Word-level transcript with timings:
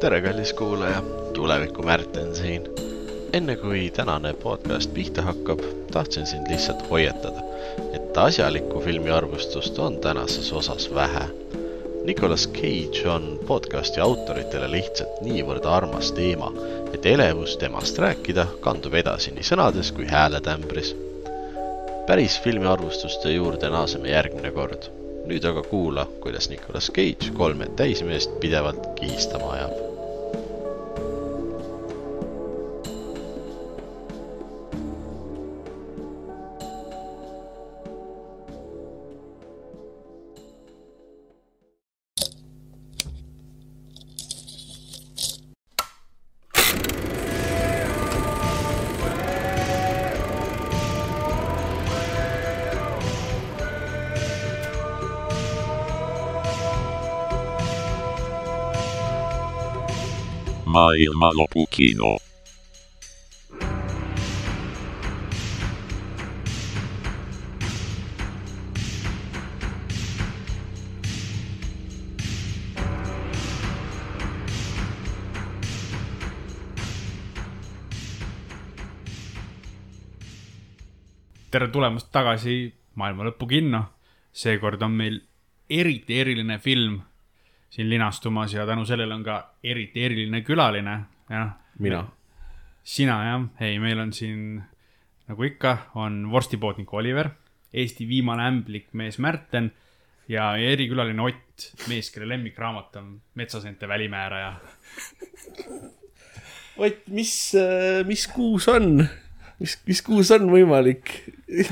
tere, 0.00 0.22
kallis 0.22 0.52
kuulaja, 0.52 1.02
tuleviku 1.34 1.82
Märten 1.82 2.34
siin. 2.34 2.62
enne 3.32 3.56
kui 3.56 3.90
tänane 3.90 4.32
podcast 4.32 4.94
pihta 4.94 5.22
hakkab, 5.22 5.60
tahtsin 5.92 6.26
sind 6.26 6.46
lihtsalt 6.48 6.90
hoiatada, 6.90 7.42
et 7.92 8.16
asjalikku 8.16 8.80
filmiarvustust 8.80 9.78
on 9.78 9.98
tänases 9.98 10.52
osas 10.52 10.94
vähe. 10.94 11.24
Nicolas 12.04 12.48
Cage 12.48 13.08
on 13.08 13.40
podcasti 13.46 14.00
autoritele 14.00 14.70
lihtsalt 14.70 15.20
niivõrd 15.20 15.68
armas 15.68 16.12
teema, 16.12 16.52
et 16.94 17.06
elevus 17.06 17.56
temast 17.56 17.98
rääkida 17.98 18.46
kandub 18.60 18.94
edasi 18.94 19.34
nii 19.36 19.44
sõnades 19.52 19.92
kui 19.92 20.06
hääletämbris. 20.06 20.96
päris 22.06 22.40
filmiarvustuste 22.40 23.32
juurde 23.32 23.68
naaseme 23.68 24.10
järgmine 24.10 24.50
kord 24.50 24.88
nüüd 25.30 25.44
aga 25.44 25.62
kuula, 25.62 26.06
kuidas 26.20 26.48
Nicolas 26.50 26.90
Cage 26.96 27.30
kolme 27.36 27.68
täismeest 27.76 28.40
pidevalt 28.40 28.86
kihistama 29.00 29.52
ajab. 29.52 29.89
Maailmanlopu 61.00 61.66
kino. 61.70 62.16
tere 81.50 81.68
tulemast 81.68 82.12
tagasi 82.12 82.74
Maailma 82.94 83.24
Lõpu 83.24 83.46
kinno. 83.48 83.84
seekord 84.32 84.82
on 84.82 84.92
meil 84.92 85.20
eriti 85.70 86.20
eriline 86.20 86.58
film 86.58 87.00
siin 87.70 87.90
linastumas 87.90 88.54
ja 88.54 88.66
tänu 88.66 88.84
sellele 88.86 89.14
on 89.14 89.24
ka 89.24 89.36
eriti 89.64 90.04
eriline 90.04 90.42
külaline, 90.42 90.96
jah. 91.30 91.52
mina. 91.78 92.04
sina 92.82 93.20
jah, 93.24 93.44
ei, 93.60 93.78
meil 93.78 93.98
on 94.02 94.12
siin 94.12 94.62
nagu 95.30 95.46
ikka, 95.46 95.76
on 95.94 96.24
vorstipoodnik 96.30 96.94
Oliver, 96.94 97.30
Eesti 97.72 98.08
viimane 98.08 98.48
ämblik 98.50 98.88
mees 98.98 99.20
Märten 99.22 99.70
ja 100.28 100.56
erikülaline 100.58 101.22
Ott, 101.22 101.68
mees, 101.88 102.10
kelle 102.10 102.26
lemmikraamat 102.28 102.96
on 102.98 103.12
Metsaseente 103.38 103.88
välimääraja. 103.88 104.56
Ott, 106.76 107.06
mis, 107.06 107.52
mis 108.06 108.26
kuus 108.34 108.66
on, 108.68 109.04
mis, 109.60 109.76
mis 109.86 110.02
kuus 110.02 110.30
on 110.34 110.50
võimalik 110.50 111.14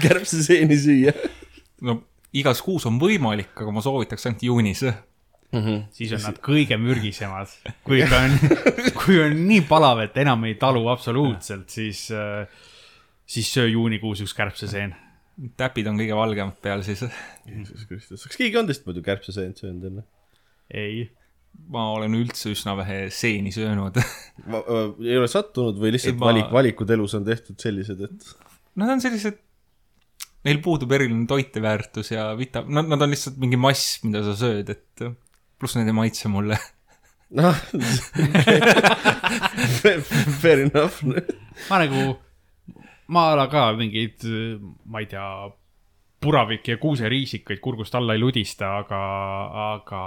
kärbseseeni 0.04 0.78
süüa? 0.78 1.14
no 1.82 2.02
igas 2.36 2.62
kuus 2.62 2.86
on 2.86 2.98
võimalik, 3.02 3.54
aga 3.56 3.74
ma 3.74 3.82
soovitaks 3.82 4.26
ainult 4.28 4.46
juunis 4.46 4.84
mm. 5.52 5.60
-hmm. 5.60 5.82
siis 5.90 6.12
on 6.16 6.24
nad 6.26 6.38
kõige 6.44 6.78
mürgisemad. 6.80 7.52
kui 7.84 8.02
ikka 8.02 8.22
on, 8.26 8.38
kui 9.00 9.20
on 9.22 9.36
nii 9.48 9.64
palav, 9.68 10.02
et 10.04 10.16
enam 10.24 10.44
ei 10.48 10.56
talu 10.60 10.86
absoluutselt, 10.92 11.68
siis, 11.70 12.08
siis 13.26 13.52
söö 13.54 13.68
juunikuus 13.68 14.24
üks 14.24 14.34
kärbseseen. 14.36 14.94
täpid 15.56 15.86
on 15.86 16.00
kõige 16.00 16.16
valgemad 16.18 16.58
peal 16.62 16.82
siis. 16.82 17.04
Jeesus 17.46 17.86
Kristus, 17.86 18.26
kas 18.26 18.40
keegi 18.40 18.58
on 18.58 18.66
teist 18.66 18.86
muidu 18.86 19.02
kärbseseent 19.02 19.56
söönud 19.64 19.84
enne? 19.90 20.06
ei. 20.74 21.08
ma 21.72 21.90
olen 21.94 22.14
üldse 22.14 22.52
üsna 22.52 22.74
vähe 22.76 23.08
seeni 23.10 23.50
söönud 23.50 23.96
ei 25.08 25.16
ole 25.16 25.28
sattunud 25.28 25.78
või 25.80 25.94
lihtsalt 25.94 26.14
ei, 26.14 26.18
ma... 26.20 26.26
valik, 26.28 26.50
valikud 26.52 26.90
elus 26.92 27.14
on 27.16 27.24
tehtud 27.24 27.56
sellised, 27.60 28.02
et? 28.04 28.26
Nad 28.78 28.92
on 28.92 29.00
sellised 29.00 29.40
neil 30.46 30.60
puudub 30.62 30.92
eriline 30.94 31.26
toiteväärtus 31.26 32.12
ja 32.12 32.28
vita-, 32.38 32.64
nad, 32.68 32.86
nad 32.90 33.02
on 33.02 33.10
lihtsalt 33.10 33.40
mingi 33.42 33.58
mass, 33.60 33.98
mida 34.04 34.22
sa 34.26 34.36
sööd, 34.38 34.70
et 34.70 35.08
pluss 35.58 35.76
need 35.78 35.90
ei 35.90 35.96
maitse 35.96 36.30
mulle. 36.32 36.58
noh, 37.38 37.54
fair 40.40 40.64
enough. 40.64 41.02
ma 41.68 41.80
nagu, 41.82 42.04
ma 43.12 43.30
ala 43.34 43.48
ka 43.52 43.70
mingeid, 43.76 44.24
ma 44.88 45.02
ei 45.04 45.10
tea, 45.10 45.28
puravik 46.18 46.66
ja 46.66 46.76
kuuseriisikaid 46.82 47.60
kurgust 47.62 47.94
alla 47.94 48.16
ei 48.16 48.22
ludista, 48.22 48.72
aga, 48.80 49.00
aga 49.74 50.00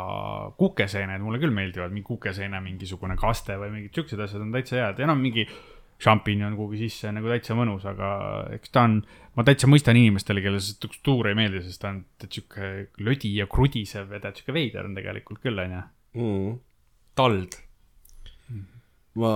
kukeseened 0.60 1.24
mulle 1.24 1.40
küll 1.40 1.54
meeldivad, 1.56 1.94
mingi 1.94 2.10
kukeseene 2.10 2.60
mingisugune 2.64 3.16
kaste 3.20 3.56
või 3.60 3.72
mingid 3.78 3.96
siuksed 3.96 4.20
asjad 4.26 4.44
on 4.44 4.52
täitsa 4.56 4.82
head, 4.82 5.00
enam 5.06 5.22
mingi 5.24 5.46
šampinjon 6.02 6.58
kuhugi 6.58 6.82
sisse 6.82 7.14
nagu 7.16 7.30
täitsa 7.32 7.56
mõnus, 7.56 7.86
aga 7.88 8.12
eks 8.58 8.74
ta 8.74 8.86
on, 8.90 9.00
ma 9.38 9.46
täitsa 9.48 9.70
mõistan 9.72 10.00
inimestele, 10.00 10.44
kellele 10.44 10.64
see 10.64 10.76
struktuur 10.76 11.32
ei 11.32 11.38
meeldi, 11.38 11.64
sest 11.66 11.82
ta 11.84 11.92
on 11.94 12.04
sihuke 12.28 12.72
lödi 13.04 13.34
ja 13.38 13.48
krudisev 13.52 14.12
ja 14.16 14.22
ta 14.24 14.34
sihuke 14.36 14.56
veider 14.56 14.88
on 14.90 14.98
tegelikult 14.98 15.44
küll, 15.44 15.62
onju. 15.64 15.84
Mm. 16.20 16.56
tald. 17.16 17.60
ma 19.22 19.32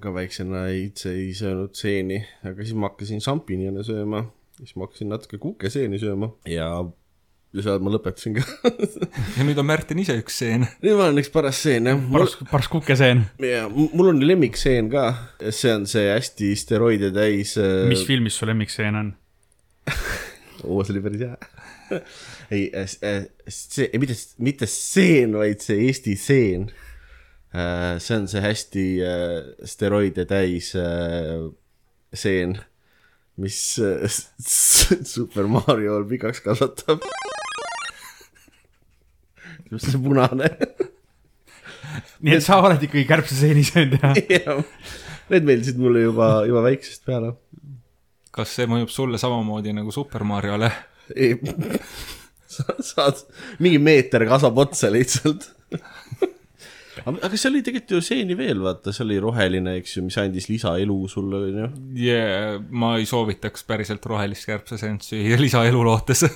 ka 0.00 0.10
väiksena 0.12 0.66
üldse 0.76 1.14
ei 1.16 1.30
söönud 1.36 1.76
seeni, 1.76 2.18
aga 2.44 2.64
siis 2.64 2.76
ma 2.76 2.90
hakkasin 2.90 3.22
šampinjone 3.24 3.84
sööma, 3.84 4.26
siis 4.58 4.74
ma 4.76 4.84
hakkasin 4.88 5.08
natuke 5.12 5.40
kukeseeni 5.40 6.00
sööma 6.00 6.34
ja 6.48 6.68
ja 7.50 7.64
seal 7.64 7.80
ma 7.82 7.90
lõpetasin 7.94 8.36
ka 8.38 8.44
ja 9.36 9.46
nüüd 9.46 9.58
on 9.58 9.66
Märten 9.66 9.98
ise 10.02 10.14
üks 10.20 10.38
seen. 10.42 10.66
nüüd 10.84 10.94
ma 10.94 11.08
olen 11.08 11.22
üks 11.22 11.32
paras 11.34 11.58
seen, 11.64 11.88
jah. 11.90 12.02
paras, 12.12 12.36
paras 12.50 12.70
kukeseen. 12.70 13.24
ja 13.42 13.64
mul 13.70 14.12
on 14.12 14.22
lemmikseen 14.22 14.90
ka, 14.92 15.06
see 15.48 15.72
on 15.74 15.88
see 15.90 16.06
hästi 16.12 16.52
steroide 16.58 17.10
täis 17.16 17.56
äh.... 17.60 17.88
mis 17.90 18.04
filmis 18.06 18.38
su 18.38 18.48
lemmikseen 18.48 19.00
on 19.02 19.10
oo, 20.68 20.84
see 20.84 20.94
oli 20.94 21.04
päris 21.08 21.26
hea 21.26 21.34
ei, 22.54 22.70
äh, 22.70 22.86
äh, 23.02 23.24
see, 23.50 23.90
mitte, 23.98 24.14
mitte 24.38 24.70
seen, 24.70 25.34
vaid 25.38 25.64
see 25.64 25.88
Eesti 25.88 26.14
seen. 26.18 26.70
see 27.50 28.14
on 28.14 28.28
see 28.30 28.42
hästi 28.44 28.84
steroide 29.66 30.22
täis 30.30 30.70
seen, 32.14 32.54
mis 33.40 33.58
Super 35.14 35.48
Mario 35.50 36.00
pikaks 36.10 36.42
kasvatab 36.44 37.04
just 39.70 39.90
see 39.90 40.00
punane 40.02 40.50
nii 42.24 42.36
et 42.36 42.44
sa 42.44 42.60
oled 42.62 42.82
ikkagi 42.84 43.06
kärbseseeni 43.08 43.64
söönud, 43.66 44.02
jah? 44.34 44.60
Need 45.30 45.46
meeldisid 45.46 45.78
mulle 45.80 46.04
juba, 46.04 46.30
juba 46.48 46.64
väiksest 46.66 47.06
peale. 47.06 47.34
kas 48.34 48.52
see 48.56 48.68
mõjub 48.70 48.92
sulle 48.92 49.18
samamoodi 49.18 49.74
nagu 49.76 49.94
Super 49.94 50.24
Mariole? 50.26 50.70
ei, 51.16 51.34
sa 52.54 52.76
saad, 52.84 53.24
mingi 53.62 53.80
meeter 53.82 54.26
kasvab 54.30 54.58
otsa 54.66 54.92
lihtsalt 54.92 55.48
aga 57.06 57.36
seal 57.36 57.54
oli 57.54 57.64
tegelikult 57.66 57.96
ju 57.96 58.02
seeni 58.04 58.36
veel, 58.38 58.60
vaata, 58.64 58.92
see 58.94 59.06
oli 59.06 59.18
roheline, 59.22 59.76
eks 59.80 59.96
ju, 59.96 60.04
mis 60.06 60.18
andis 60.20 60.50
lisaelu 60.50 60.98
sulle, 61.10 61.40
on 61.48 61.58
ju. 61.62 61.70
jaa, 62.04 62.60
ma 62.70 62.94
ei 62.98 63.08
soovitaks 63.08 63.66
päriselt 63.68 64.06
rohelist 64.10 64.48
kärbseseent 64.50 65.06
süüa 65.06 65.40
lisaelu 65.40 65.82
lootes. 65.86 66.26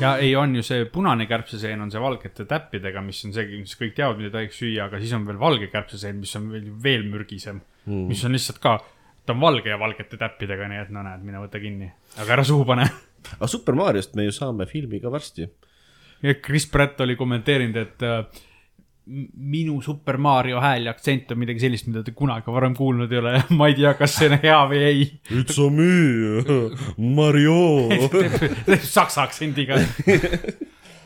Ja 0.00 0.14
ei, 0.16 0.30
on 0.36 0.54
ju 0.56 0.62
see 0.64 0.86
punane 0.88 1.26
kärbseseen 1.28 1.82
on 1.84 1.90
see 1.92 2.00
valgete 2.00 2.46
täppidega, 2.48 3.02
mis 3.04 3.18
on 3.28 3.34
see, 3.36 3.58
mis 3.60 3.76
kõik 3.76 3.92
teavad, 3.98 4.16
mida 4.16 4.32
tohiks 4.32 4.56
süüa, 4.62 4.86
aga 4.88 5.00
siis 5.02 5.12
on 5.16 5.26
veel 5.28 5.40
valge 5.40 5.68
kärbseseen, 5.72 6.16
mis 6.22 6.32
on 6.40 6.46
veel, 6.54 6.70
veel 6.82 7.04
mürgisem. 7.10 7.60
Mm.. 7.84 8.06
mis 8.08 8.22
on 8.24 8.32
lihtsalt 8.32 8.60
ka, 8.64 8.78
ta 9.26 9.36
on 9.36 9.40
valge 9.42 9.68
ja 9.72 9.76
valgete 9.80 10.16
täppidega, 10.20 10.68
nii 10.72 10.80
et 10.86 10.94
no 10.94 11.04
näed, 11.04 11.20
mine 11.24 11.40
võta 11.42 11.60
kinni, 11.60 11.90
aga 12.16 12.38
ära 12.38 12.46
suhu 12.48 12.64
pane. 12.68 12.88
Aga 13.36 13.48
Super 13.52 13.76
Mariost 13.76 14.16
me 14.16 14.24
ju 14.24 14.32
saame 14.32 14.64
filmi 14.68 15.00
ka 15.02 15.12
varsti. 15.12 15.44
Ja 16.22 16.34
Chris 16.44 16.66
Pratt 16.70 17.00
oli 17.00 17.16
kommenteerinud, 17.16 17.76
et 17.80 18.04
äh, 18.06 18.24
minu 19.34 19.80
Super 19.82 20.18
Mario 20.22 20.60
hääl 20.62 20.86
ja 20.86 20.94
aktsent 20.94 21.32
on 21.32 21.40
midagi 21.40 21.64
sellist, 21.64 21.88
mida 21.90 22.04
te 22.06 22.14
kunagi 22.16 22.52
varem 22.52 22.76
kuulnud 22.78 23.12
ei 23.12 23.22
ole 23.22 23.34
ja 23.38 23.42
ma 23.58 23.70
ei 23.70 23.78
tea, 23.78 23.94
kas 23.98 24.18
see 24.18 24.30
on 24.30 24.38
hea 24.42 24.58
või 24.70 24.82
ei. 24.86 25.06
It's 25.40 25.58
a 25.58 25.70
me, 25.74 26.60
Mario 27.18 27.88
saksa 28.84 29.26
aktsendiga 29.26 29.80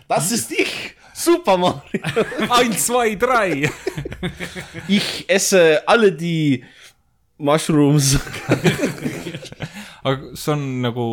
Das 0.08 0.32
ist 0.36 0.52
ich, 0.52 0.94
Super 1.14 1.56
Mario. 1.56 2.00
Eins, 2.50 2.86
zwei, 2.86 3.14
drei. 3.14 3.70
Ich 4.88 5.24
esse 5.28 5.80
alle 5.86 6.10
die 6.12 6.64
mushrooms 7.38 8.18
aga 10.04 10.36
see 10.36 10.52
on 10.52 10.66
nagu 10.84 11.06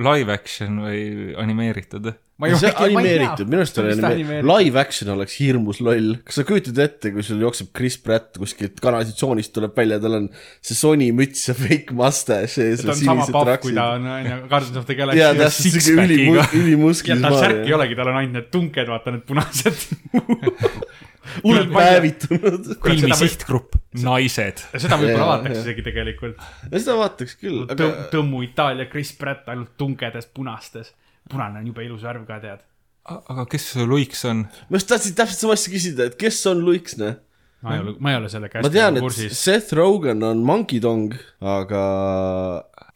live 0.00 0.32
action 0.32 0.80
või 0.82 1.34
animeeritud? 1.38 2.12
Ma 2.38 2.48
ei 2.48 2.58
see 2.60 2.70
animeeritud, 2.86 3.48
minu 3.50 3.62
arust 3.64 3.80
oli 3.82 3.94
animeeritud? 3.96 4.48
live 4.48 4.78
action 4.78 5.10
oleks 5.14 5.38
hirmus 5.40 5.80
loll. 5.82 6.12
kas 6.26 6.38
sa 6.38 6.44
kujutad 6.46 6.78
ette, 6.84 7.12
kui 7.14 7.24
sul 7.26 7.42
jookseb 7.42 7.72
Chris 7.74 7.98
Pratt 8.02 8.38
kuskilt 8.38 8.78
kanalisatsioonist 8.84 9.54
tuleb 9.56 9.74
välja, 9.78 9.98
tal 10.02 10.20
on 10.20 10.28
see 10.62 10.78
Sony 10.78 11.10
müts 11.16 11.48
ja 11.50 11.56
fake 11.58 11.96
mustache 11.98 12.68
ees 12.68 12.84
ta 12.84 12.92
ja 12.92 12.94
on 12.94 13.02
sama 13.02 13.26
pahv, 13.34 13.54
kui 13.64 13.74
ta. 13.74 13.88
on, 13.96 14.06
on 14.14 14.30
ju, 14.30 14.38
Guardians 14.46 14.78
of 14.78 14.86
the 14.86 14.98
jaa, 14.98 15.10
Galaxy. 15.10 15.42
täpselt 15.42 15.66
siuke 15.66 15.84
six-packiga. 15.88 16.06
ülimu-, 16.06 16.62
ülimusklis 16.62 17.16
ja 17.16 17.20
tal 17.26 17.38
särki 17.42 17.66
ei. 17.66 17.76
olegi, 17.80 17.98
tal 17.98 18.12
on 18.12 18.20
ainult 18.22 18.38
need 18.38 18.50
tunked, 18.54 18.94
vaata 18.94 19.16
need 19.16 19.26
punased. 19.28 19.86
hullult 21.44 21.72
päevitunud. 21.74 22.70
filmi 22.84 23.18
sihtgrupp, 23.18 23.76
naised. 24.02 24.62
seda 24.76 24.98
võib-olla 25.00 25.18
Jaa, 25.18 25.28
vaataks 25.34 25.56
jaa. 25.56 25.64
isegi 25.66 25.84
tegelikult. 25.90 26.46
seda 26.70 26.96
vaataks 27.02 27.36
küll, 27.40 27.64
aga 27.66 27.78
Tõm-, 27.82 28.00
tõmmu 28.14 28.42
Itaalia 28.46 28.88
Chris 28.90 29.12
Pratt 29.18 29.50
ainult 29.52 29.74
tungedes 29.80 30.30
punastes. 30.34 30.94
Punane 31.30 31.62
on 31.62 31.70
jube 31.70 31.86
ilus 31.86 32.04
värv 32.08 32.26
ka, 32.28 32.40
tead. 32.42 32.66
aga 33.08 33.46
kes 33.50 33.70
see 33.74 33.86
Luiks 33.88 34.24
on? 34.28 34.44
ma 34.68 34.80
just 34.80 34.90
tahtsin 34.90 35.16
täpselt 35.18 35.44
sama 35.44 35.56
asja 35.58 35.72
küsida, 35.74 36.10
et 36.10 36.18
kes 36.20 36.40
on 36.50 36.62
Luiks, 36.66 36.98
noh. 37.00 37.16
ma 37.64 37.76
ei 37.76 37.84
ole, 37.84 37.96
ma 38.00 38.14
ei 38.14 38.20
ole 38.20 38.30
selle 38.32 38.50
ma 38.52 38.68
tean, 38.68 38.98
käest 38.98 39.00
et 39.00 39.06
kursis. 39.06 39.40
Seth 39.40 39.76
Rogen 39.78 40.22
on 40.26 40.44
Monkey 40.46 40.82
Dong, 40.84 41.16
aga 41.56 41.82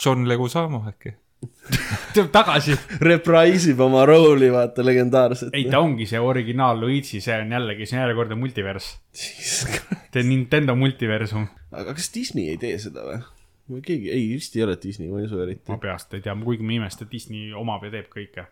John 0.02 0.28
Leguizamo 0.28 0.84
äkki? 0.92 1.16
tuleb 2.14 2.30
tagasi. 2.34 2.76
reprise 3.02 3.72
ib 3.72 3.80
oma 3.82 4.04
rooli, 4.08 4.50
vaata, 4.52 4.84
legendaarset. 4.86 5.52
ei, 5.56 5.66
ta 5.70 5.82
ongi 5.82 6.06
see 6.10 6.20
originaal 6.22 6.80
Luigi, 6.82 7.20
see 7.22 7.36
on 7.38 7.54
jällegi, 7.56 7.86
see 7.88 7.98
on 7.98 8.04
järjekordne 8.06 8.38
multivers. 8.38 8.92
see 9.12 10.26
Nintendo 10.26 10.76
multiversum. 10.78 11.48
aga 11.72 11.94
kas 11.98 12.10
Disney 12.14 12.52
ei 12.52 12.60
tee 12.62 12.78
seda 12.82 13.06
või? 13.06 13.20
keegi, 13.68 14.10
ei, 14.12 14.26
vist 14.36 14.56
ei 14.56 14.64
ole 14.66 14.76
Disney, 14.82 15.10
ma 15.12 15.20
ei 15.20 15.28
usu 15.28 15.40
eriti 15.42 15.70
ma 15.72 15.78
peast 15.82 16.14
ei 16.16 16.24
tea, 16.24 16.34
kuigi 16.42 16.66
ma 16.66 16.76
imestan, 16.80 17.08
et 17.08 17.14
Disney 17.14 17.52
omab 17.58 17.86
ja 17.86 17.92
teeb 17.94 18.10
kõike. 18.12 18.46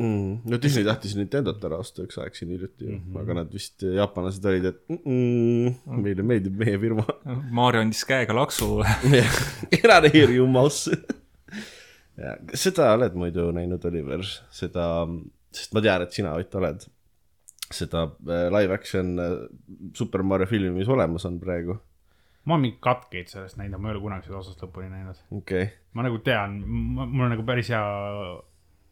mm.. 0.00 0.34
no 0.48 0.60
Disney 0.62 0.86
tahtis 0.88 1.16
Nintendot 1.18 1.64
ära 1.68 1.80
osta 1.84 2.06
üks 2.06 2.20
aeg 2.22 2.36
siin 2.38 2.52
hiljuti 2.54 2.86
ju 2.86 2.92
mm, 2.94 3.04
-hmm. 3.04 3.22
aga 3.22 3.38
nad 3.40 3.54
vist, 3.54 3.86
jaapanlased 4.00 4.50
olid, 4.52 4.68
et 4.72 4.82
mm 4.88 5.00
-mm, 5.04 6.02
meile 6.04 6.26
meeldib 6.32 6.58
meie 6.64 6.78
firma. 6.78 7.06
Maarja 7.60 7.84
andis 7.86 8.04
käega 8.08 8.36
laksu. 8.36 8.82
eraneeri 9.82 10.40
ju 10.40 10.46
mouse. 10.46 10.96
seda 12.66 12.92
oled 12.96 13.14
muidu 13.14 13.50
näinud, 13.54 13.84
Oliver, 13.84 14.24
seda, 14.50 14.84
sest 15.54 15.74
ma 15.74 15.84
tean, 15.84 16.02
et 16.02 16.16
sina, 16.16 16.34
Ott, 16.38 16.54
oled 16.58 16.88
seda 17.70 18.04
äh, 18.26 18.48
live 18.50 18.74
action 18.74 19.18
äh, 19.18 19.48
Super 19.94 20.22
Mario 20.22 20.46
filmi, 20.46 20.70
mis 20.70 20.88
olemas 20.88 21.26
on 21.28 21.38
praegu. 21.40 21.78
Ma 22.44 22.54
olen 22.54 22.66
mingeid 22.66 22.80
katkeid 22.80 23.28
sellest 23.32 23.58
näinud, 23.60 23.80
ma 23.80 23.90
ei 23.90 23.96
ole 23.96 24.04
kunagi 24.04 24.28
seda 24.28 24.38
osast 24.38 24.62
lõpuni 24.62 24.90
näinud. 24.92 25.18
okei 25.30 25.62
okay., 25.62 25.74
ma 25.92 26.06
nagu 26.06 26.18
tean, 26.24 26.60
mul 26.68 27.26
on 27.26 27.34
nagu 27.34 27.46
päris 27.46 27.70
hea 27.74 27.84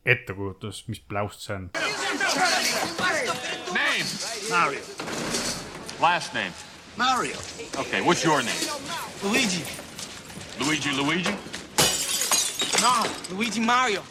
ettekujutus, 0.07 0.85
mis 0.89 1.01
pläust 1.01 1.41
see 1.41 1.57
on. 1.57 1.71
Name? 3.75 4.07
Mario. 4.51 4.81
Last 6.01 6.35
name? 6.35 6.53
Mario. 6.97 7.37
Okay, 7.79 8.01
what's 8.03 8.25
your 8.25 8.43
name? 8.43 8.65
Luigi. 9.23 9.65
Luigi 10.61 10.93
Luigi? 10.93 11.35
No, 12.81 13.05
Luigi 13.31 13.61
Mario. 13.61 14.03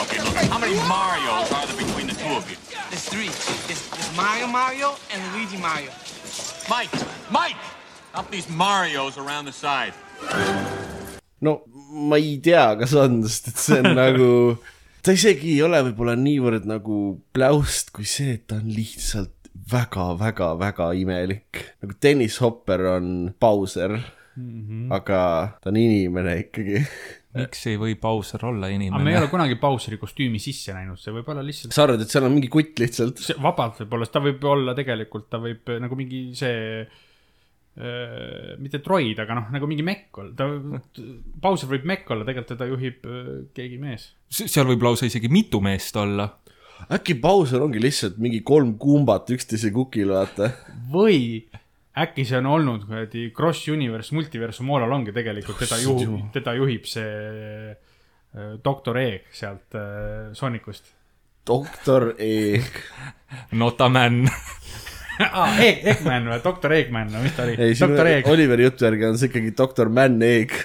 Okay, 0.00 0.18
look, 0.22 0.34
how 0.34 0.58
many 0.58 0.74
Marios 0.88 1.52
are 1.52 1.66
there 1.66 1.76
between 1.76 2.06
the 2.06 2.14
two 2.14 2.34
of 2.34 2.48
you? 2.50 2.56
There's 2.90 3.04
three. 3.08 3.28
There's, 3.66 3.88
there's 3.90 4.16
Mario 4.16 4.46
Mario 4.46 4.94
and 5.12 5.20
Luigi 5.34 5.56
Mario. 5.58 5.90
Mike! 6.68 6.90
Mike! 7.30 7.56
Up 8.14 8.30
these 8.30 8.48
Marios 8.52 9.16
around 9.16 9.46
the 9.48 9.52
side. 9.52 9.94
no 11.40 11.62
ma 11.92 12.18
ei 12.20 12.36
tea, 12.44 12.74
kas 12.76 12.92
on, 13.00 13.22
sest 13.24 13.46
et 13.48 13.60
see 13.60 13.78
on 13.80 13.94
nagu, 14.02 14.26
ta 15.00 15.14
isegi 15.16 15.54
ei 15.54 15.62
ole 15.64 15.80
võib-olla 15.88 16.12
niivõrd 16.20 16.66
nagu 16.68 16.98
pläust, 17.32 17.88
kui 17.96 18.04
see, 18.08 18.34
et 18.36 18.44
ta 18.52 18.58
on 18.60 18.68
lihtsalt 18.68 19.48
väga-väga-väga 19.72 20.90
imelik. 21.00 21.62
nagu 21.80 21.96
Dennis 22.04 22.36
Hopper 22.44 22.84
on 22.90 23.06
Bowser 23.40 23.94
mm, 23.96 24.60
-hmm. 24.60 24.82
aga 24.92 25.20
ta 25.62 25.72
on 25.72 25.78
inimene 25.80 26.34
ikkagi. 26.42 26.82
miks 27.38 27.64
ei 27.70 27.78
või 27.80 27.94
Bowser 28.00 28.44
olla 28.44 28.68
aga 28.68 28.76
me 28.76 28.84
ei 28.84 28.90
inimene 28.90 29.22
ole? 29.22 29.30
kunagi 29.32 29.56
Bowseri 29.56 29.96
kostüümi 29.96 30.38
sisse 30.38 30.76
näinud, 30.76 31.00
see 31.00 31.16
võib 31.16 31.32
olla 31.32 31.46
lihtsalt 31.46 31.72
sa 31.72 31.86
arvad, 31.86 32.04
et 32.04 32.12
seal 32.12 32.28
on 32.28 32.36
mingi 32.36 32.52
kutt 32.52 32.76
lihtsalt? 32.84 33.24
see 33.24 33.40
vabalt 33.40 33.80
võib 33.80 33.96
olla, 33.96 34.10
ta 34.12 34.20
võib 34.20 34.44
olla 34.52 34.76
tegelikult, 34.76 35.30
ta 35.32 35.40
võib 35.40 35.72
nagu 35.80 35.96
mingi 35.96 36.26
see 36.36 36.84
äh, 36.84 37.01
mitte 38.60 38.82
droid, 38.84 39.16
aga 39.22 39.38
noh, 39.38 39.48
nagu 39.54 39.68
mingi 39.70 39.84
mekk 39.86 40.18
olla, 40.20 40.34
ta, 40.36 40.48
Bowser 41.42 41.70
võib 41.70 41.86
mekk 41.88 42.12
olla, 42.12 42.26
tegelikult 42.28 42.52
teda 42.52 42.68
juhib 42.68 43.08
äh, 43.08 43.30
keegi 43.56 43.80
mees. 43.80 44.10
seal 44.28 44.68
võib 44.68 44.84
lausa 44.84 45.08
isegi 45.08 45.30
mitu 45.32 45.62
meest 45.64 45.96
olla. 45.96 46.28
äkki 46.92 47.16
Bowser 47.22 47.64
ongi 47.64 47.80
lihtsalt 47.80 48.18
mingi 48.20 48.42
kolm 48.44 48.76
kumbat 48.80 49.32
üksteise 49.32 49.72
kukil, 49.72 50.12
vaata. 50.12 50.52
või 50.92 51.46
äkki 52.02 52.24
see 52.28 52.38
on 52.40 52.48
olnud 52.52 52.84
kuradi 52.88 53.30
Cross 53.36 53.68
Universe 53.72 54.14
multiversum 54.16 54.70
all 54.72 54.84
along 54.84 55.08
ja 55.08 55.16
tegelikult 55.16 55.60
teda 55.64 55.80
juhib, 55.80 56.18
teda 56.36 56.56
juhib 56.60 56.88
see 56.88 57.72
äh, 57.72 58.56
doktor 58.64 59.00
Eeg 59.00 59.32
sealt 59.32 59.80
äh, 59.80 60.32
Soonikust 60.36 60.92
doktor 61.46 62.14
Eeg. 62.18 62.64
Notaman. 63.52 64.28
ah,. 65.32 65.60
Eeg, 65.62 65.80
Eggman 65.94 66.28
või, 66.30 66.40
doktor 66.44 66.74
Eggman 66.76 67.12
või 67.14 67.24
mis 67.26 67.36
ta 67.36 67.46
oli 67.46 67.56
ei, 67.56 67.78
siin 67.78 67.96
Eeg, 68.06 68.28
Oliveri 68.28 68.68
jutu 68.68 68.86
järgi 68.88 69.08
on 69.08 69.18
see 69.20 69.32
ikkagi 69.32 69.54
doktor 69.58 69.90
Man 69.92 70.20
Eeg. 70.26 70.54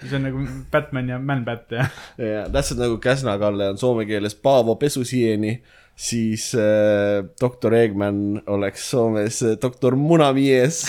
see 0.00 0.16
on 0.16 0.24
nagu 0.24 0.44
Batman 0.72 1.08
ja 1.12 1.18
Man-Bat 1.18 1.76
ja 1.76 1.86
ja 2.18 2.44
täpselt 2.52 2.80
nagu 2.80 2.98
Käsna-Kalle 3.02 3.70
on 3.74 3.78
soome 3.80 4.06
keeles 4.08 4.34
Paavo 4.34 4.76
Pesusieni, 4.80 5.58
siis 5.96 6.50
äh, 6.54 7.24
doktor 7.40 7.74
Eegman 7.76 8.42
oleks 8.46 8.90
Soomes 8.90 9.42
äh, 9.42 9.56
doktor 9.62 9.96
Munamies. 9.96 10.86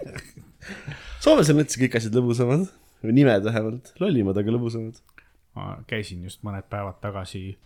Soomes 1.24 1.50
on 1.52 1.60
üldse 1.60 1.80
kõik 1.82 1.98
asjad 1.98 2.16
lõbusamad 2.16 2.68
või 3.04 3.16
nimed 3.16 3.44
vähemalt, 3.44 3.92
lollimad, 4.00 4.38
aga 4.40 4.54
lõbusamad. 4.56 5.00
ma 5.56 5.74
käisin 5.90 6.24
just 6.24 6.44
mõned 6.46 6.64
päevad 6.72 7.00
tagasi, 7.02 7.58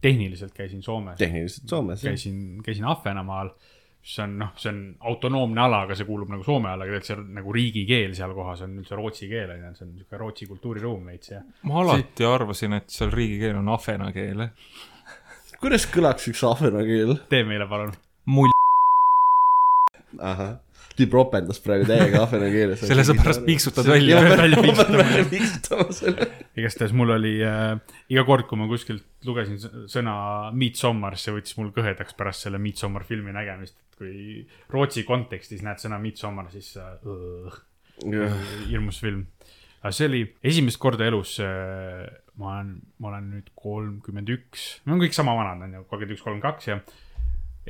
tehniliselt 0.00 0.54
käisin 0.56 0.82
Soomes, 0.82 1.18
tehniliselt 1.18 1.68
Soomes. 1.68 2.02
käisin, 2.02 2.60
käisin 2.64 2.86
Ahvenamaal, 2.88 3.52
mis 4.00 4.18
on 4.24 4.36
noh, 4.40 4.52
see 4.60 4.70
on 4.72 4.80
autonoomne 5.12 5.60
ala, 5.60 5.82
aga 5.86 5.96
see 5.98 6.08
kuulub 6.08 6.30
nagu 6.32 6.44
Soome 6.46 6.70
alla, 6.72 6.86
aga 6.86 7.00
tegelikult 7.00 7.10
see 7.10 7.18
on 7.18 7.34
nagu 7.40 7.56
riigikeel 7.56 8.14
seal 8.18 8.36
kohas 8.36 8.62
on 8.66 8.78
üldse 8.80 8.98
rootsi 8.98 9.28
keel 9.30 9.52
on 9.54 9.64
ju, 9.64 9.72
see 9.76 9.86
on 9.86 9.92
niisugune 9.96 10.22
Rootsi 10.22 10.48
kultuuriruum 10.50 11.10
veits 11.12 11.34
ja 11.34 11.42
ma 11.68 11.82
alati 11.84 12.28
arvasin, 12.28 12.78
et 12.80 12.88
seal 12.92 13.12
riigikeel 13.14 13.60
on 13.60 13.68
ahvena 13.76 14.08
keel. 14.16 14.46
kuidas 15.60 15.86
kõlaks 15.92 16.30
üks 16.32 16.44
ahvena 16.48 16.84
keel? 16.88 17.18
tee 17.32 17.44
meile 17.48 17.68
palun. 17.70 17.92
mull, 18.30 18.56
ahah, 20.18 20.56
tüüp 20.96 21.14
ropendas 21.16 21.60
praegu 21.64 21.88
täiega 21.88 22.24
ahvena 22.24 22.48
keeles. 22.52 22.84
selle 22.84 23.04
sa 23.06 23.16
pärast 23.18 23.44
piiksutad 23.46 23.88
välja. 23.88 24.22
välja 24.24 25.24
piiksutama 25.30 25.92
selle. 25.96 26.30
Igastahes 26.58 26.94
mul 26.96 27.14
oli 27.14 27.36
äh, 27.46 27.76
iga 28.10 28.24
kord, 28.26 28.48
kui 28.48 28.58
ma 28.58 28.68
kuskilt 28.70 29.06
lugesin 29.26 29.60
sõna 29.90 30.14
Midsommar, 30.56 31.16
see 31.20 31.34
võttis 31.34 31.56
mul 31.58 31.70
kõhedaks 31.76 32.16
pärast 32.18 32.46
selle 32.46 32.60
Midsommar 32.62 33.04
filmi 33.08 33.34
nägemist, 33.36 33.76
et 33.76 34.00
kui 34.00 34.14
Rootsi 34.72 35.04
kontekstis 35.08 35.62
näed 35.66 35.82
sõna 35.82 36.00
Midsommar, 36.02 36.50
siis 36.52 36.72
äh, 36.80 37.60
hirmus 38.70 39.02
film. 39.02 39.26
aga 39.80 39.92
see 39.96 40.08
oli 40.08 40.24
esimest 40.44 40.80
korda 40.80 41.06
elus 41.08 41.38
äh,, 41.44 42.08
ma 42.40 42.56
olen, 42.56 42.74
ma 43.00 43.12
olen 43.12 43.30
nüüd 43.36 43.52
kolmkümmend 43.56 44.32
üks, 44.32 44.80
me 44.84 44.94
oleme 44.94 45.06
kõik 45.06 45.16
sama 45.16 45.36
vanad, 45.36 45.62
on 45.64 45.78
ju, 45.78 45.86
kolmkümmend 45.86 46.16
üks, 46.16 46.24
kolmkümmend 46.24 46.48
kaks 46.48 46.68
ja 46.68 46.80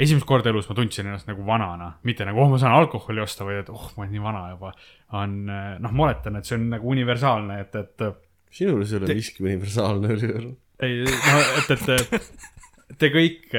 esimest 0.00 0.26
korda 0.26 0.50
elus 0.50 0.68
ma 0.70 0.76
tundsin 0.78 1.10
ennast 1.10 1.28
nagu 1.30 1.44
vanana, 1.46 1.92
mitte 2.06 2.26
nagu 2.26 2.40
oh, 2.40 2.50
ma 2.50 2.58
saan 2.62 2.78
alkoholi 2.78 3.22
osta, 3.22 3.44
vaid 3.46 3.64
et 3.64 3.70
oh, 3.74 3.90
ma 3.96 4.04
olen 4.04 4.14
nii 4.14 4.24
vana 4.24 4.42
juba. 4.54 4.72
on 5.18 5.38
äh, 5.50 5.70
noh, 5.82 5.94
ma 5.94 6.08
oletan, 6.08 6.38
et 6.38 6.48
see 6.48 6.58
on 6.58 6.68
nagu 6.72 6.94
universaalne, 6.94 7.60
et, 7.66 7.78
et 7.82 8.06
sinu 8.50 8.76
juures 8.76 8.92
ei 8.92 9.00
ole 9.00 9.14
miski 9.14 9.44
universaalne, 9.46 10.14
Oliver. 10.14 10.46
ei, 10.82 11.02
no 11.06 11.40
et, 11.60 11.74
et 11.74 12.98
te 13.00 13.10
kõik, 13.14 13.50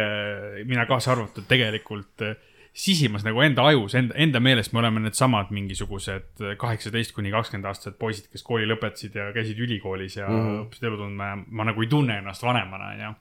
mina 0.67 0.85
kaasa 0.89 1.13
arvatud, 1.15 1.45
tegelikult 1.49 2.25
äh, 2.27 2.35
sisimas 2.71 3.25
nagu 3.27 3.41
enda 3.43 3.65
ajus, 3.67 3.95
enda, 3.99 4.15
enda 4.23 4.39
meelest 4.43 4.71
me 4.71 4.79
oleme 4.79 5.01
needsamad 5.03 5.51
mingisugused 5.51 6.43
kaheksateist 6.59 7.11
kuni 7.15 7.33
kakskümmend 7.33 7.67
aastased 7.67 7.97
poisid, 7.99 8.29
kes 8.31 8.45
kooli 8.47 8.67
lõpetasid 8.69 9.17
ja 9.19 9.27
käisid 9.35 9.59
ülikoolis 9.59 10.15
ja 10.19 10.29
mm 10.29 10.39
-hmm. 10.39 10.63
õppisid 10.65 10.87
elu 10.87 10.99
tundma 11.01 11.31
ja 11.33 11.39
ma 11.47 11.67
nagu 11.67 11.83
ei 11.83 11.91
tunne 11.91 12.17
ennast 12.23 12.43
vanemana, 12.47 12.93
onju. 12.95 13.13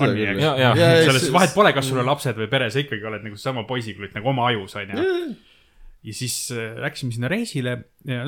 on 0.00 0.14
nii, 0.16 0.26
eks 0.32 0.42
Ja- 0.42 0.56
ja- 0.58 1.04
selles 1.04 1.32
vahet 1.32 1.54
pole, 1.54 1.72
kas 1.76 1.88
sul 1.88 2.00
on 2.00 2.06
lapsed 2.06 2.36
või 2.36 2.48
pere, 2.48 2.70
sa 2.70 2.80
ikkagi 2.80 3.04
oled 3.04 3.22
nagu 3.22 3.36
sama 3.36 3.64
poisiklutt 3.64 4.14
nagu 4.14 4.28
oma 4.28 4.46
ajus, 4.46 4.76
onju. 4.76 5.36
ja 6.02 6.14
siis 6.14 6.50
äh, 6.52 6.78
läksime 6.80 7.12
sinna 7.12 7.28
reisile 7.28 7.84
ja 8.04 8.24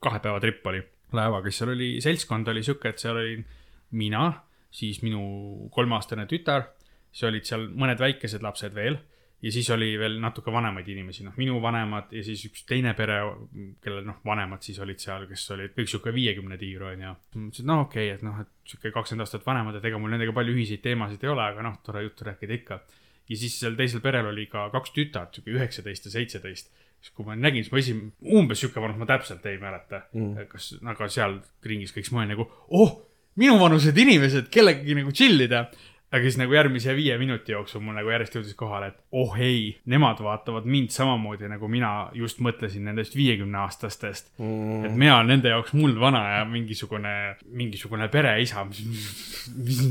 kahe 0.00 0.20
päeva 0.20 0.40
tripp 0.40 0.66
oli 0.66 0.84
laevaga, 1.14 1.50
siis 1.50 1.62
seal 1.62 1.74
oli, 1.74 1.90
seltskond 2.04 2.48
oli 2.50 2.62
sihuke, 2.66 2.90
et 2.90 3.02
seal 3.02 3.18
olin 3.20 3.44
mina, 3.96 4.24
siis 4.74 5.02
minu 5.04 5.68
kolmeaastane 5.74 6.26
tütar, 6.30 6.72
siis 7.12 7.28
olid 7.28 7.46
seal 7.48 7.68
mõned 7.78 8.00
väikesed 8.02 8.42
lapsed 8.44 8.74
veel 8.74 8.98
ja 9.42 9.52
siis 9.52 9.68
oli 9.70 9.92
veel 10.00 10.16
natuke 10.20 10.52
vanemaid 10.52 10.88
inimesi, 10.88 11.24
noh, 11.26 11.34
minu 11.38 11.58
vanemad 11.62 12.12
ja 12.16 12.22
siis 12.24 12.42
üks 12.48 12.64
teine 12.68 12.94
pere, 12.98 13.18
kellel 13.84 14.06
noh, 14.08 14.18
vanemad 14.26 14.64
siis 14.64 14.78
olid 14.82 15.00
seal, 15.02 15.26
kes 15.30 15.44
olid 15.54 15.74
kõik 15.76 15.92
sihuke 15.92 16.14
viiekümne 16.14 16.58
tiiru 16.60 16.88
onju. 16.90 17.12
mõtlesin, 17.36 17.66
et 17.66 17.68
no 17.68 17.80
okei 17.84 18.08
okay,, 18.08 18.16
et 18.16 18.24
noh, 18.26 18.40
et 18.42 18.72
sihuke 18.72 18.92
kakskümmend 18.94 19.26
aastat 19.26 19.44
vanemad, 19.46 19.76
et 19.76 19.86
ega 19.90 20.00
mul 20.00 20.14
nendega 20.14 20.34
palju 20.36 20.56
ühiseid 20.56 20.82
teemasid 20.84 21.26
ei 21.26 21.32
ole, 21.34 21.44
aga 21.44 21.66
noh, 21.68 21.76
tore 21.84 22.02
juttu 22.06 22.26
rääkida 22.26 22.58
ikka. 22.58 22.80
ja 23.28 23.36
siis 23.36 23.60
seal 23.60 23.76
teisel 23.76 24.00
perel 24.00 24.32
oli 24.32 24.46
ka 24.50 24.68
kaks 24.72 24.96
tütart, 24.96 25.36
sihuke 25.36 25.54
üheksateist 25.58 26.08
ja 26.08 26.16
seitseteist 26.16 26.72
siis 27.06 27.14
kui 27.14 27.26
ma 27.26 27.36
nägin, 27.38 27.62
siis 27.64 27.72
ma 27.72 27.80
esim-, 27.80 28.06
umbes 28.34 28.60
sihuke 28.62 28.82
vanus, 28.82 28.98
ma 28.98 29.06
täpselt 29.08 29.44
ei 29.46 29.60
mäleta 29.62 30.02
mm., 30.10 30.48
kas, 30.50 30.72
aga 30.82 31.10
seal 31.12 31.38
ringis 31.66 31.94
kõik, 31.94 32.08
siis 32.08 32.14
ma 32.16 32.24
olin 32.24 32.34
nagu, 32.34 32.48
oh, 32.74 32.96
minuvanused 33.38 33.98
inimesed, 34.02 34.50
kellegagi 34.52 34.96
nagu 34.98 35.14
chill 35.14 35.46
ida. 35.46 35.66
Aga 36.14 36.22
siis 36.22 36.36
nagu 36.38 36.54
järgmise 36.54 36.94
viie 36.94 37.16
minuti 37.18 37.54
jooksul 37.54 37.82
mul 37.82 37.96
nagu 37.98 38.10
järjest 38.12 38.36
jõudis 38.38 38.54
kohale, 38.58 38.92
et 38.92 38.98
oh 39.18 39.34
ei, 39.42 39.72
nemad 39.90 40.20
vaatavad 40.22 40.68
mind 40.70 40.92
samamoodi 40.94 41.50
nagu 41.50 41.68
mina 41.70 41.90
just 42.14 42.38
mõtlesin 42.44 42.86
nendest 42.86 43.16
viiekümne 43.18 43.58
aastastest 43.64 44.30
mm.. 44.38 44.84
et 44.86 44.94
mina 44.94 45.16
olen 45.18 45.32
nende 45.34 45.50
jaoks 45.50 45.74
muldvana 45.76 46.22
ja 46.36 46.44
mingisugune, 46.48 47.14
mingisugune 47.50 48.06
pereisa, 48.12 48.62
mis, 48.68 48.84
mis, 49.56 49.82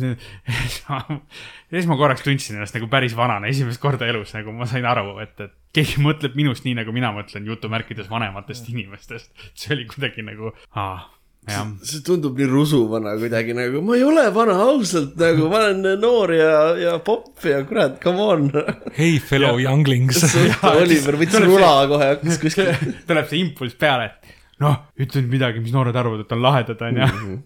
siis 1.73 1.87
ma 1.91 1.99
korraks 1.99 2.23
tundsin 2.23 2.59
ennast 2.59 2.77
nagu 2.79 2.87
päris 2.91 3.17
vanana, 3.17 3.51
esimest 3.51 3.83
korda 3.83 4.07
elus 4.07 4.31
nagu 4.37 4.55
ma 4.55 4.69
sain 4.71 4.87
aru, 4.87 5.17
et, 5.25 5.35
et 5.43 5.59
keegi 5.75 5.99
mõtleb 6.03 6.37
minust 6.39 6.63
nii, 6.63 6.77
nagu 6.79 6.95
mina 6.95 7.11
mõtlen 7.15 7.47
jutumärkides 7.49 8.07
vanematest 8.11 8.71
inimestest. 8.71 9.33
see 9.51 9.75
oli 9.75 9.89
kuidagi 9.91 10.23
nagu, 10.23 10.55
aa, 10.71 10.95
jah. 10.95 11.11
See 11.45 12.01
tundub 12.05 12.37
nii 12.39 12.47
rusuvana 12.49 13.13
kuidagi 13.21 13.53
nagu, 13.57 13.81
ma 13.85 13.97
ei 13.97 14.03
ole 14.05 14.23
vana, 14.33 14.55
ausalt 14.65 15.15
nagu, 15.19 15.49
ma 15.51 15.61
olen 15.65 15.99
noor 16.01 16.33
ja, 16.33 16.53
ja 16.79 16.95
popp 17.05 17.45
ja 17.45 17.59
kurat, 17.67 17.99
come 18.03 18.23
on. 18.23 18.47
Hey 18.95 19.19
fellow 19.21 19.59
younglings. 19.61 20.23
Oliver 20.71 21.19
võttis 21.21 21.45
rula 21.45 21.73
kohe, 21.91 22.09
hakkas 22.15 22.41
kuskil. 22.41 22.71
tuleb 23.09 23.29
see 23.29 23.43
impulss 23.43 23.77
peale, 23.79 24.09
et 24.09 24.33
noh, 24.63 24.79
ütle 24.97 25.21
nüüd 25.21 25.35
midagi, 25.37 25.61
mis 25.63 25.75
noored 25.75 25.97
arvavad, 26.01 26.25
et 26.25 26.33
on 26.35 26.43
lahedad, 26.45 26.81
onju. 26.89 27.37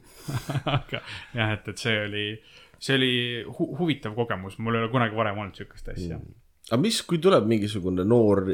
aga 0.69 1.01
jah, 1.35 1.55
et, 1.57 1.71
et 1.73 1.83
see 1.83 1.95
oli, 2.05 2.25
see 2.79 2.95
oli 2.95 3.13
hu 3.49 3.71
huvitav 3.81 4.15
kogemus, 4.17 4.59
mul 4.63 4.77
ei 4.77 4.85
ole 4.85 4.93
kunagi 4.93 5.17
varem 5.17 5.43
olnud 5.43 5.59
siukest 5.59 5.91
asja. 5.95 6.21
aga 6.69 6.81
mis, 6.81 7.01
kui 7.03 7.19
tuleb 7.19 7.49
mingisugune 7.49 8.07
noor, 8.07 8.45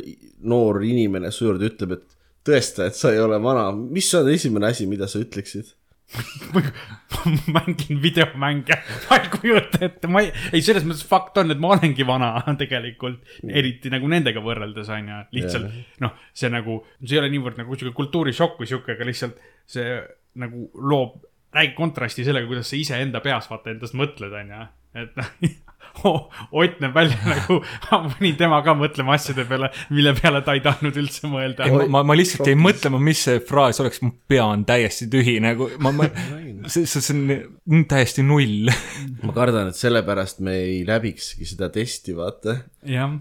noor 0.47 0.81
inimene 0.87 1.33
su 1.35 1.49
juurde, 1.49 1.69
ütleb, 1.73 1.99
et 1.99 2.14
tõesta, 2.45 2.89
et 2.89 2.97
sa 2.97 3.13
ei 3.13 3.21
ole 3.21 3.39
vana, 3.41 3.69
mis 3.73 4.11
on 4.17 4.29
esimene 4.31 4.71
asi, 4.71 4.87
mida 4.89 5.09
sa 5.11 5.21
ütleksid? 5.23 5.73
ma 6.53 6.61
mängin 7.49 7.97
videomänge, 8.01 8.77
ma 9.09 9.17
ei 9.17 9.29
kujuta 9.33 9.81
ette, 9.87 10.07
ma 10.07 10.21
ei, 10.21 10.29
ei 10.53 10.61
selles 10.63 10.85
mõttes 10.85 11.05
fakt 11.09 11.39
on, 11.41 11.49
et 11.51 11.61
ma 11.61 11.73
olengi 11.73 12.05
vana 12.07 12.29
tegelikult, 12.61 13.23
eriti 13.49 13.89
nagu 13.93 14.09
nendega 14.11 14.43
võrreldes 14.45 14.91
on 14.93 15.09
ju, 15.11 15.21
lihtsalt 15.39 15.99
noh, 16.05 16.13
see 16.37 16.51
nagu, 16.53 16.77
see 17.01 17.17
ei 17.17 17.23
ole 17.23 17.31
niivõrd 17.33 17.59
nagu 17.61 17.77
sihuke 17.77 17.97
kultuurishokk 17.97 18.61
või 18.61 18.69
sihuke, 18.69 18.95
aga 18.95 19.09
lihtsalt 19.09 19.41
see 19.75 19.97
nagu 20.45 20.67
loob, 20.77 21.17
räägib 21.55 21.77
kontrasti 21.79 22.27
sellega, 22.27 22.47
kuidas 22.51 22.69
sa 22.69 22.77
iseenda 22.77 23.23
peas 23.25 23.49
vaata 23.49 23.73
endast 23.73 23.97
mõtled, 23.97 24.35
on 24.43 24.53
ju, 24.53 24.65
et 25.01 25.17
noh 25.17 25.33
Ott 26.05 26.79
näeb 26.83 26.95
välja 26.95 27.17
nagu, 27.33 27.59
ma 27.91 28.01
panin 28.09 28.35
tema 28.39 28.61
ka 28.65 28.75
mõtlema 28.77 29.15
asjade 29.15 29.45
peale, 29.49 29.71
mille 29.89 30.15
peale 30.17 30.41
ta 30.45 30.55
ei 30.57 30.63
tahtnud 30.65 30.97
üldse 31.01 31.29
mõelda. 31.31 31.69
ma, 31.71 31.87
ma, 31.97 32.03
ma 32.11 32.17
lihtsalt 32.17 32.49
jäin 32.51 32.61
mõtlema, 32.61 33.01
mis 33.01 33.23
see 33.27 33.41
fraas 33.45 33.79
oleks, 33.83 34.01
mu 34.05 34.13
pea 34.27 34.45
on 34.45 34.65
täiesti 34.67 35.07
tühi 35.11 35.37
nagu, 35.43 35.69
ma, 35.79 35.93
ma, 35.95 36.09
see, 36.71 36.85
see, 36.89 37.01
see 37.01 37.15
on 37.15 37.23
mm, 37.29 37.83
täiesti 37.91 38.23
null. 38.25 38.69
ma 39.25 39.33
kardan, 39.35 39.69
et 39.71 39.79
sellepärast 39.79 40.41
me 40.45 40.55
ei 40.63 40.79
läbikski 40.87 41.47
seda 41.47 41.69
testi, 41.73 42.15
vaata. 42.17 42.57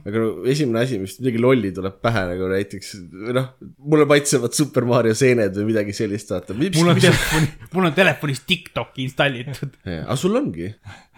aga 0.04 0.22
no 0.22 0.30
esimene 0.50 0.82
asi, 0.84 0.98
mis 1.02 1.16
midagi 1.20 1.40
lolli 1.42 1.72
tuleb 1.76 1.96
pähe 2.04 2.24
nagu 2.32 2.48
näiteks, 2.52 2.92
noh, 3.36 3.48
mulle 3.84 4.06
maitsevad 4.10 4.56
Super 4.56 4.86
Mario 4.88 5.16
seened 5.18 5.56
või 5.58 5.70
midagi 5.72 5.96
sellist, 5.96 6.32
vaata. 6.34 6.56
mul 6.58 6.92
on 6.94 7.00
telefoni, 7.00 7.50
mul 7.76 7.90
on 7.90 7.96
telefonis 7.96 8.44
TikTok 8.48 9.00
installitud. 9.04 9.78
aga 9.96 10.18
sul 10.20 10.36
ongi. 10.40 10.70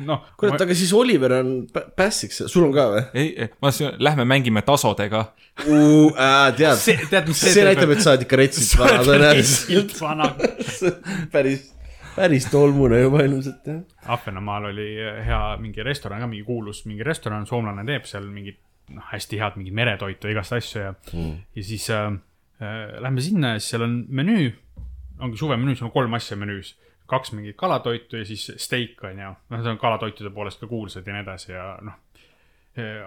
noh, 0.06 0.26
kurat, 0.38 0.60
aga 0.66 0.76
siis 0.76 0.92
Oliver 0.96 1.38
on 1.40 1.52
pä- 1.72 1.86
pässiks, 1.96 2.44
sul 2.52 2.68
on 2.68 2.74
ka 2.76 2.88
või? 2.92 3.04
ei, 3.16 3.50
ma, 3.64 3.72
lähme 3.98 4.28
mängime 4.28 4.62
tasodega. 4.66 5.26
tead, 6.56 6.76
See- 6.80 7.08
tead, 7.10 7.30
see 7.32 7.54
see 7.56 7.64
näitab, 7.66 7.94
et 7.94 8.02
sa 8.04 8.12
oled 8.14 8.26
ikka 8.26 8.38
retsilt 8.40 8.74
vana 8.80 9.00
tõenäoliselt. 9.06 9.94
vana. 10.00 10.28
päris, 11.32 11.70
päris 12.16 12.46
tolmune 12.50 13.00
juba 13.00 13.24
ilmselt 13.26 13.66
jah. 13.68 13.82
Ahvenamaal 14.16 14.70
oli 14.70 14.88
hea 15.26 15.40
mingi 15.60 15.84
restoran 15.86 16.22
ka, 16.24 16.30
mingi 16.30 16.46
kuulus 16.46 16.84
mingi 16.88 17.04
restoran, 17.06 17.46
soomlane 17.48 17.84
teeb 17.88 18.08
seal 18.08 18.28
mingit 18.32 18.60
noh, 18.94 19.04
hästi 19.12 19.40
head 19.40 19.58
mingit 19.60 19.76
meretoitu, 19.76 20.30
igast 20.32 20.56
asju 20.56 20.82
ja 20.82 20.94
mm., 20.94 21.34
ja 21.56 21.66
siis 21.66 21.88
äh, 21.94 22.08
äh, 22.62 22.96
lähme 23.02 23.24
sinna 23.24 23.54
ja 23.54 23.60
siis 23.60 23.74
seal 23.74 23.86
on 23.86 23.98
menüü, 24.08 24.50
ongi 25.22 25.40
suvemenüü, 25.40 25.76
seal 25.76 25.90
on 25.90 25.94
kolm 25.94 26.16
asja 26.18 26.38
menüüs, 26.40 26.74
kaks 27.10 27.34
mingit 27.36 27.58
kalatoitu 27.58 28.22
ja 28.22 28.28
siis 28.28 28.48
steik 28.62 29.02
on 29.06 29.22
ju, 29.22 29.34
noh, 29.52 29.62
see 29.62 29.74
on 29.74 29.82
kalatoitude 29.82 30.32
poolest 30.34 30.62
ka 30.62 30.70
kuulsad 30.70 31.06
ja 31.06 31.16
nii 31.16 31.26
edasi 31.26 31.52
ja 31.54 31.70
noh, 31.86 32.02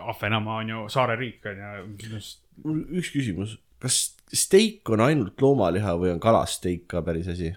Ahvenamaa 0.09 0.63
on 0.63 0.69
ju 0.71 0.83
saareriik 0.89 1.43
on 1.45 1.59
ju, 1.61 2.21
mul 2.63 2.79
üks 2.97 3.11
küsimus, 3.13 3.51
kas 3.77 3.99
steik 4.33 4.89
on 4.89 5.03
ainult 5.05 5.41
loomaliha 5.43 5.93
või 5.99 6.15
on 6.15 6.21
kalasteik 6.23 6.87
ka 6.89 7.03
päris 7.05 7.29
asi? 7.29 7.51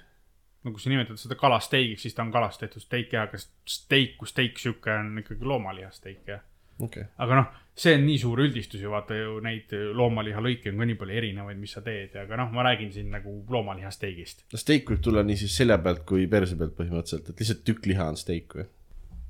No 0.62 0.72
kui 0.72 0.82
sa 0.82 0.92
nimetad 0.92 1.18
seda 1.20 1.36
kalasteigiks, 1.38 2.06
siis 2.06 2.16
ta 2.16 2.24
on 2.24 2.32
kalast 2.34 2.62
tehtud 2.62 2.84
steik 2.84 3.12
jah, 3.14 3.28
aga 3.28 3.40
steik 3.40 4.16
kui 4.20 4.30
steik 4.30 4.58
sihuke 4.62 4.94
on 4.94 5.14
ikkagi 5.22 5.48
loomalihasteik 5.48 6.20
okei 6.22 6.38
okay., 6.86 7.08
aga 7.24 7.40
noh, 7.40 7.48
see 7.84 7.94
on 7.96 8.04
nii 8.06 8.18
suur 8.20 8.42
üldistus 8.44 8.82
ju 8.82 8.92
vaata 8.92 9.16
ju 9.16 9.38
neid 9.44 9.72
loomalihalõike 9.98 10.72
on 10.72 10.82
ka 10.82 10.88
nii 10.90 10.98
palju 11.00 11.18
erinevaid, 11.22 11.58
mis 11.60 11.74
sa 11.76 11.82
teed, 11.84 12.14
aga 12.24 12.38
noh, 12.42 12.52
ma 12.54 12.66
räägin 12.66 12.92
siin 12.94 13.10
nagu 13.12 13.38
loomalihasteigist. 13.50 14.46
no 14.52 14.60
steik 14.60 14.90
võib 14.92 15.02
tulla 15.04 15.24
nii 15.26 15.40
siis 15.44 15.56
selja 15.62 15.78
pealt 15.82 16.04
kui 16.08 16.28
perse 16.30 16.58
pealt 16.58 16.76
põhimõtteliselt, 16.78 17.32
et 17.32 17.44
lihtsalt 17.44 17.66
tükk 17.68 17.90
liha 17.92 18.12
on 18.12 18.20
steik 18.20 18.58
või? 18.58 18.68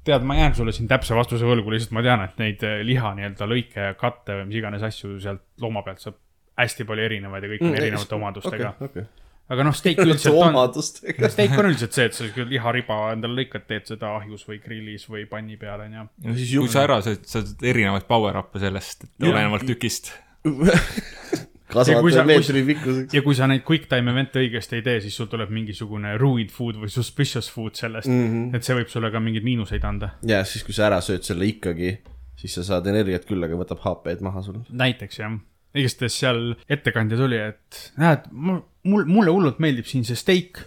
tead, 0.05 0.27
ma 0.27 0.37
jään 0.37 0.55
sulle 0.59 0.75
siin 0.75 0.91
täpse 0.91 1.15
vastuse 1.15 1.47
võlgu, 1.47 1.71
lihtsalt 1.73 1.95
ma 1.95 2.03
tean, 2.05 2.25
et 2.27 2.39
neid 2.43 2.63
eh, 2.67 2.81
liha 2.87 3.15
nii-öelda 3.19 3.49
lõike 3.49 3.89
ja 3.91 3.97
katte 3.99 4.41
või 4.41 4.49
mis 4.51 4.59
iganes 4.59 4.85
asju 4.89 5.19
sealt 5.23 5.45
looma 5.63 5.85
pealt 5.87 6.03
saab 6.03 6.19
hästi 6.59 6.87
palju 6.89 7.05
erinevaid 7.07 7.47
ja 7.47 7.51
kõik 7.55 7.67
on 7.69 7.77
erinevate 7.79 8.17
omadustega. 8.19 8.73
okei, 8.89 9.05
aga 9.53 9.67
noh, 9.67 9.75
steik 9.77 10.01
üldiselt 10.03 10.39
on, 10.39 10.59
steik 11.35 11.57
on 11.59 11.71
üldiselt 11.71 11.97
see, 11.97 12.09
et 12.09 12.17
sa 12.17 12.25
sihuke 12.25 12.47
lihariba 12.51 12.99
endale 13.13 13.43
lõikad, 13.43 13.67
teed 13.69 13.89
seda 13.95 14.15
ahjus 14.19 14.45
või 14.49 14.61
grillis 14.63 15.09
või 15.11 15.27
panni 15.31 15.59
peal 15.61 15.85
onju. 15.87 16.07
no 16.27 16.37
siis 16.39 16.55
kui 16.57 16.73
sa 16.73 16.87
ära 16.87 17.01
saad, 17.05 17.25
saad 17.29 17.67
erinevaid 17.73 18.07
power 18.11 18.39
up'e 18.43 18.63
sellest, 18.63 19.09
olenevalt 19.23 19.67
tükist. 19.69 20.13
Ja 21.73 22.01
kui 22.05 22.13
sa- 22.13 22.21
kasvatada 22.21 22.25
meetri 22.29 22.63
pikkuseks. 22.67 23.15
ja 23.17 23.23
kui 23.25 23.35
sa 23.35 23.47
neid 23.49 23.63
quick 23.65 23.89
time 23.89 24.13
event'e 24.13 24.43
õigesti 24.43 24.77
ei 24.77 24.83
tee, 24.85 24.99
siis 25.01 25.15
sul 25.17 25.29
tuleb 25.33 25.49
mingisugune 25.49 26.19
ruined 26.21 26.51
food 26.53 26.77
või 26.77 26.91
suspicious 26.93 27.49
food 27.49 27.79
sellest 27.81 28.11
mm. 28.11 28.27
-hmm. 28.27 28.57
et 28.57 28.67
see 28.67 28.77
võib 28.77 28.91
sulle 28.93 29.09
ka 29.11 29.23
mingeid 29.25 29.47
miinuseid 29.47 29.85
anda. 29.89 30.11
ja 30.21 30.43
siis, 30.45 30.67
kui 30.69 30.77
sa 30.77 30.91
ära 30.91 31.01
sööd 31.01 31.25
selle 31.25 31.49
ikkagi, 31.49 31.95
siis 32.37 32.59
sa 32.59 32.67
saad 32.67 32.87
energiat 32.93 33.25
küll, 33.25 33.41
aga 33.45 33.57
võtab 33.57 33.81
HP-d 33.87 34.21
maha 34.21 34.43
sul. 34.45 34.61
näiteks 34.69 35.23
jah, 35.23 35.39
igatahes 35.75 36.19
seal 36.19 36.43
ettekandja 36.69 37.17
tuli, 37.17 37.41
et 37.41 37.81
näed, 37.97 38.29
mul, 38.33 38.61
mul, 38.89 39.07
mulle 39.09 39.35
hullult 39.35 39.61
meeldib 39.63 39.89
siin 39.89 40.07
see 40.07 40.19
steik, 40.19 40.63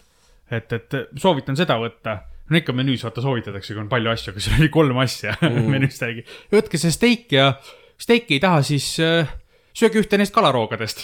et, 0.52 0.72
et 0.72 0.98
soovitan 1.20 1.58
seda 1.60 1.78
võtta. 1.82 2.20
no 2.50 2.60
ikka 2.60 2.76
menüüs 2.78 3.04
vaata 3.06 3.24
soovitatakse, 3.26 3.74
kui 3.74 3.82
on 3.82 3.90
palju 3.90 4.12
asju, 4.12 4.34
aga 4.34 4.44
seal 4.44 4.60
oli 4.60 4.70
kolm 4.74 5.00
asja 5.02 5.34
mm. 5.42 5.72
menüüs 5.72 5.98
täiegi. 6.02 6.26
võtke 6.54 6.82
see 6.82 6.94
steik 6.94 7.34
ja 7.34 7.54
steiki 8.02 8.38
ei 8.38 8.44
taha, 8.44 8.62
siis 8.66 8.92
äh, 9.04 9.32
sööge 9.76 10.00
ühte 10.00 10.20
neist 10.20 10.34
kalaroogadest 10.36 11.02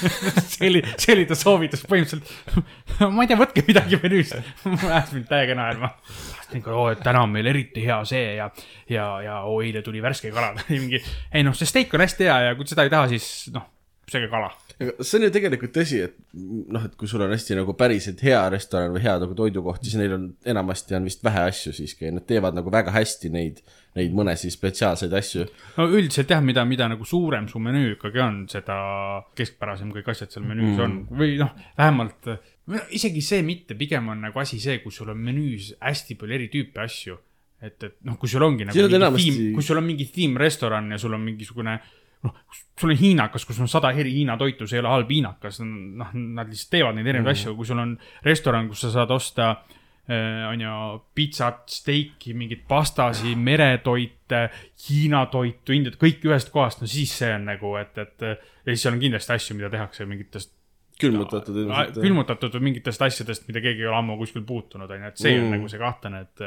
see 0.54 0.70
oli, 0.70 0.84
see 0.96 1.16
oli 1.16 1.26
ta 1.28 1.36
soovitus 1.38 1.84
põhimõtteliselt. 1.88 2.30
ma 3.14 3.24
ei 3.24 3.30
tea, 3.30 3.40
võtke 3.40 3.64
midagi 3.66 4.00
menüüs. 4.00 4.32
ajas 4.64 5.12
mind 5.16 5.28
täiega 5.28 5.58
naerma. 5.58 5.92
oo, 6.62 6.88
et 6.92 7.02
täna 7.04 7.24
on 7.26 7.34
meil 7.34 7.50
eriti 7.52 7.84
hea 7.84 8.00
see 8.08 8.36
ja, 8.38 8.48
ja, 8.90 9.08
ja 9.24 9.40
oo, 9.44 9.60
eile 9.64 9.82
tuli 9.84 10.02
värske 10.04 10.32
kala. 10.34 10.54
mingi, 10.70 11.02
ei 11.34 11.44
noh, 11.46 11.56
see 11.58 11.68
steik 11.68 11.92
on 11.94 12.04
hästi 12.04 12.30
hea 12.30 12.40
ja 12.48 12.58
kui 12.58 12.68
seda 12.70 12.86
ei 12.86 12.94
taha, 12.94 13.10
siis 13.12 13.50
noh, 13.54 13.66
sööge 14.10 14.30
kala. 14.32 14.52
See 14.78 15.18
on 15.18 15.26
ju 15.26 15.30
tegelikult 15.34 15.72
tõsi, 15.74 16.00
et 16.08 16.16
noh, 16.34 16.82
et 16.86 16.94
kui 16.98 17.08
sul 17.10 17.22
on 17.22 17.32
hästi 17.32 17.56
nagu 17.58 17.76
päriselt 17.78 18.22
hea 18.26 18.40
restoran 18.52 18.94
või 18.94 19.04
hea 19.04 19.14
nagu 19.22 19.36
toidukoht, 19.38 19.84
siis 19.86 19.96
neil 20.00 20.16
on 20.16 20.24
enamasti 20.50 20.96
on 20.98 21.06
vist 21.06 21.22
vähe 21.24 21.44
asju 21.50 21.74
siiski 21.76 22.08
ja 22.08 22.14
nad 22.16 22.26
teevad 22.26 22.56
nagu 22.58 22.72
väga 22.74 22.94
hästi 22.94 23.30
neid, 23.34 23.60
neid 23.98 24.16
mõnesid 24.16 24.54
spetsiaalseid 24.54 25.14
asju. 25.14 25.46
no 25.78 25.86
üldiselt 25.86 26.34
jah, 26.34 26.42
mida, 26.44 26.66
mida 26.66 26.88
nagu 26.90 27.06
suurem 27.06 27.46
su 27.50 27.62
menüü 27.62 27.94
ikkagi 27.94 28.24
on, 28.24 28.40
seda 28.50 28.78
keskpärasem 29.38 29.94
kõik 29.94 30.10
asjad 30.14 30.34
seal 30.34 30.46
menüüs 30.48 30.74
mm. 30.74 30.82
on 30.86 31.20
või 31.22 31.38
noh, 31.40 31.54
vähemalt 31.78 32.32
noh, 32.32 32.88
isegi 32.98 33.22
see 33.24 33.44
mitte, 33.46 33.78
pigem 33.78 34.10
on 34.10 34.26
nagu 34.26 34.42
asi 34.42 34.58
see, 34.62 34.80
kus 34.82 34.98
sul 35.00 35.14
on 35.14 35.22
menüüs 35.22 35.74
hästi 35.78 36.18
palju 36.18 36.38
eri 36.40 36.50
tüüpi 36.52 36.82
asju. 36.82 37.20
et, 37.64 37.78
et 37.78 38.00
noh, 38.04 38.18
kui 38.20 38.28
sul 38.28 38.42
ongi 38.42 38.66
nagu 38.66 38.76
mingi 38.76 38.98
enamasti- 38.98 39.30
tiim, 39.30 39.52
kui 39.54 39.64
sul 39.64 39.78
on 39.78 39.86
mingi 39.86 40.10
tiimrestoran 40.12 40.90
ja 40.90 40.98
sul 40.98 41.14
on 41.14 41.22
mingisugune 41.24 41.78
noh, 42.24 42.42
sul 42.80 42.90
on 42.90 42.98
hiinakas, 42.98 43.46
kus 43.46 43.60
on 43.62 43.70
sada 43.70 43.92
eri 43.94 44.12
Hiina 44.16 44.36
toitu, 44.40 44.66
see 44.66 44.80
ei 44.80 44.82
ole 44.82 44.92
halb 44.92 45.14
hiinakas, 45.14 45.60
noh, 45.62 46.10
nad 46.14 46.50
lihtsalt 46.50 46.74
teevad 46.74 46.98
neid 46.98 47.06
erinevaid 47.06 47.34
mm. 47.34 47.38
asju, 47.38 47.56
kui 47.58 47.68
sul 47.68 47.82
on 47.82 47.96
restoran, 48.26 48.68
kus 48.70 48.86
sa 48.86 48.92
saad 48.98 49.14
osta 49.14 49.54
on 50.04 50.60
ju, 50.60 50.72
pitsat, 51.16 51.62
steiki, 51.72 52.34
mingeid 52.36 52.66
pastasi, 52.68 53.32
meretoite, 53.40 54.42
Hiina 54.84 55.22
toitu, 55.32 55.72
Indiat, 55.72 55.96
kõik 56.00 56.26
ühest 56.28 56.52
kohast, 56.52 56.82
no 56.82 56.88
siis 56.90 57.14
see 57.22 57.30
on 57.32 57.46
nagu, 57.48 57.72
et, 57.80 57.96
et 58.02 58.26
ja 58.28 58.36
siis 58.68 58.84
seal 58.84 58.98
on 58.98 59.00
kindlasti 59.00 59.32
asju, 59.32 59.56
mida 59.56 59.70
tehakse 59.72 60.04
mingitest 60.08 60.52
külmutatud 61.00 61.56
ilmselt. 61.56 61.96
külmutatud 62.04 62.52
või 62.58 62.68
mingitest 62.68 63.02
asjadest, 63.02 63.48
mida 63.48 63.62
keegi 63.64 63.82
ei 63.82 63.88
ole 63.88 63.98
ammu 63.98 64.18
kuskil 64.20 64.44
puutunud, 64.46 64.90
on 64.90 65.06
ju, 65.06 65.10
et 65.10 65.24
see 65.24 65.34
on 65.38 65.46
Mm. 65.46 65.56
nagu 65.56 65.72
see 65.72 65.80
kahtlane, 65.80 66.20
et 66.20 66.44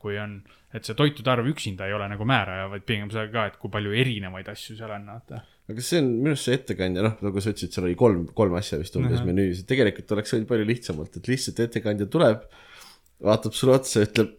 kui 0.00 0.16
on, 0.18 0.38
et 0.74 0.86
see 0.86 0.96
toitude 0.98 1.30
arv 1.32 1.48
üksinda 1.50 1.88
ei 1.88 1.94
ole 1.96 2.06
nagu 2.10 2.26
määraja, 2.28 2.68
vaid 2.70 2.84
pigem 2.86 3.10
see 3.12 3.26
ka, 3.32 3.48
et 3.50 3.58
kui 3.60 3.72
palju 3.72 3.94
erinevaid 4.02 4.50
asju 4.52 4.76
seal 4.78 4.92
on, 4.94 5.08
vaata. 5.10 5.42
aga 5.70 5.84
see 5.86 6.02
on 6.02 6.10
minu 6.20 6.34
arust 6.34 6.48
see 6.48 6.58
ettekandja, 6.58 7.04
noh, 7.06 7.16
nagu 7.26 7.42
sa 7.42 7.54
ütlesid, 7.54 7.74
seal 7.74 7.88
oli 7.88 7.98
kolm, 7.98 8.26
kolm 8.36 8.56
asja 8.58 8.78
vist 8.80 8.98
umbes 9.00 9.24
menüüs, 9.26 9.62
et 9.62 9.70
tegelikult 9.70 10.14
oleks 10.16 10.36
võinud 10.36 10.50
palju 10.50 10.68
lihtsamalt, 10.70 11.18
et 11.18 11.30
lihtsalt 11.30 11.62
ettekandja 11.66 12.06
tuleb, 12.10 12.46
vaatab 13.26 13.56
sulle 13.56 13.76
otsa 13.80 14.02
ja 14.02 14.10
ütleb, 14.10 14.34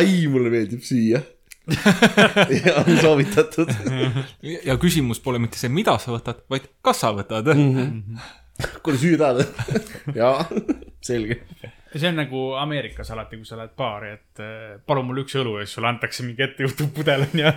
ai, 0.00 0.26
mulle 0.32 0.52
meeldib 0.52 0.84
süüa. 0.86 1.22
ja 2.62 2.76
on 2.78 2.98
soovitatud. 3.00 3.70
ja 4.68 4.76
küsimus 4.78 5.18
pole 5.22 5.40
mitte 5.42 5.58
see, 5.58 5.70
mida 5.72 5.96
sa 6.02 6.12
võtad, 6.14 6.44
vaid 6.52 6.68
kas 6.84 7.02
sa 7.02 7.10
võtad 7.14 7.50
mm. 7.52 8.20
kuule, 8.86 9.00
süüa 9.02 9.18
tahad? 9.20 9.42
jaa, 10.20 10.46
selge. 11.04 11.42
See 12.02 12.08
on 12.12 12.20
nagu 12.20 12.42
Ameerikas 12.60 13.10
alati, 13.14 13.36
kui 13.40 13.48
sa 13.48 13.56
lähed 13.60 13.72
baari, 13.78 14.12
et 14.18 14.42
eh, 14.44 14.76
palun 14.86 15.06
mulle 15.08 15.24
üks 15.26 15.36
õlu 15.40 15.56
ja 15.60 15.64
siis 15.66 15.78
sulle 15.78 15.88
antakse 15.92 16.26
mingi 16.26 16.44
ettejuhtuv 16.46 16.92
pudel, 16.96 17.26
on 17.28 17.42
ju. 17.44 17.54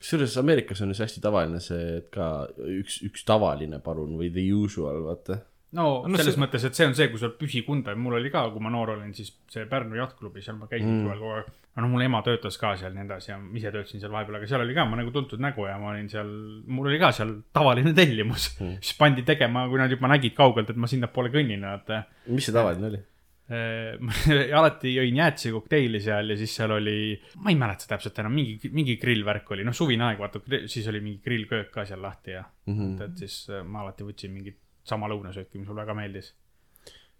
kusjuures 0.00 0.36
Ameerikas 0.42 0.82
on 0.84 0.90
just 0.92 1.00
hästi 1.06 1.22
tavaline 1.24 1.60
see, 1.64 1.98
et 2.02 2.08
ka 2.12 2.30
üks, 2.76 2.98
üks 3.08 3.24
tavaline 3.28 3.78
palun 3.84 4.16
või 4.20 4.28
the 4.34 4.44
usual, 4.52 4.98
vaata. 5.06 5.38
no 5.76 5.86
No 6.06 6.16
selles 6.18 6.34
see- 6.36 6.42
mõttes, 6.44 6.64
et 6.68 6.74
see 6.76 6.86
on 6.86 6.94
see, 6.98 7.08
kui 7.08 7.18
sa 7.18 7.30
oled 7.30 7.38
püsikunda 7.40 7.94
ja 7.94 8.00
mul 8.00 8.18
oli 8.18 8.30
ka, 8.32 8.42
kui 8.52 8.60
ma 8.60 8.70
noor 8.74 8.92
olin, 8.98 9.14
siis 9.16 9.32
see 9.52 9.64
Pärnu 9.70 9.96
jahtklubi, 9.96 10.42
seal 10.44 10.58
ma 10.60 10.68
käisin 10.68 10.90
mm. 10.92 11.06
suvel 11.06 11.18
kogu 11.24 11.32
aeg. 11.38 11.48
no 11.76 11.88
mul 11.92 12.04
ema 12.06 12.22
töötas 12.24 12.56
ka 12.60 12.70
seal 12.76 12.92
ja 12.92 13.00
nii 13.00 13.04
edasi 13.08 13.30
ja 13.32 13.38
ma 13.40 13.56
ise 13.58 13.72
töötasin 13.72 14.00
seal 14.00 14.12
vahepeal, 14.12 14.38
aga 14.38 14.46
seal 14.52 14.62
oli 14.64 14.76
ka 14.76 14.84
ma 14.88 14.96
nagu 15.00 15.10
tuntud 15.12 15.40
nägu 15.44 15.66
ja 15.68 15.74
ma 15.80 15.90
olin 15.94 16.06
seal, 16.12 16.30
mul 16.68 16.88
oli 16.92 17.00
ka 17.00 17.10
seal 17.16 17.34
tavaline 17.56 17.92
tellimus 17.96 18.46
mm., 18.60 18.78
siis 18.80 18.96
pandi 19.00 19.24
tegema, 19.28 19.66
kui 19.68 19.80
nad 19.80 19.92
juba 19.92 20.08
nägid 20.12 20.36
kaugelt, 20.36 20.70
et 20.72 20.76
ma 20.80 20.88
sinnapoole 20.88 21.32
kõnnin, 21.34 21.64
vaata 21.68 22.04
mis 22.28 22.44
see 22.48 22.54
tavaline 22.56 22.92
oli? 22.92 23.02
Ma 23.46 24.12
alati 24.58 24.90
jõin 24.90 25.20
jäätise 25.20 25.52
kokteili 25.54 26.00
seal 26.02 26.32
ja 26.32 26.36
siis 26.38 26.54
seal 26.58 26.72
oli, 26.74 27.14
ma 27.44 27.52
ei 27.52 27.58
mäleta 27.60 27.86
täpselt 27.92 28.18
enam, 28.18 28.34
mingi, 28.34 28.70
mingi 28.74 28.96
grillvärk 28.98 29.52
oli, 29.54 29.66
noh, 29.66 29.76
suvine 29.76 30.08
aeg, 30.08 30.18
vaata, 30.18 30.42
siis 30.66 30.88
oli 30.90 31.02
mingi 31.04 31.20
grillköök 31.22 31.70
ka 31.74 31.84
seal 31.86 32.02
lahti 32.02 32.34
ja 32.34 32.42
mm, 32.42 32.74
-hmm. 32.74 33.04
et 33.06 33.22
siis 33.22 33.36
äh, 33.50 33.62
ma 33.62 33.84
alati 33.84 34.06
võtsin 34.08 34.34
mingit 34.34 34.58
sama 34.86 35.08
lõunasööki, 35.10 35.58
mis 35.58 35.68
mulle 35.68 35.82
väga 35.82 35.94
meeldis. 35.98 36.32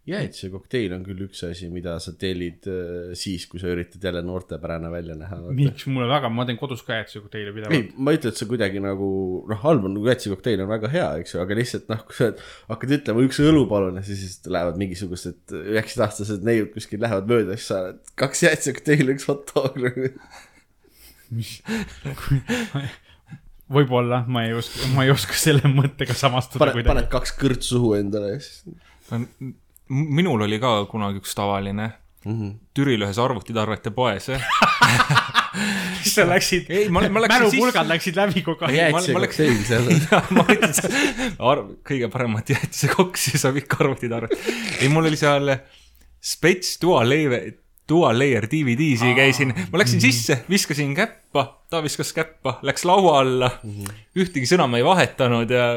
Jäätise 0.06 0.50
kokteil 0.52 0.92
on 0.94 1.02
küll 1.06 1.24
üks 1.26 1.40
asi, 1.48 1.66
mida 1.72 1.96
sa 2.02 2.12
tellid 2.18 2.66
äh, 2.70 3.14
siis, 3.18 3.46
kui 3.50 3.58
sa 3.58 3.70
üritad 3.72 4.04
jälle 4.06 4.22
noortepärane 4.26 4.90
välja 4.92 5.16
näha. 5.18 5.38
miks 5.56 5.88
mulle 5.90 6.06
väga, 6.10 6.30
ma 6.32 6.46
teen 6.46 6.58
kodus 6.60 6.84
ka 6.86 7.00
jäätise 7.00 7.22
kokteili 7.24 7.50
ei 7.50 7.56
pidevalt., 7.56 7.96
ma 7.98 8.14
ei 8.14 8.20
ütle, 8.20 8.30
et 8.30 8.38
see 8.40 8.50
kuidagi 8.50 8.82
nagu 8.82 9.08
noh, 9.50 9.60
halb 9.64 9.88
on, 9.88 9.96
nagu 9.98 10.10
jäätise 10.10 10.30
kokteil 10.34 10.62
on 10.62 10.70
väga 10.70 10.92
hea, 10.94 11.08
eks 11.22 11.34
ju, 11.34 11.42
aga 11.42 11.58
lihtsalt 11.58 11.90
noh, 11.90 12.04
kui 12.06 12.18
sa 12.20 12.30
hakkad 12.70 12.96
ütlema 13.00 13.26
üks 13.26 13.42
õlu 13.42 13.66
palun 13.70 13.98
ja 13.98 14.06
siis, 14.06 14.22
siis 14.22 14.50
lähevad 14.52 14.78
mingisugused 14.82 15.56
üheksateistaastased 15.64 16.46
neiud 16.46 16.70
kuskil 16.76 17.02
lähevad 17.02 17.26
mööda, 17.30 17.58
siis 17.58 17.68
sa 17.72 17.82
oled 17.88 18.14
kaks 18.22 18.46
jäätise 18.46 18.78
kokteili, 18.78 19.18
üks 19.18 19.26
hot 19.30 19.42
dog 19.50 19.82
nagu. 19.82 20.12
võib-olla, 23.74 24.22
ma 24.30 24.46
ei 24.46 24.54
oska, 24.54 24.94
ma 24.94 25.02
ei 25.02 25.10
oska 25.10 25.34
selle 25.34 25.66
mõttega 25.66 26.14
samastuda 26.14 26.68
paned, 26.68 26.86
paned. 26.86 27.08
kaks 27.10 27.34
kõrts 27.40 27.74
suhu 27.74 27.96
endale 27.98 28.36
ja 28.36 28.42
siis 28.44 28.62
minul 29.88 30.42
oli 30.46 30.58
ka 30.62 30.84
kunagi 30.90 31.22
üks 31.22 31.34
tavaline 31.38 31.86
mm 31.86 31.92
Mhm. 32.26 32.42
-hmm. 32.42 32.54
Türil 32.74 33.02
ühes 33.06 33.18
arvutitarvete 33.22 33.90
poes. 33.94 34.24
siis 36.02 36.14
sa 36.14 36.24
läksid, 36.26 36.66
mälupulgad 36.90 37.86
läksid 37.88 38.16
läbi 38.18 38.42
kogu 38.42 38.66
aeg. 38.66 38.74
jäätise 38.76 39.12
ma 39.14 39.20
läks- 39.22 39.36
kokteil 39.38 39.60
seal. 39.68 39.86
ja 40.10 40.22
ma 40.34 40.42
võtsin 40.48 40.96
arv-, 41.38 41.70
kõige 41.86 42.08
paremat 42.12 42.50
jäätise 42.50 42.88
koksi 42.96 43.38
saab 43.38 43.56
ikka 43.62 43.78
arvutitarvet. 43.84 44.34
ei, 44.80 44.88
mul 44.92 45.06
oli 45.06 45.16
seal 45.20 45.54
spets 46.20 46.76
dual 46.82 47.08
layer, 47.08 47.52
dual 47.88 48.18
layer 48.18 48.48
DVD-si 48.50 49.14
käisin, 49.14 49.54
ma 49.72 49.78
läksin 49.78 50.00
sisse, 50.02 50.40
viskasin 50.50 50.94
käppa, 50.98 51.46
ta 51.70 51.82
viskas 51.84 52.10
käppa, 52.16 52.58
läks 52.66 52.84
laua 52.88 53.20
alla, 53.22 53.50
ühtegi 54.18 54.48
sõna 54.50 54.66
ma 54.68 54.76
ei 54.82 54.84
vahetanud 54.86 55.50
ja 55.50 55.68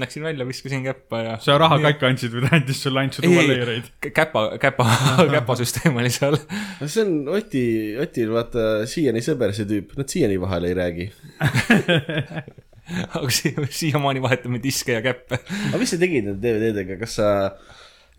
läksin 0.00 0.22
välja, 0.24 0.46
viskasin 0.48 0.84
käppa 0.84 1.20
ja. 1.20 1.36
sa 1.42 1.58
raha 1.60 1.76
ka 1.82 1.92
ikka 1.92 2.08
andsid 2.08 2.32
või 2.32 2.46
ta 2.46 2.56
andis 2.56 2.80
sulle 2.80 3.02
ainult 3.02 3.18
su 3.18 3.24
tuvaleireid? 3.26 3.90
käpa, 4.14 4.44
käpa, 4.62 4.86
käpasüsteem 5.34 5.98
oli 6.00 6.12
seal. 6.12 6.38
see 6.86 7.04
on 7.04 7.28
Oti, 7.36 7.64
Otil 8.00 8.32
vaata 8.32 8.66
siiani 8.88 9.20
sõber 9.24 9.52
see 9.56 9.68
tüüp, 9.68 9.92
nad 10.00 10.08
siiani 10.08 10.40
vahel 10.40 10.70
ei 10.70 10.76
räägi. 10.80 11.08
aga 13.18 13.28
si- 13.30 13.54
siiamaani 13.68 14.24
vahetame 14.24 14.62
diske 14.64 14.96
ja 14.96 15.04
käppe. 15.04 15.42
aga 15.68 15.80
mis 15.80 15.92
sa 15.92 16.00
tegid 16.00 16.28
nende 16.28 16.40
DVD-dega, 16.40 16.96
kas 17.02 17.18
sa, 17.20 17.28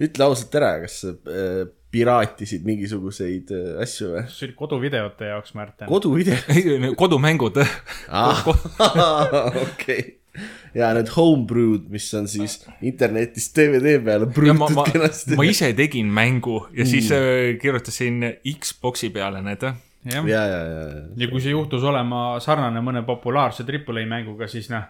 ütle 0.03 0.29
ausalt 0.29 0.61
ära, 0.61 0.75
kas 0.85 1.01
sa 1.03 1.15
äh, 1.33 1.63
piraatisid 1.93 2.65
mingisuguseid 2.69 3.53
äh, 3.53 3.69
asju 3.83 4.13
või? 4.13 4.25
see 4.29 4.49
oli 4.49 4.57
koduvideote 4.61 5.33
jaoks, 5.33 5.57
Märten. 5.57 5.89
koduvideo? 5.89 6.37
kodumängud. 7.01 7.63
okei. 9.65 10.22
ja 10.79 10.89
need 10.97 11.11
homebrew'd, 11.13 11.87
mis 11.93 12.07
on 12.17 12.27
siis 12.31 12.59
internetis 12.81 13.51
DVD 13.55 13.99
peale 14.03 14.29
ja 14.47 14.55
ma, 14.57 14.85
kenasti. 14.87 15.37
ma 15.39 15.45
ise 15.47 15.73
tegin 15.77 16.09
mängu 16.13 16.63
ja 16.73 16.87
siis 16.89 17.11
mm. 17.13 17.59
kirjutasin 17.61 18.25
Xbox'i 18.53 19.11
peale 19.13 19.43
need. 19.45 19.63
jah, 19.63 20.25
ja, 20.27 20.41
ja, 20.49 20.63
ja, 20.65 20.89
ja 21.17 21.29
kui 21.31 21.41
see 21.43 21.53
juhtus 21.53 21.85
olema 21.87 22.39
sarnane 22.43 22.81
mõne 22.83 23.05
populaarse 23.07 23.65
Triple 23.67 24.03
A 24.03 24.09
mänguga, 24.09 24.49
siis 24.51 24.71
noh, 24.73 24.89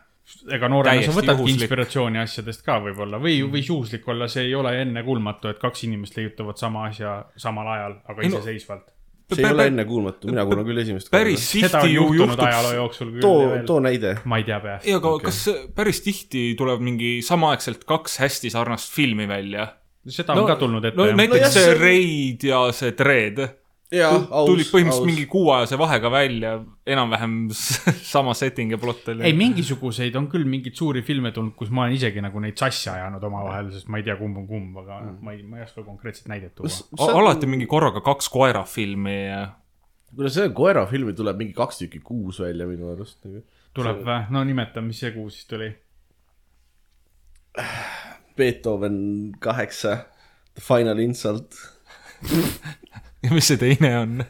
ega 0.55 0.69
noorena 0.71 1.03
sa 1.03 1.13
võtadki 1.15 1.51
inspiratsiooni 1.57 2.21
asjadest 2.21 2.63
ka 2.65 2.79
võib-olla 2.83 3.19
või, 3.21 3.41
või 3.43 3.63
juhuslik 3.65 4.07
olla, 4.09 4.29
see 4.31 4.47
ei 4.47 4.55
ole 4.55 4.73
ennekuulmatu, 4.81 5.51
et 5.51 5.61
kaks 5.61 5.85
inimest 5.89 6.17
leiutavad 6.17 6.59
sama 6.59 6.87
asja 6.89 7.19
samal 7.39 7.69
ajal, 7.75 7.99
aga 8.09 8.29
iseseisvalt. 8.29 8.87
See 9.31 9.45
ei 9.45 9.53
ole 9.53 9.67
ennekuulmatu, 9.71 10.31
mina 10.31 10.45
kuulan 10.47 10.67
küll 10.67 10.81
esimest 10.83 11.11
päris 11.13 11.45
seda 11.51 11.79
on 11.79 11.87
tihti 11.87 11.95
ju 11.95 12.01
juhtunud 12.01 12.33
juhtub. 12.33 12.45
ajaloo 12.47 12.73
jooksul 12.79 13.13
küll 13.13 13.21
too 13.21 13.61
too 13.69 13.79
näide. 13.83 14.15
ma 14.25 14.41
ei 14.41 14.47
tea 14.49 14.59
peast. 14.63 14.87
ei, 14.87 14.97
aga 14.97 15.15
okay. 15.17 15.31
kas 15.31 15.71
päris 15.75 16.03
tihti 16.05 16.43
tuleb 16.59 16.83
mingi 16.83 17.15
samaaegselt 17.25 17.87
kaks 17.89 18.19
hästi 18.23 18.53
sarnast 18.53 18.93
filmi 18.93 19.27
välja? 19.27 19.67
seda 20.07 20.35
on 20.35 20.47
ka 20.47 20.57
tulnud 20.59 20.85
ette 20.85 20.99
no 20.99 21.07
jah. 21.07 21.17
näiteks 21.17 21.41
jah, 21.41 21.49
no, 21.49 21.53
see 21.57 21.67
see- 21.69 21.81
Raid 21.81 22.47
ja 22.49 22.63
see 22.75 22.95
Dread 22.99 23.43
tulid 23.93 24.69
põhimõtteliselt 24.71 25.03
aus. 25.03 25.07
mingi 25.07 25.25
kuuajase 25.29 25.77
vahega 25.79 26.11
välja, 26.13 26.53
enam-vähem 26.95 27.35
sama 28.13 28.33
setting 28.37 28.73
ja 28.73 28.79
plott 28.81 29.07
oli. 29.13 29.25
ei, 29.27 29.35
mingisuguseid 29.37 30.15
on 30.19 30.27
küll 30.31 30.47
mingeid 30.49 30.77
suuri 30.79 31.03
filme 31.05 31.31
tulnud, 31.35 31.55
kus 31.59 31.71
ma 31.73 31.85
olen 31.85 31.97
isegi 31.97 32.23
nagu 32.23 32.41
neid 32.43 32.57
sassi 32.59 32.89
ajanud 32.93 33.23
omavahel, 33.29 33.71
sest 33.75 33.91
ma 33.93 34.01
ei 34.01 34.07
tea, 34.07 34.17
kumb 34.19 34.39
on 34.41 34.47
kumb, 34.49 34.79
aga 34.83 35.01
mm. 35.01 35.19
ma 35.25 35.35
ei, 35.35 35.43
ma 35.47 35.61
ei 35.61 35.67
oska 35.67 35.85
konkreetset 35.85 36.31
näidet 36.31 36.55
tuua. 36.57 36.71
A- 36.99 37.11
alati 37.19 37.49
mingi 37.49 37.69
korraga 37.69 38.01
kaks 38.05 38.31
koerafilmi 38.33 39.17
ja 39.19 39.43
kuule, 40.15 40.31
see 40.33 40.49
koerafilmi 40.55 41.13
tuleb 41.17 41.39
mingi 41.41 41.55
kaks 41.57 41.83
tükki 41.83 42.01
kuus 42.05 42.41
välja 42.43 42.67
minu 42.69 42.91
arust 42.93 43.21
nagu. 43.25 43.43
tuleb 43.77 44.03
või? 44.05 44.19
no 44.33 44.43
nimeta, 44.47 44.81
mis 44.85 45.01
see 45.03 45.13
kuu 45.15 45.29
siis 45.33 45.47
tuli? 45.49 45.69
Beethoven 48.37 48.97
kaheksa, 49.39 49.97
The 50.55 50.61
Final 50.65 51.01
Insult. 51.03 51.53
ja 53.23 53.29
mis 53.33 53.47
see 53.47 53.57
teine 53.61 53.91
on? 53.99 54.23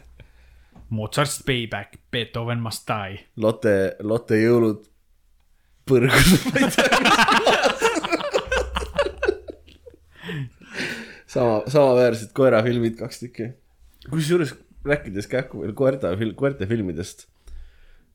Mozart's 0.94 1.42
Payback, 1.46 1.98
Beethoven 2.10 2.60
Must 2.62 2.88
Die. 2.88 3.18
Lotte, 3.42 3.96
Lotte 4.06 4.38
jõulud 4.38 4.84
põrgus. 5.88 6.44
sama, 11.34 11.62
samaväärsed 11.66 12.32
koerafilmid 12.36 12.96
kaks 13.00 13.18
tükki. 13.24 13.46
kusjuures 14.10 14.54
rääkides 14.84 15.26
kähku 15.30 15.62
veel 15.64 15.72
koerte, 15.76 16.08
koerte 16.36 16.66
filmidest. 16.70 17.26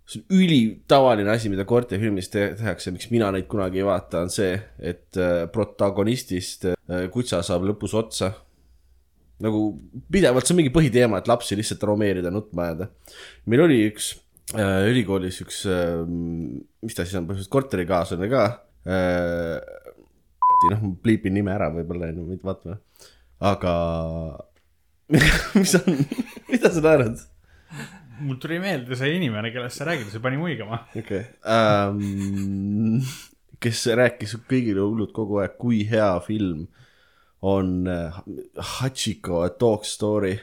see 0.10 0.22
on 0.24 0.26
ülitavaline 0.40 1.30
asi, 1.30 1.50
mida 1.54 1.66
koerte 1.70 2.00
filmis 2.02 2.32
te 2.34 2.56
tehakse, 2.58 2.92
miks 2.92 3.12
mina 3.12 3.32
neid 3.32 3.46
kunagi 3.52 3.78
ei 3.78 3.86
vaata, 3.86 4.24
on 4.26 4.32
see, 4.34 4.56
et 4.80 5.18
äh, 5.22 5.44
protagonistist 5.54 6.66
äh, 6.72 6.76
kutsa 7.14 7.44
saab 7.46 7.68
lõpus 7.70 7.94
otsa 7.94 8.32
nagu 9.44 9.62
pidevalt, 10.12 10.48
see 10.48 10.56
on 10.56 10.60
mingi 10.60 10.74
põhiteema, 10.74 11.20
et 11.20 11.30
lapsi 11.32 11.58
lihtsalt 11.58 11.80
traumeerida, 11.82 12.32
nutma 12.34 12.68
ajada. 12.68 12.90
meil 13.50 13.64
oli 13.66 13.80
üks 13.88 14.12
äh, 14.56 14.90
ülikoolis 14.90 15.40
üks 15.46 15.62
äh,, 15.70 16.04
mis 16.84 16.98
ta 16.98 17.06
siis 17.06 17.20
on, 17.20 17.28
põhimõtteliselt 17.30 17.56
korterikaaslane 17.56 18.30
ka 18.32 18.46
äh,. 18.90 19.58
noh, 20.74 20.84
ma 20.84 20.94
pliipin 21.04 21.38
nime 21.38 21.56
ära 21.56 21.72
võib-olla, 21.74 22.12
on 22.12 22.22
ju, 22.22 22.28
mitte 22.34 22.50
vaatama. 22.50 22.80
aga 23.52 23.74
mis 25.60 25.76
on, 25.80 26.02
mida 26.52 26.74
sa 26.74 26.84
naerad? 26.84 27.24
mul 28.20 28.36
tuli 28.44 28.60
meelde 28.60 28.98
see 29.00 29.16
inimene, 29.16 29.54
kellest 29.56 29.80
sa 29.80 29.88
räägid, 29.88 30.12
see 30.12 30.24
pani 30.24 30.42
muigama. 30.42 30.84
okei 31.00 31.24
ähm,. 31.48 33.00
kes 33.64 33.88
rääkis 33.96 34.36
kõigile 34.52 34.84
hullult 34.84 35.16
kogu 35.16 35.40
aeg, 35.40 35.56
kui 35.60 35.86
hea 35.88 36.12
film 36.28 36.68
on 37.42 37.88
äh, 37.88 38.18
Hachiko 38.80 39.44
A 39.46 39.50
Dog 39.60 39.86
Story. 39.88 40.34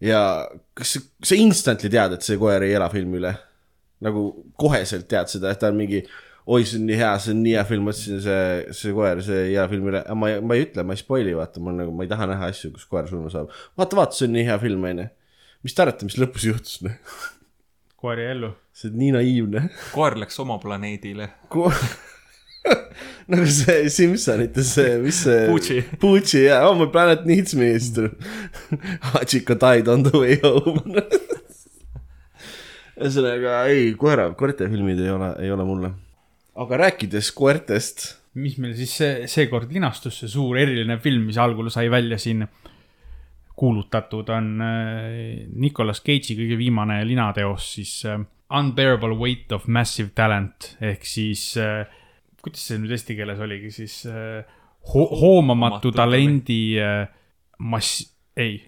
ja 0.00 0.48
kas 0.74 0.92
sa- 0.96 1.06
sa 1.24 1.34
instantly 1.36 1.90
tead, 1.92 2.12
et 2.16 2.22
see 2.26 2.38
koer 2.40 2.62
ei 2.64 2.72
ela 2.74 2.88
filmi 2.90 3.18
üle? 3.20 3.34
nagu 4.00 4.22
koheselt 4.58 5.04
tead 5.08 5.28
seda, 5.28 5.50
et 5.52 5.58
ta 5.60 5.68
on 5.68 5.76
mingi, 5.76 5.98
oi, 6.48 6.62
see 6.64 6.78
on 6.80 6.86
nii 6.88 6.96
hea, 6.96 7.10
see 7.20 7.34
on 7.34 7.42
nii 7.44 7.52
hea 7.52 7.64
film, 7.68 7.84
ma 7.84 7.92
ütlesin, 7.92 8.22
see, 8.24 8.72
see 8.78 8.94
koer, 8.96 9.20
see 9.22 9.42
ei 9.50 9.56
ela 9.58 9.68
filmi 9.68 9.90
üle, 9.92 10.00
ma, 10.16 10.30
ma 10.40 10.56
ei 10.56 10.64
ütle, 10.64 10.82
ma 10.88 10.96
ei 10.96 11.02
spoil'i, 11.02 11.34
vaata, 11.36 11.60
mul 11.60 11.76
nagu, 11.76 11.92
ma 11.92 12.06
ei 12.06 12.08
taha 12.08 12.30
näha 12.30 12.48
asju, 12.48 12.70
kus 12.78 12.86
koer 12.88 13.10
surma 13.10 13.28
saab. 13.34 13.52
vaata, 13.76 13.98
vaata, 14.00 14.16
see 14.16 14.24
on 14.30 14.32
nii 14.38 14.46
hea 14.48 14.56
film, 14.62 14.86
onju. 14.88 15.04
mis 15.68 15.76
te 15.76 15.84
arvate, 15.84 16.08
mis 16.08 16.16
lõpus 16.16 16.48
juhtus, 16.48 16.80
koer 18.00 18.22
jäi 18.24 18.30
ellu. 18.38 18.54
see 18.72 18.88
on 18.88 18.96
nii 19.02 19.12
naiivne. 19.18 19.66
koer 19.92 20.16
läks 20.16 20.40
oma 20.40 20.56
planeedile. 20.64 21.28
Ko- 21.52 21.68
nagu 23.30 23.46
see 23.48 23.88
Simsonite 23.92 24.64
see, 24.66 24.98
mis 25.02 25.22
see 25.24 25.46
Poochie. 25.48 25.82
Poochie 26.00 26.46
yeah., 26.48 26.66
oh 26.68 26.76
my 26.78 26.88
planet 26.92 27.26
needs 27.28 27.54
me, 27.58 27.72
siis 27.78 27.94
tuleb 27.96 28.14
Hachiko 29.12 29.56
died 29.60 29.88
on 29.88 30.04
the 30.06 30.14
way 30.18 30.38
home. 30.44 30.94
ühesõnaga 33.00 33.62
ei, 33.72 33.92
koera, 33.98 34.28
koerte 34.36 34.68
filmid 34.68 35.00
ei 35.00 35.12
ole, 35.12 35.34
ei 35.40 35.52
ole 35.52 35.64
mulle. 35.64 35.92
aga 36.60 36.80
rääkides 36.84 37.30
koertest, 37.36 38.10
mis 38.40 38.58
meil 38.60 38.74
siis 38.78 38.92
see, 39.00 39.28
seekord 39.30 39.72
linastus, 39.72 40.20
see 40.20 40.30
suur 40.30 40.58
eriline 40.60 40.98
film, 41.00 41.24
mis 41.30 41.38
algul 41.40 41.70
sai 41.72 41.88
välja 41.92 42.18
siin 42.20 42.44
kuulutatud, 43.60 44.28
on 44.32 44.52
äh, 44.64 45.46
Nicolas 45.60 46.00
Cage'i 46.04 46.36
kõige 46.36 46.60
viimane 46.60 47.00
linateos 47.08 47.72
siis 47.76 47.94
äh, 48.08 48.20
Unbearable 48.50 49.14
weight 49.14 49.52
of 49.52 49.68
massive 49.70 50.10
talent 50.16 50.72
ehk 50.82 51.04
siis 51.06 51.52
äh, 51.60 51.84
kuidas 52.44 52.66
see 52.70 52.80
nüüd 52.80 52.96
eesti 52.96 53.16
keeles 53.18 53.40
oligi 53.42 53.72
siis 53.74 54.02
äh, 54.10 54.44
ho 54.92 55.06
hoomamatu 55.22 55.92
talendi 55.92 56.60
äh, 56.80 57.08
mass, 57.60 58.04
ei, 58.36 58.62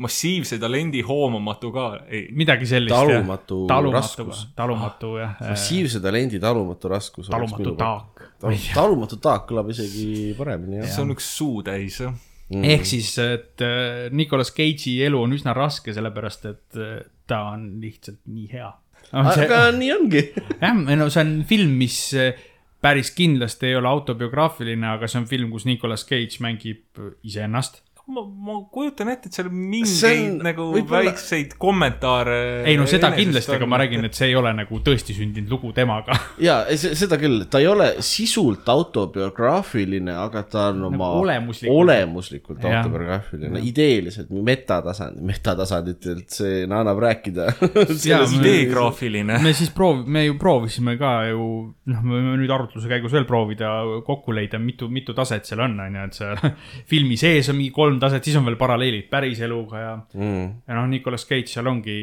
massiivse 0.00 0.58
talendi 0.60 1.02
hoomamatu 1.04 1.70
ka, 1.74 1.86
ei, 2.08 2.26
midagi 2.36 2.68
sellist. 2.68 2.94
Talumatu 2.94 3.62
talumatu 3.68 3.96
raskus., 3.96 4.42
talumatu 4.56 5.12
jah. 5.20 5.36
massiivse 5.44 6.00
talendi 6.04 6.40
talumatu 6.40 6.92
raskus. 6.92 7.30
talumatu 7.32 7.76
taak. 7.80 8.26
talumatu 8.72 9.20
taak 9.20 9.48
kõlab 9.50 9.72
isegi 9.74 10.34
paremini, 10.38 10.80
jah. 10.80 10.92
see 10.94 11.04
on 11.04 11.14
üks 11.16 11.30
suutäis, 11.36 12.00
jah. 12.04 12.14
mm.. 12.52 12.68
ehk 12.74 12.88
siis, 12.88 13.12
et 13.24 13.64
äh, 13.66 14.06
Nicolas 14.16 14.54
Cage'i 14.56 15.00
elu 15.08 15.20
on 15.20 15.36
üsna 15.36 15.56
raske, 15.56 15.94
sellepärast 15.96 16.48
et 16.52 16.80
äh, 16.80 17.00
ta 17.28 17.44
on 17.54 17.66
lihtsalt 17.82 18.22
nii 18.28 18.48
hea. 18.54 18.70
aga 19.16 19.66
nii 19.76 19.92
ongi. 19.98 20.24
jah, 20.60 20.80
no 20.96 21.10
see 21.12 21.26
on 21.26 21.36
film, 21.48 21.76
mis 21.80 22.02
äh, 22.16 22.32
päris 22.80 23.10
kindlasti 23.14 23.66
ei 23.66 23.76
ole 23.76 23.88
autobiograafiline, 23.88 24.86
aga 24.88 25.08
see 25.08 25.20
on 25.20 25.28
film, 25.28 25.50
kus 25.50 25.66
Nicolas 25.68 26.06
Cage 26.08 26.40
mängib 26.40 27.00
iseennast. 27.22 27.82
ma, 28.10 28.24
ma 28.50 28.56
kujutan 28.72 29.08
ette, 29.12 29.30
et 29.30 29.36
seal 29.38 29.48
on 29.50 29.56
mingeid 29.56 29.90
See 29.90 30.20
on 30.30 30.38
nagu 30.44 30.66
võib-olla- 30.74 31.10
väikseid 31.10 31.54
kommentaare. 31.60 32.38
ei 32.68 32.76
no 32.80 32.86
seda 32.90 33.10
kindlasti, 33.14 33.54
aga 33.56 33.66
ma 33.70 33.78
räägin, 33.82 34.04
et 34.08 34.14
see 34.18 34.28
ei 34.32 34.36
ole 34.38 34.52
nagu 34.56 34.80
tõesti 34.84 35.14
sündinud 35.16 35.50
lugu 35.54 35.72
temaga. 35.76 36.16
ja 36.48 36.60
seda 36.76 37.18
küll, 37.20 37.44
ta 37.50 37.60
ei 37.62 37.68
ole 37.70 37.88
sisult 38.04 38.68
autobiograafiline, 38.68 40.12
aga 40.26 40.42
ta 40.50 40.66
on 40.72 40.84
oma 40.90 40.96
Nagu 41.10 41.22
olemuslikult. 41.24 41.76
olemuslikult 41.84 42.64
autobiograafiline, 42.64 43.62
ideeliselt 43.66 44.30
metatasand, 44.30 45.20
metatasanditelt 45.30 46.28
see 46.34 46.64
annab 46.66 46.98
rääkida. 47.02 47.48
Ideegraafiline. 48.40 49.38
me 49.42 49.52
siis 49.56 49.70
proovi-, 49.74 50.06
me 50.06 50.24
ju 50.26 50.36
proovisime 50.40 50.96
ka 51.00 51.12
ju, 51.30 51.44
noh, 51.90 52.02
me 52.04 52.16
võime 52.16 52.36
nüüd 52.40 52.52
arutluse 52.54 52.88
käigus 52.90 53.12
veel 53.14 53.26
proovida 53.28 53.70
kokku 54.06 54.34
leida, 54.36 54.58
mitu, 54.62 54.88
mitu 54.92 55.14
taset 55.16 55.46
seal 55.48 55.62
on, 55.66 55.76
on 55.84 55.96
ju, 55.98 56.04
et 56.10 56.18
seal 56.18 56.40
filmi 56.90 57.18
sees 57.20 57.50
on 57.52 57.58
mingi 57.60 57.72
kolm 57.74 57.99
taset, 58.02 58.24
siis 58.24 58.36
on 58.40 58.46
veel 58.48 58.58
paralleelid 58.60 59.08
päriseluga 59.10 59.82
ja 59.82 59.96
mm.. 59.96 60.46
ja 60.66 60.78
noh, 60.78 60.86
Nicolas 60.90 61.26
Cage 61.28 61.50
seal 61.52 61.70
ongi, 61.70 61.98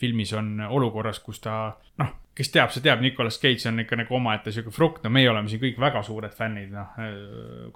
filmis 0.00 0.32
on 0.36 0.58
olukorras, 0.68 1.20
kus 1.24 1.40
ta 1.44 1.56
noh, 2.00 2.12
kes 2.34 2.50
teab, 2.50 2.72
see 2.74 2.82
teab, 2.82 3.02
Nicolas 3.04 3.36
Cage 3.38 3.68
on 3.70 3.78
ikka 3.84 3.98
nagu 4.00 4.16
omaette 4.18 4.52
sihuke 4.54 4.72
frukt, 4.74 5.04
no 5.04 5.12
meie 5.14 5.28
oleme 5.30 5.50
siin 5.50 5.60
kõik 5.62 5.78
väga 5.80 6.02
suured 6.06 6.34
fännid, 6.34 6.72
noh, 6.74 6.96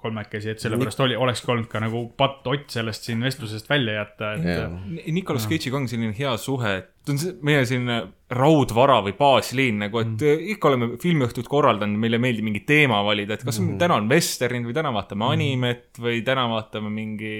kolmekesi, 0.01 0.51
et 0.51 0.63
sellepärast 0.63 0.99
oli, 1.05 1.15
olekski 1.15 1.53
olnud 1.53 1.69
ka 1.71 1.81
nagu 1.83 2.03
patt 2.19 2.47
Ott 2.49 2.71
sellest 2.73 3.07
siin 3.07 3.23
vestlusest 3.23 3.69
välja 3.69 4.01
jätta, 4.01 4.33
et 4.35 4.47
Yeah. 4.49 4.71
yeah. 4.89 5.11
Nicolas 5.13 5.45
Cage'iga 5.47 5.77
on 5.77 5.87
selline 5.87 6.15
hea 6.17 6.31
suhe, 6.37 6.75
et 6.81 6.98
ta 7.09 7.15
on 7.15 7.19
see- 7.21 7.35
meie 7.45 7.65
selline 7.65 7.97
raudvara 8.29 8.99
või 9.01 9.15
baasliin 9.17 9.79
nagu, 9.81 10.01
et 10.03 10.21
mm. 10.21 10.41
ikka 10.53 10.69
oleme 10.69 10.87
filmiõhtut 11.01 11.47
korraldanud, 11.49 11.97
meile 11.97 12.19
meeldib 12.21 12.45
mingi 12.45 12.61
teema 12.67 12.99
valida, 13.05 13.33
et 13.33 13.45
kas 13.47 13.57
mm. 13.57 13.79
täna 13.81 13.97
on 13.97 14.09
vesternid 14.11 14.67
või 14.67 14.75
täna 14.77 14.91
vaatame 14.93 15.31
animet 15.33 15.97
või 16.03 16.21
täna 16.25 16.45
vaatame 16.51 16.91
mingi, 16.93 17.33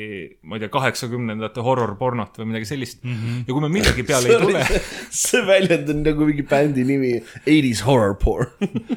ma 0.49 0.57
ei 0.57 0.63
tea, 0.63 0.71
kaheksakümnendate 0.73 1.65
horror-pornot 1.65 2.41
või 2.41 2.49
midagi 2.53 2.71
sellist 2.71 3.03
mm. 3.03 3.19
-hmm. 3.19 3.43
ja 3.45 3.53
kui 3.53 3.65
me 3.67 3.69
millegi 3.75 4.07
peale 4.07 4.33
ei 4.33 4.41
tule 4.45 4.65
see 5.23 5.43
väljend 5.45 5.93
on 5.93 6.01
nagu 6.07 6.29
mingi 6.31 6.47
bändi 6.49 6.87
nimi, 6.89 7.13
80s 7.45 7.85
horror 7.85 8.17
porn. 8.17 8.49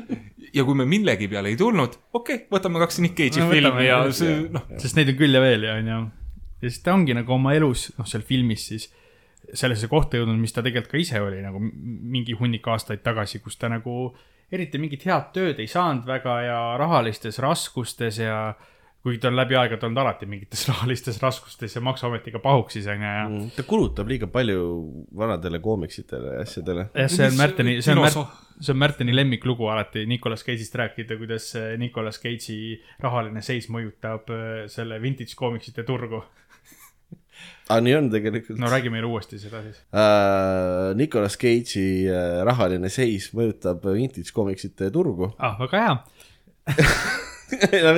ja 0.56 0.64
kui 0.64 0.78
me 0.78 0.88
millegi 0.88 1.28
peale 1.28 1.52
ei 1.52 1.60
tulnud, 1.60 2.00
okei 2.12 2.40
okay,, 2.40 2.48
võtame 2.56 2.80
kaks 2.80 3.02
Nick 3.04 3.20
Cage'i 3.20 3.44
no, 3.44 3.52
filmi 3.52 3.86
ja 3.90 4.00
see, 4.16 4.40
noh, 4.52 4.64
sest 4.80 4.96
neid 4.96 5.12
on 5.12 5.20
küll 5.20 5.36
ja 5.36 5.44
veel 5.44 5.68
ja 5.68 5.76
on 5.76 5.92
ju. 5.92 6.00
ja 6.64 6.72
siis 6.72 6.80
ta 6.84 6.96
ongi 6.96 7.20
nagu 7.20 7.36
oma 7.36 7.52
elus, 7.58 7.90
noh, 8.00 8.08
seal 8.08 8.24
filmis 8.24 8.70
siis 8.72 8.88
sellesse 9.52 9.88
kohta 9.88 10.18
jõudnud, 10.18 10.40
mis 10.40 10.54
ta 10.54 10.64
tegelikult 10.64 10.92
ka 10.92 11.00
ise 11.00 11.20
oli 11.20 11.40
nagu 11.44 11.60
mingi 11.62 12.36
hunnik 12.38 12.66
aastaid 12.72 13.02
tagasi, 13.04 13.42
kus 13.44 13.58
ta 13.60 13.70
nagu 13.72 14.12
eriti 14.52 14.80
mingit 14.80 15.06
head 15.08 15.32
tööd 15.36 15.60
ei 15.62 15.70
saanud 15.70 16.06
väga 16.08 16.36
ja 16.46 16.60
rahalistes 16.80 17.40
raskustes 17.42 18.20
ja 18.20 18.54
kuigi 19.02 19.18
ta 19.18 19.30
on 19.32 19.36
läbi 19.36 19.56
aegade 19.58 19.86
olnud 19.86 20.00
alati 20.02 20.28
mingites 20.30 20.66
rahalistes 20.70 21.18
raskustes 21.22 21.74
ja 21.76 21.82
maksuametiga 21.84 22.38
pahuksis 22.42 22.86
on 22.86 23.02
ju 23.02 23.08
ja 23.08 23.24
mm.. 23.28 23.50
ta 23.56 23.64
kulutab 23.66 24.08
liiga 24.08 24.28
palju 24.30 24.66
vanadele 25.18 25.58
koomiksitele 25.64 26.36
ja 26.36 26.46
asjadele. 26.46 26.86
jah, 26.94 27.10
see 27.10 27.28
on 27.28 27.38
Märteni, 27.40 27.76
see 27.82 27.96
on 27.96 28.04
Märt- 28.04 28.20
see 28.60 28.74
on 28.74 28.78
Märteni 28.78 29.16
lemmiklugu 29.16 29.66
alati 29.72 30.06
Nicolas 30.06 30.44
Cage'ist 30.46 30.74
rääkida, 30.78 31.16
kuidas 31.18 31.50
äh, 31.56 31.74
Nicolas 31.78 32.20
Cage'i 32.22 32.78
rahaline 33.02 33.42
seis 33.42 33.68
mõjutab 33.72 34.30
äh, 34.30 34.52
selle 34.70 35.00
vintage 35.02 35.34
koomiksite 35.36 35.82
turgu. 35.88 36.22
Aga 37.68 37.80
nii 37.84 37.96
on 37.98 38.08
tegelikult 38.12 38.60
no 38.60 38.70
räägi 38.72 38.92
meile 38.92 39.08
uuesti 39.10 39.40
seda 39.42 39.62
siis. 39.64 39.82
uh,. 39.94 40.92
Nicolas 40.98 41.38
Cage'i 41.40 42.06
uh, 42.10 42.42
rahaline 42.48 42.90
seis 42.92 43.30
mõjutab 43.36 43.84
vintage 43.92 44.34
koomiksite 44.34 44.90
turgu 44.94 45.30
ah, 45.46 45.58
väga 45.60 45.84
hea. 45.86 45.94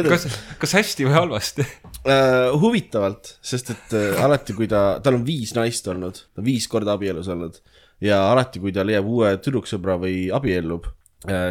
kas, 0.09 0.27
kas 0.61 0.77
hästi 0.81 1.09
või 1.09 1.17
halvasti? 1.17 1.67
uh, 2.05 2.53
huvitavalt, 2.61 3.37
sest 3.45 3.73
et 3.75 3.97
uh, 3.97 4.25
alati, 4.25 4.57
kui 4.57 4.69
ta, 4.71 5.01
tal 5.05 5.21
on 5.21 5.25
viis 5.27 5.55
naist 5.57 5.89
olnud, 5.91 6.21
ta 6.35 6.45
on 6.45 6.49
viis 6.49 6.69
korda 6.71 6.99
abielus 6.99 7.31
olnud 7.33 7.61
ja 8.05 8.25
alati, 8.33 8.61
kui 8.63 8.75
ta 8.75 8.85
leiab 8.87 9.09
uue 9.09 9.35
tüdruksõbra 9.43 9.97
või 10.03 10.29
abiellub 10.35 10.91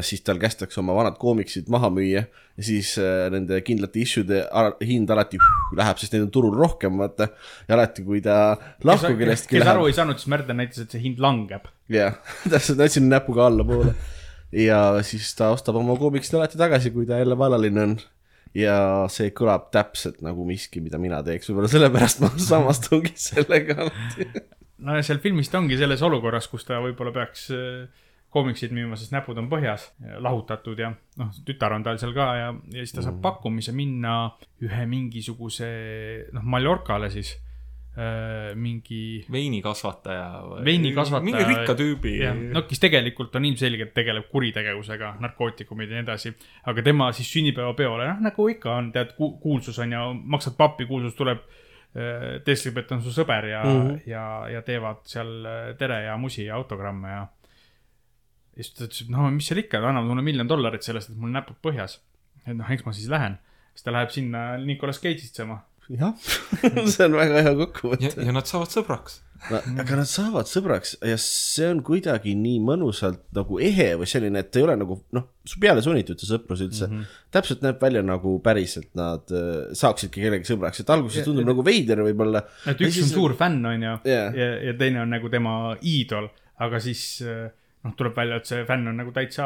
siis 0.06 0.22
tal 0.22 0.38
kästakse 0.42 0.78
oma 0.82 0.94
vanad 0.94 1.16
koomiksid 1.18 1.70
maha 1.74 1.90
müüa 1.94 2.22
ja 2.58 2.66
siis 2.66 2.94
uh, 3.02 3.28
nende 3.34 3.58
kindlate 3.66 4.02
issue'de 4.04 4.44
hind 4.86 5.10
alati 5.14 5.40
läheb, 5.80 6.00
sest 6.02 6.14
neid 6.14 6.28
on 6.28 6.34
turul 6.34 6.58
rohkem, 6.58 7.00
vaata. 7.02 7.32
ja 7.68 7.78
alati, 7.78 8.06
kui 8.06 8.22
ta 8.26 8.56
lahku 8.86 9.14
kellestki 9.20 9.58
kes 9.58 9.66
aru 9.66 9.88
läheb, 9.88 9.94
ei 9.94 9.98
saanud, 9.98 10.22
siis 10.22 10.30
Märten 10.34 10.62
näitas, 10.62 10.84
et 10.86 10.94
see 10.94 11.02
hind 11.08 11.22
langeb. 11.24 11.66
jah, 11.94 12.20
täpselt 12.54 12.82
näitasin 12.82 13.10
näpuga 13.10 13.48
allapoole 13.50 13.96
ja 14.54 14.80
siis 15.06 15.34
ta 15.38 15.50
ostab 15.54 15.80
oma 15.82 15.98
koomiksid 15.98 16.38
alati 16.38 16.60
tagasi, 16.62 16.94
kui 16.94 17.10
ta 17.10 17.18
jälle 17.22 17.38
vallaline 17.38 17.88
on 17.88 17.98
ja 18.54 18.78
see 19.10 19.34
kõlab 19.34 19.72
täpselt 19.74 20.22
nagu 20.26 20.46
miski, 20.46 20.82
mida 20.86 21.02
mina 21.02 21.24
teeks, 21.26 21.50
võib-olla 21.50 21.72
sellepärast 21.74 22.22
ma 22.22 22.30
samastungi 22.52 23.16
sellega 23.18 23.80
alati. 23.88 24.30
no 24.86 25.00
ja 25.00 25.06
seal 25.06 25.22
filmis 25.24 25.50
ta 25.50 25.58
ongi 25.64 25.80
selles 25.82 26.06
olukorras, 26.06 26.48
kus 26.52 26.70
ta 26.70 26.78
võib-olla 26.84 27.16
peaks 27.16 27.50
äh, 27.56 28.04
koomiksid 28.34 28.74
müüma, 28.74 28.98
sest 28.98 29.14
näpud 29.14 29.38
on 29.38 29.48
põhjas, 29.52 29.92
lahutatud 30.24 30.80
ja 30.82 30.92
noh, 31.20 31.32
tütar 31.46 31.76
on 31.76 31.86
tal 31.86 32.00
seal 32.02 32.14
ka 32.16 32.28
ja, 32.40 32.52
ja 32.74 32.84
siis 32.84 32.96
ta 32.98 33.06
saab 33.06 33.22
pakkumise 33.24 33.74
minna 33.78 34.34
ühe 34.64 34.86
mingisuguse, 34.90 35.70
noh, 36.34 36.46
Mallorcale 36.56 37.12
siis 37.14 37.36
äh, 37.98 38.54
mingi 38.58 39.22
veinikasvataja 39.32 40.28
või? 40.48 40.64
veinikasvataja. 40.66 41.28
mingi 41.28 41.44
rikka 41.52 41.76
tüübi. 41.78 42.14
no 42.56 42.64
kes 42.70 42.82
tegelikult 42.82 43.36
on 43.38 43.46
ilmselgelt 43.52 43.94
tegeleb 43.94 44.26
kuritegevusega, 44.32 45.16
narkootikumid 45.24 45.94
ja 45.94 46.00
nii 46.00 46.08
edasi. 46.08 46.34
aga 46.72 46.86
tema 46.90 47.12
siis 47.14 47.30
sünnipäevapeole, 47.36 48.10
noh 48.16 48.26
nagu 48.32 48.48
ikka 48.56 48.80
on, 48.80 48.90
tead, 48.96 49.14
kuulsus 49.18 49.78
on 49.84 49.94
ja 49.94 50.08
maksad 50.14 50.58
pappi, 50.58 50.90
kuulsus 50.90 51.16
tuleb. 51.20 51.46
teeskleb, 51.94 52.80
et 52.82 52.92
on 52.96 53.04
su 53.06 53.12
sõber 53.14 53.46
ja 53.52 53.60
mm, 53.62 53.82
-hmm. 53.82 53.98
ja, 54.10 54.22
ja 54.50 54.62
teevad 54.66 55.04
seal 55.06 55.46
äh, 55.46 55.76
tere 55.78 56.00
ja 56.08 56.16
musi 56.18 56.48
ja 56.48 56.56
autogramme 56.58 57.12
ja. 57.12 57.28
Ja 58.54 58.64
siis 58.64 58.74
ta 58.78 58.88
ütles, 58.88 59.04
et 59.06 59.12
no 59.14 59.28
mis 59.34 59.50
seal 59.50 59.64
ikka, 59.64 59.82
anname 59.82 60.10
mulle 60.12 60.26
miljon 60.26 60.50
dollarit 60.50 60.86
sellest, 60.86 61.12
et 61.12 61.20
mul 61.20 61.34
näpud 61.34 61.60
põhjas. 61.66 62.00
et 62.46 62.56
noh, 62.58 62.70
eks 62.70 62.86
ma 62.86 62.94
siis 62.96 63.10
lähen. 63.12 63.38
siis 63.74 63.86
ta 63.86 63.96
läheb 63.96 64.12
sinna 64.14 64.46
Nicolas 64.62 65.02
Cage'ist 65.02 65.40
sama 65.42 65.64
jah, 65.92 66.14
see 66.94 67.06
on 67.06 67.18
väga 67.18 67.44
hea 67.44 67.52
ja 67.52 67.60
kokkuvõte., 67.60 68.12
ja 68.24 68.34
nad 68.36 68.48
saavad 68.50 68.72
sõbraks. 68.72 69.20
aga 69.52 69.98
nad 70.00 70.08
saavad 70.08 70.48
sõbraks 70.48 70.94
ja 71.04 71.18
see 71.20 71.68
on 71.68 71.82
kuidagi 71.84 72.32
nii 72.40 72.62
mõnusalt 72.64 73.26
nagu 73.36 73.60
ehe 73.64 73.90
või 74.00 74.08
selline, 74.08 74.40
et 74.46 74.60
ei 74.60 74.64
ole 74.64 74.78
nagu 74.80 74.98
noh, 75.16 75.26
su 75.48 75.60
peale 75.64 75.84
sunnitud 75.84 76.22
see 76.22 76.30
sõprus 76.30 76.62
üldse 76.64 76.88
mm. 76.88 76.94
-hmm. 76.94 77.18
täpselt 77.36 77.66
näeb 77.66 77.82
välja 77.84 78.04
nagu 78.08 78.38
päriselt 78.46 78.94
nad 78.96 79.34
äh, 79.36 79.74
saaksidki 79.76 80.24
kellegi 80.24 80.48
sõbraks, 80.48 80.80
et 80.80 80.94
alguses 80.96 81.28
tundub 81.28 81.50
nagu 81.50 81.66
veider 81.66 82.06
võib-olla. 82.08 82.46
et 82.72 82.86
üks 82.88 83.02
on 83.04 83.12
suur 83.12 83.36
fänn, 83.40 83.60
on 83.68 83.84
ju, 83.90 83.98
Jaa. 84.08 84.30
ja, 84.32 84.50
ja 84.70 84.78
teine 84.80 85.04
on 85.04 85.12
nagu 85.18 85.32
tema 85.34 85.76
iidol, 85.82 86.32
aga 86.64 86.80
siis 86.84 87.04
äh, 87.28 87.52
noh, 87.84 87.94
tuleb 88.00 88.16
välja, 88.16 88.40
et 88.40 88.50
see 88.50 88.64
fänn 88.68 88.88
on 88.92 88.98
nagu 89.02 89.12
täitsa 89.16 89.46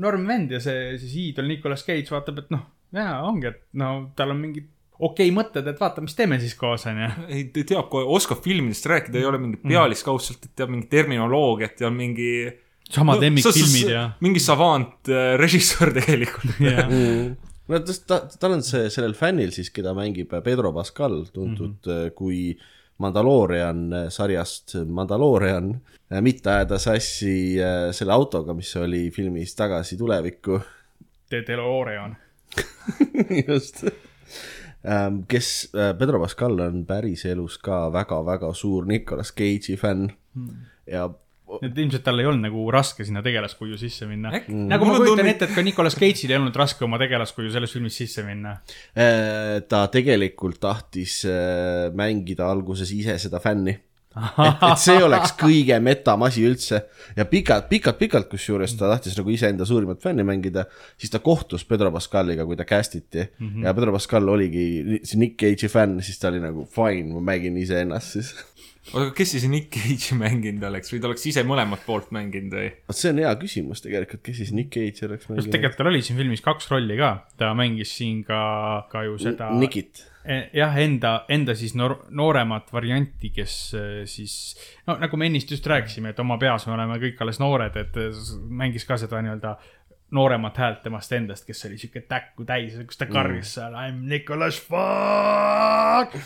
normvend 0.00 0.52
ja 0.52 0.60
see 0.62 0.92
siis 1.00 1.16
iidol 1.26 1.48
Nicolas 1.48 1.84
Cage 1.86 2.12
vaatab, 2.12 2.42
et 2.44 2.52
noh, 2.54 2.66
jaa, 2.96 3.18
ongi, 3.28 3.52
et 3.52 3.62
no 3.80 3.92
tal 4.18 4.34
on 4.34 4.42
mingid 4.42 4.68
okei 5.02 5.30
okay 5.30 5.34
mõtted, 5.34 5.68
et 5.70 5.80
vaata, 5.80 6.02
mis 6.04 6.16
teeme 6.18 6.38
siis 6.42 6.54
koos, 6.58 6.84
on 6.90 7.00
ju. 7.02 7.08
ei, 7.28 7.46
ta 7.54 7.64
teab 7.72 7.88
kohe, 7.92 8.04
oskab 8.18 8.42
filmidest 8.44 8.86
rääkida, 8.90 9.20
ei 9.20 9.28
ole 9.28 9.40
mingi 9.42 9.60
Mm. 9.62 9.72
pealiskaudselt, 9.72 10.44
et 10.46 10.54
teab 10.58 10.72
mingi 10.74 10.90
terminoloogiat 10.92 11.80
ja 11.80 11.90
mingi. 11.90 12.52
samad 12.92 13.22
lemmikfilmid 13.22 13.88
ja. 13.88 14.02
mingi 14.20 14.40
savant 14.42 15.08
äh, 15.08 15.32
režissöör 15.40 15.94
tegelikult. 15.98 16.60
ja, 16.60 16.84
no 16.88 17.78
ta, 17.80 17.94
ta, 18.06 18.20
tal 18.38 18.58
on 18.58 18.62
see, 18.66 18.90
sellel 18.92 19.14
fännil 19.16 19.54
siis, 19.54 19.70
keda 19.72 19.94
mängib 19.96 20.34
Pedro 20.44 20.72
Pascal, 20.76 21.24
tuntud 21.32 21.78
mm 21.86 21.92
-hmm. 21.92 22.10
kui 22.18 22.58
Mandaloorian 23.02 23.82
äh, 23.92 24.06
sarjast 24.12 24.76
Mandaloorian, 24.86 25.74
mitte 26.24 26.52
ajada 26.52 26.78
sassi 26.82 27.34
äh, 27.60 27.90
selle 27.96 28.14
autoga, 28.14 28.54
mis 28.54 28.70
oli 28.80 29.08
filmis 29.14 29.56
Tagasi 29.58 29.98
tulevikku. 30.00 30.60
De 31.30 31.42
Delorean. 31.46 32.16
just. 33.48 33.84
kes, 35.28 35.48
Pedro 35.98 36.18
Pascal 36.18 36.58
on 36.60 36.80
päriselus 36.86 37.54
ka 37.62 37.84
väga-väga 37.94 38.50
suur 38.58 38.88
Nicolas 38.90 39.30
Cage'i 39.30 39.76
fänn 39.78 40.08
ja 40.90 41.06
et 41.62 41.78
ilmselt 41.84 42.04
tal 42.06 42.22
ei 42.22 42.28
olnud 42.30 42.46
nagu 42.48 42.64
raske 42.74 43.04
sinna 43.04 43.22
tegelaskuju 43.24 43.78
sisse 43.80 44.08
minna. 44.10 44.32
Äkki- 44.38 44.56
nagu 44.72 44.88
ma 44.88 44.92
Mul 44.92 45.00
on 45.00 45.06
kujutan 45.06 45.30
ette, 45.32 45.48
et 45.48 45.54
ka 45.54 45.64
Nicolas 45.66 45.98
Cage'il 45.98 46.32
ei 46.32 46.40
olnud 46.40 46.56
raske 46.56 46.84
oma 46.86 47.00
tegelaskuju 47.02 47.52
selles 47.52 47.72
filmis 47.72 47.96
sisse 48.02 48.24
minna. 48.26 48.58
äh, 48.96 49.60
ta 49.68 49.86
tegelikult 49.92 50.60
tahtis 50.60 51.22
äh, 51.24 51.88
mängida 51.94 52.50
alguses 52.50 52.92
ise 52.92 53.18
seda 53.18 53.40
fänni 53.42 53.78
et, 54.44 54.64
et 54.66 54.80
see 54.80 54.98
oleks 55.00 55.32
kõige 55.40 55.78
metam 55.84 56.24
asi 56.26 56.44
üldse 56.44 56.82
ja 57.16 57.24
pikalt, 57.28 57.68
pikalt, 57.70 57.98
pikalt, 58.00 58.28
kusjuures 58.32 58.74
ta 58.76 58.90
tahtis 58.90 59.16
nagu 59.16 59.32
iseenda 59.32 59.66
suurimat 59.68 60.02
fänni 60.04 60.24
mängida, 60.26 60.66
siis 61.00 61.12
ta 61.12 61.22
kohtus 61.24 61.64
Pedro 61.68 61.92
Pascaliga, 61.94 62.44
kui 62.48 62.58
ta 62.58 62.66
cast 62.68 62.98
iti 62.98 63.22
mm 63.24 63.48
-hmm. 63.48 63.64
ja 63.64 63.74
Pedro 63.74 63.92
Pascal 63.92 64.28
oligi 64.28 65.00
see 65.02 65.18
Nick 65.18 65.40
Cage'i 65.40 65.68
fänn, 65.68 66.02
siis 66.02 66.18
ta 66.18 66.28
oli 66.28 66.40
nagu 66.40 66.66
fine, 66.66 67.14
ma 67.14 67.20
mängin 67.32 67.56
iseennast 67.56 68.18
siis. 68.18 68.34
aga 68.90 69.12
kes 69.14 69.30
siis 69.36 69.44
Nick 69.48 69.70
Cage'i 69.76 70.16
mänginud 70.18 70.64
oleks 70.66 70.90
või 70.92 70.98
ta 71.02 71.06
oleks 71.10 71.26
ise 71.30 71.44
mõlemat 71.46 71.84
poolt 71.86 72.08
mänginud 72.14 72.56
või? 72.58 72.70
vot 72.90 72.98
see 72.98 73.12
on 73.14 73.20
hea 73.22 73.30
küsimus 73.40 73.82
tegelikult, 73.84 74.22
kes 74.26 74.40
siis 74.42 74.50
Nick 74.56 74.72
Cage'i 74.74 75.06
oleks 75.08 75.28
mänginud? 75.30 75.52
tegelikult 75.54 75.78
tal 75.78 75.90
oli 75.92 76.02
siin 76.02 76.18
filmis 76.18 76.42
kaks 76.44 76.66
rolli 76.72 76.96
ka, 76.98 77.12
ta 77.38 77.52
mängis 77.58 77.92
siin 78.00 78.24
ka, 78.26 78.40
ka 78.90 79.04
ju 79.06 79.14
seda. 79.22 79.52
Nikit. 79.54 80.08
jah, 80.54 80.74
enda, 80.78 81.12
enda 81.34 81.54
siis 81.58 81.72
noor, 81.78 81.96
nooremat 82.14 82.68
varianti, 82.74 83.30
kes 83.34 83.54
äh, 83.78 83.86
siis, 84.06 84.34
no 84.86 84.94
nagu 85.02 85.18
me 85.18 85.26
ennist 85.30 85.50
just 85.50 85.66
rääkisime, 85.66 86.12
et 86.14 86.20
oma 86.22 86.36
peas 86.42 86.66
me 86.68 86.74
oleme 86.76 86.98
kõik 87.02 87.22
alles 87.24 87.40
noored, 87.42 87.74
et 87.80 87.98
s- 88.12 88.36
mängis 88.46 88.86
ka 88.86 88.98
seda 89.02 89.18
nii-öelda 89.22 89.56
nooremat 90.12 90.58
häält 90.60 90.82
temast 90.84 91.12
endast, 91.16 91.46
kes 91.48 91.64
oli 91.68 91.78
siuke 91.80 92.02
täkku 92.08 92.44
täis, 92.48 92.74
kus 92.86 93.00
ta 93.00 93.06
karjus 93.10 93.54
seal 93.56 93.74
I 93.74 93.92
m 93.94 94.02
Nicolas 94.10 94.58
fuck, 94.60 96.16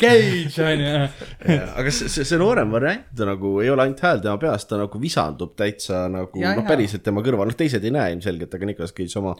Cage 0.00 0.64
onju. 0.66 0.92
aga 1.80 1.92
see, 1.94 2.10
see, 2.12 2.26
see 2.28 2.38
noorem 2.40 2.70
variant 2.74 3.24
nagu 3.30 3.56
ei 3.64 3.70
ole 3.72 3.86
ainult 3.86 4.02
hääl 4.04 4.22
tema 4.24 4.36
peas, 4.42 4.66
ta 4.68 4.78
nagu 4.80 5.02
visandub 5.02 5.56
täitsa 5.58 6.04
nagu 6.12 6.40
Ja, 6.40 6.54
noh, 6.54 6.64
ja. 6.64 6.68
päriselt 6.68 7.04
tema 7.06 7.22
kõrval, 7.24 7.50
noh 7.50 7.58
teised 7.58 7.84
ei 7.84 7.92
näe 7.94 8.14
ilmselgelt, 8.14 8.54
aga 8.56 8.68
Nicolas 8.68 8.94
Cage 8.96 9.18
oma 9.20 9.34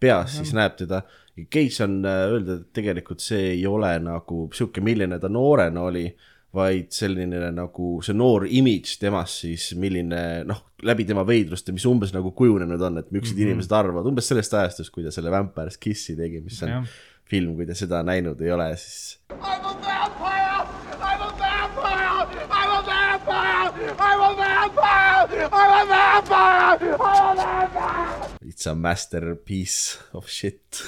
peas 0.00 0.38
siis 0.38 0.52
näeb 0.56 0.76
teda. 0.78 1.02
Cage 1.50 1.82
on 1.86 1.98
äh, 2.06 2.20
öelda, 2.30 2.60
et 2.60 2.68
tegelikult 2.76 3.24
see 3.24 3.54
ei 3.56 3.64
ole 3.66 3.90
nagu 4.04 4.44
sihuke, 4.54 4.84
milline 4.84 5.18
ta 5.22 5.30
noorena 5.32 5.88
oli, 5.88 6.06
vaid 6.54 6.92
selline 6.94 7.50
nagu 7.54 7.96
see 8.04 8.14
noor 8.16 8.46
imidž 8.46 8.98
temast 9.02 9.42
siis, 9.44 9.72
milline 9.80 10.20
noh, 10.46 10.60
läbi 10.86 11.06
tema 11.08 11.24
veidruste, 11.26 11.74
mis 11.74 11.86
umbes 11.90 12.14
nagu 12.14 12.30
kujunenud 12.36 12.82
on, 12.88 13.00
et 13.00 13.10
millised 13.10 13.34
mm 13.34 13.40
-hmm. 13.40 13.50
inimesed 13.50 13.72
arvavad, 13.74 14.06
umbes 14.06 14.28
sellest 14.30 14.54
ajastust, 14.54 14.92
kui 14.94 15.04
ta 15.04 15.10
selle 15.10 15.30
Vampire's 15.34 15.78
Kissi 15.80 16.16
tegi, 16.16 16.40
mis 16.40 16.62
on 16.62 16.68
Jah. 16.68 16.86
film, 17.24 17.56
kui 17.56 17.66
te 17.66 17.74
seda 17.74 18.02
näinud 18.02 18.40
ei 18.40 18.52
ole, 18.52 18.70
siis 18.76 19.18
I'm 19.30 19.40
a 19.40 19.74
vampire! 19.82 20.66
I'm 21.02 21.22
a 21.22 21.32
vampire! 21.42 22.24
I'm 22.50 22.70
a 22.70 22.82
vampire! 22.90 23.68
I'm 23.98 24.20
a 24.20 24.32
vampire! 24.38 25.48
I'm 25.50 25.72
a 25.74 25.86
vampire! 25.92 26.98
I'm 27.00 27.38
a 27.38 27.42
vampire! 27.42 28.28
It's 28.46 28.66
a 28.66 28.74
masterpiece 28.74 29.98
of 30.12 30.28
shit. 30.28 30.82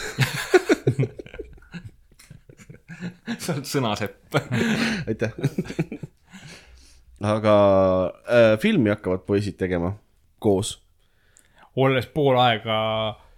sa 3.43 3.57
oled 3.57 3.69
sõnasepp. 3.69 4.39
aitäh. 5.11 5.35
aga 7.27 7.55
äh, 8.29 8.57
filmi 8.63 8.93
hakkavad 8.93 9.25
poisid 9.29 9.57
tegema 9.61 9.95
koos. 10.43 10.77
olles 11.77 12.09
pool 12.13 12.39
aega 12.41 12.79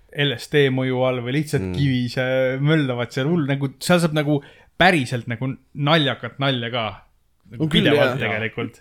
LSD 0.09 0.69
mõju 0.75 1.03
all 1.05 1.21
või 1.25 1.37
lihtsalt 1.39 1.67
mm. 1.69 1.75
kivis 1.77 2.17
möllavad 2.65 3.13
seal 3.13 3.29
hull 3.29 3.45
nagu, 3.49 3.71
seal 3.85 4.01
saab 4.03 4.17
nagu 4.17 4.41
päriselt 4.79 5.29
nagu 5.31 5.51
naljakat 5.75 6.39
nalja 6.43 6.71
ka. 6.73 6.87
nagu 7.53 7.67
On 7.67 7.71
pidevalt 7.73 8.19
tegelikult. 8.21 8.81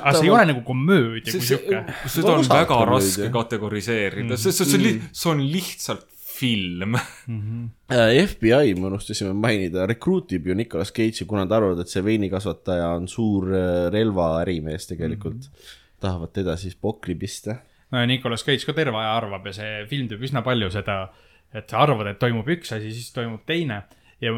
aga 0.00 0.14
see 0.16 0.26
ei 0.28 0.32
ole 0.32 0.48
nagu 0.52 0.64
komöödia 0.66 1.34
kui 1.34 1.40
see, 1.40 1.58
sihuke. 1.58 1.84
seda 2.16 2.34
on 2.34 2.48
väga 2.48 2.80
raske 2.88 3.22
nüüd, 3.22 3.28
jah. 3.28 3.34
kategoriseerida, 3.38 4.40
see, 4.40 4.56
see, 4.56 4.68
see 4.70 4.78
on 4.78 4.84
li-, 4.86 4.98
see 5.12 5.30
on 5.34 5.44
lihtsalt 5.54 6.08
film. 6.34 6.96
äh, 6.96 8.24
FBI, 8.26 8.74
me 8.78 8.88
unustasime 8.90 9.32
mainida, 9.38 9.86
rekruutib 9.86 10.48
ju 10.50 10.56
Nicolas 10.58 10.92
Cage'i, 10.94 11.26
kuna 11.28 11.44
nad 11.44 11.54
arvavad, 11.56 11.84
et 11.84 11.92
see 11.92 12.02
veinikasvataja 12.04 12.90
on 12.98 13.08
suur 13.10 13.50
äh, 13.54 13.68
relvaärimees 13.94 14.88
tegelikult 14.90 15.46
mm. 15.46 15.52
-hmm. 15.52 15.76
tahavad 16.00 16.34
teda 16.34 16.56
siis 16.56 16.76
pokri 16.76 17.14
pista. 17.14 17.56
no 17.90 18.00
ja 18.00 18.06
Nicolas 18.06 18.44
Cage 18.44 18.66
ka 18.66 18.72
terve 18.72 18.98
aja 18.98 19.16
arvab 19.16 19.46
ja 19.46 19.52
see 19.52 19.86
film 19.86 20.08
teeb 20.08 20.22
üsna 20.22 20.42
palju 20.42 20.70
seda, 20.70 21.08
et 21.54 21.70
sa 21.70 21.78
arvad, 21.78 22.06
et 22.06 22.18
toimub 22.18 22.48
üks 22.48 22.72
asi, 22.72 22.92
siis 22.92 23.12
toimub 23.12 23.46
teine 23.46 23.82
ja 24.20 24.32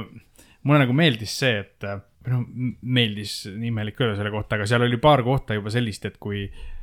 mulle 0.63 0.79
nagu 0.83 0.93
meeldis 0.93 1.39
see, 1.39 1.59
et 1.61 1.85
või 2.27 2.35
noh, 2.35 2.47
meeldis 2.83 3.45
nii 3.47 3.71
imelik 3.71 4.01
öelda 4.01 4.19
selle 4.19 4.33
kohta, 4.35 4.59
aga 4.59 4.67
seal 4.67 4.85
oli 4.87 4.99
paar 5.03 5.23
kohta 5.23 5.55
juba 5.55 5.71
sellist, 5.71 6.05
et 6.09 6.19
kui 6.19 6.43
eh, 6.45 6.76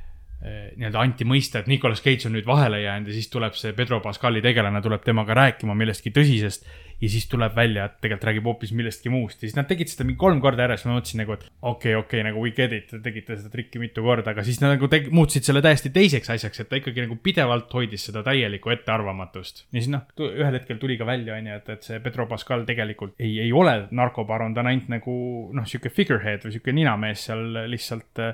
nii-öelda 0.44 1.00
anti 1.00 1.28
mõista, 1.28 1.62
et 1.62 1.70
Nicolas 1.72 2.02
Cage 2.04 2.28
on 2.28 2.34
nüüd 2.36 2.48
vahele 2.48 2.82
jäänud 2.84 3.08
ja 3.08 3.16
siis 3.16 3.30
tuleb 3.32 3.56
see 3.56 3.72
Pedro 3.78 4.02
Pascali 4.04 4.42
tegelane 4.44 4.82
tuleb 4.84 5.06
temaga 5.06 5.38
rääkima 5.40 5.76
millestki 5.78 6.12
tõsisest 6.12 6.68
ja 7.04 7.10
siis 7.10 7.26
tuleb 7.32 7.56
välja, 7.56 7.86
et 7.88 7.96
tegelikult 8.04 8.28
räägib 8.30 8.48
hoopis 8.48 8.72
millestki 8.76 9.12
muust 9.12 9.42
ja 9.42 9.48
siis 9.48 9.58
nad 9.58 9.68
tegid 9.68 9.92
seda 9.92 10.06
mingi 10.08 10.20
kolm 10.20 10.40
korda 10.44 10.66
ära, 10.66 10.78
siis 10.78 10.88
ma 10.88 10.98
mõtlesin 10.98 11.24
nagu, 11.24 11.36
et 11.36 11.46
okei 11.48 11.64
okay,, 11.68 11.96
okei 11.96 12.22
okay,, 12.22 12.26
nagu 12.30 12.44
we 12.44 12.54
get 12.56 12.76
it, 12.76 12.88
te 12.92 13.00
tegite 13.04 13.38
seda 13.40 13.52
trikki 13.54 13.82
mitu 13.82 14.06
korda, 14.06 14.32
aga 14.32 14.46
siis 14.48 14.62
nad 14.64 14.76
nagu 14.76 14.88
teg-, 14.92 15.10
muutsid 15.16 15.48
selle 15.48 15.64
täiesti 15.66 15.92
teiseks 15.96 16.32
asjaks, 16.36 16.64
et 16.64 16.72
ta 16.72 16.80
ikkagi 16.80 17.06
nagu 17.06 17.18
pidevalt 17.24 17.74
hoidis 17.76 18.08
seda 18.10 18.24
täielikku 18.28 18.72
ettearvamatust. 18.76 19.66
ja 19.72 19.80
siis 19.80 19.92
noh, 19.92 20.06
ühel 20.30 20.60
hetkel 20.60 20.80
tuli 20.82 20.98
ka 21.00 21.08
välja, 21.10 21.36
onju, 21.40 21.60
et, 21.60 21.74
et 21.76 21.90
see 21.90 22.00
Pedro 22.04 22.28
Pascal 22.32 22.64
tegelikult 22.70 23.20
ei, 23.20 23.36
ei 23.48 23.52
ole 23.52 23.76
narkobaron, 23.92 24.56
ta 24.56 24.64
on 24.64 24.72
ainult 24.72 24.92
nagu 24.94 25.18
noh, 25.56 25.68
sihuke 25.68 25.92
figurehead 25.92 26.48
või 26.48 26.56
sihuke 26.56 26.76
ninamees 26.76 27.28
seal 27.28 27.68
lihtsalt 27.72 28.24
äh, 28.24 28.34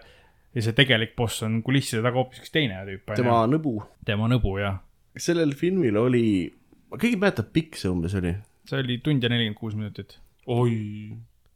ja 0.56 0.66
see 0.66 0.76
tegelik 0.78 1.16
boss 1.18 1.44
on 1.46 1.60
kulisside 1.66 2.02
taga 2.06 2.22
hoopis 2.22 2.44
üks 2.44 2.54
teine 2.54 2.82
tüüp, 2.88 3.14
tema 3.18 3.42
nõbu. 3.50 3.76
tema 4.08 4.30
nõbu 4.32 4.56
jah. 4.62 4.80
sellel 5.20 5.54
filmil 5.58 5.98
oli, 6.02 6.24
keegi 6.96 7.20
mäletab, 7.22 7.52
pikk 7.56 7.80
see 7.80 7.92
umbes 7.92 8.16
oli? 8.20 8.36
see 8.70 8.82
oli 8.82 9.00
tund 9.06 9.26
ja 9.26 9.32
nelikümmend 9.32 9.60
kuus 9.60 9.78
minutit. 9.78 10.18
oi, 10.50 10.74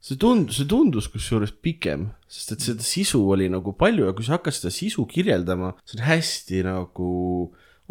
see 0.03 0.19
tundus, 0.21 0.59
see 0.59 0.69
tundus 0.69 1.09
kusjuures 1.13 1.55
pikem, 1.65 2.11
sest 2.29 2.55
et 2.55 2.67
seda 2.69 2.85
sisu 2.85 3.23
oli 3.35 3.49
nagu 3.51 3.75
palju 3.77 4.09
ja 4.09 4.15
kui 4.17 4.27
sa 4.27 4.37
hakkad 4.37 4.57
seda 4.59 4.73
sisu 4.73 5.07
kirjeldama, 5.09 5.73
see 5.87 5.99
on 5.99 6.07
hästi 6.09 6.63
nagu 6.69 7.09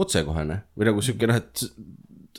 otsekohene 0.02 0.62
või 0.78 0.88
nagu 0.88 1.02
sihuke 1.04 1.28
noh, 1.28 1.42
et 1.42 1.66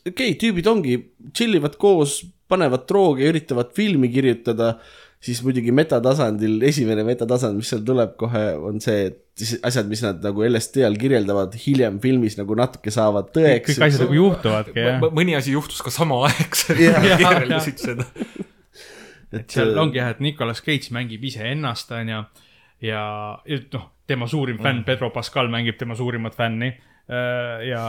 okei 0.04 0.34
okay,, 0.34 0.38
tüübid 0.40 0.68
ongi, 0.72 0.98
chill 1.36 1.60
ivad 1.60 1.78
koos, 1.82 2.22
panevad 2.52 2.86
droogi, 2.90 3.28
üritavad 3.32 3.72
filmi 3.76 4.10
kirjutada, 4.14 4.76
siis 5.24 5.40
muidugi 5.46 5.72
metatasandil, 5.76 6.58
esimene 6.68 7.06
metatasand, 7.08 7.56
mis 7.60 7.70
seal 7.72 7.84
tuleb 7.88 8.16
kohe, 8.20 8.44
on 8.60 8.82
see, 8.84 9.08
et 9.10 9.46
asjad, 9.66 9.88
mis 9.90 10.04
nad 10.04 10.20
nagu 10.24 10.44
LSD 10.46 10.84
all 10.86 11.00
kirjeldavad, 11.00 11.56
hiljem 11.64 12.00
filmis 12.04 12.36
nagu 12.40 12.58
natuke 12.60 12.92
saavad 12.94 13.32
tõeks. 13.36 13.72
kõik 13.72 13.86
asjad 13.88 14.06
nagu 14.06 14.18
juhtuvadki 14.20 14.84
jah. 14.84 15.06
mõni 15.16 15.38
asi 15.38 15.56
juhtus 15.56 15.82
ka 15.86 15.94
samaaegselt 15.94 16.80
kirjeldasid 16.80 17.82
seda. 17.82 18.08
et 19.34 19.48
seal 19.56 19.74
ongi 19.80 20.02
jah, 20.02 20.12
et 20.14 20.24
Nicolas 20.24 20.62
Cage 20.66 20.94
mängib 20.96 21.24
iseennast, 21.32 21.96
onju. 21.96 22.24
ja, 22.84 23.04
ja 23.48 23.62
noh, 23.78 23.90
tema 24.10 24.28
suurim 24.28 24.60
fänn 24.64 24.84
Pedro 24.88 25.14
Pascal 25.16 25.48
mängib 25.52 25.80
tema 25.80 25.96
suurimat 25.96 26.36
fänni. 26.36 26.74
ja, 27.08 27.88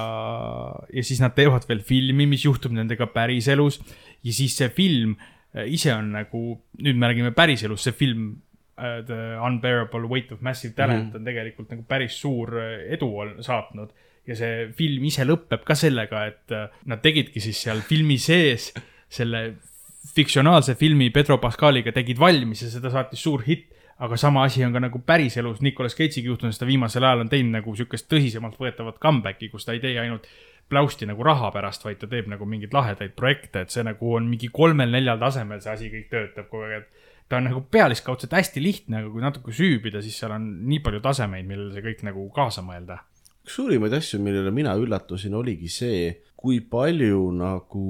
ja 0.91 1.03
siis 1.07 1.21
nad 1.23 1.35
teevad 1.35 1.67
veel 1.69 1.83
filmi, 1.87 2.27
mis 2.31 2.47
juhtub 2.47 2.73
nendega 2.75 3.07
päriselus 3.11 3.83
ja 4.25 4.33
siis 4.33 4.57
see 4.59 4.71
film 4.75 5.15
ise 5.63 5.93
on 5.95 6.11
nagu, 6.15 6.43
nüüd 6.83 6.99
me 6.99 7.11
räägime 7.11 7.35
päriselus, 7.37 7.85
see 7.87 7.95
film 7.95 8.31
uh, 8.79 9.03
The 9.07 9.37
Unbearable 9.39 10.09
Weight 10.11 10.33
of 10.33 10.41
Massive 10.41 10.75
Talent 10.75 11.05
mm 11.05 11.11
-hmm. 11.11 11.17
on 11.17 11.25
tegelikult 11.25 11.71
nagu 11.71 11.85
päris 11.89 12.21
suur 12.21 12.59
äh, 12.59 12.93
edu 12.93 13.11
ol- 13.19 13.43
saatnud. 13.43 13.91
ja 14.27 14.37
see 14.37 14.73
film 14.73 15.05
ise 15.05 15.25
lõpeb 15.25 15.65
ka 15.65 15.75
sellega, 15.75 16.27
et 16.27 16.53
äh, 16.53 16.69
nad 16.85 17.03
tegidki 17.03 17.41
siis 17.41 17.63
seal 17.63 17.81
filmi 17.81 18.19
sees 18.19 18.73
selle 19.09 19.55
fiktsionaalse 20.15 20.75
filmi 20.75 21.11
Pedro 21.11 21.39
Pascaliga 21.39 21.93
tegid 21.93 22.19
valmis 22.19 22.63
ja 22.63 22.71
seda 22.71 22.91
saatis 22.91 23.23
suur 23.23 23.43
hitt. 23.47 23.71
aga 23.99 24.17
sama 24.17 24.43
asi 24.45 24.65
on 24.65 24.73
ka 24.73 24.81
nagu 24.81 24.99
päriselus 24.99 25.61
Nicolas 25.61 25.95
Cage'iga 25.95 26.27
juhtunud, 26.27 26.53
sest 26.53 26.61
ta 26.61 26.67
viimasel 26.67 27.05
ajal 27.05 27.21
on 27.21 27.29
teinud 27.29 27.53
nagu 27.53 27.77
sihukest 27.77 28.09
tõsisemalt 28.11 28.57
võetavat 28.59 28.99
comeback'i, 28.99 29.49
kus 29.49 29.65
ta 29.65 29.73
ei 29.73 29.79
tee 29.81 30.01
ainult 30.01 30.27
pläusti 30.69 31.07
nagu 31.09 31.25
raha 31.27 31.51
pärast, 31.55 31.85
vaid 31.85 32.01
ta 32.01 32.09
teeb 32.11 32.29
nagu 32.33 32.47
mingeid 32.49 32.75
lahedaid 32.75 33.15
projekte, 33.19 33.65
et 33.65 33.75
see 33.75 33.85
nagu 33.87 34.15
on 34.17 34.29
mingi 34.31 34.51
kolmel-neljal 34.55 35.21
tasemel 35.21 35.63
see 35.65 35.73
asi 35.75 35.91
kõik 35.93 36.09
töötab 36.13 36.49
kogu 36.51 36.69
aeg, 36.69 36.85
et 36.85 37.29
ta 37.29 37.41
on 37.41 37.49
nagu 37.49 37.65
pealiskaudselt 37.73 38.37
hästi 38.37 38.63
lihtne, 38.63 39.03
aga 39.03 39.13
kui 39.13 39.25
natuke 39.25 39.55
süübida, 39.57 40.03
siis 40.05 40.17
seal 40.21 40.35
on 40.37 40.47
nii 40.69 40.81
palju 40.85 41.03
tasemeid, 41.05 41.49
millele 41.49 41.75
see 41.75 41.85
kõik 41.85 42.07
nagu 42.11 42.29
kaasa 42.37 42.65
mõelda. 42.67 43.03
üks 43.45 43.59
suurimaid 43.59 43.93
asju, 43.93 44.21
millele 44.25 44.53
mina 44.55 44.73
üllatusin, 44.81 45.37
oligi 45.37 45.69
see, 45.69 46.09
kui 46.41 46.61
palju 46.61 47.29
nagu 47.37 47.85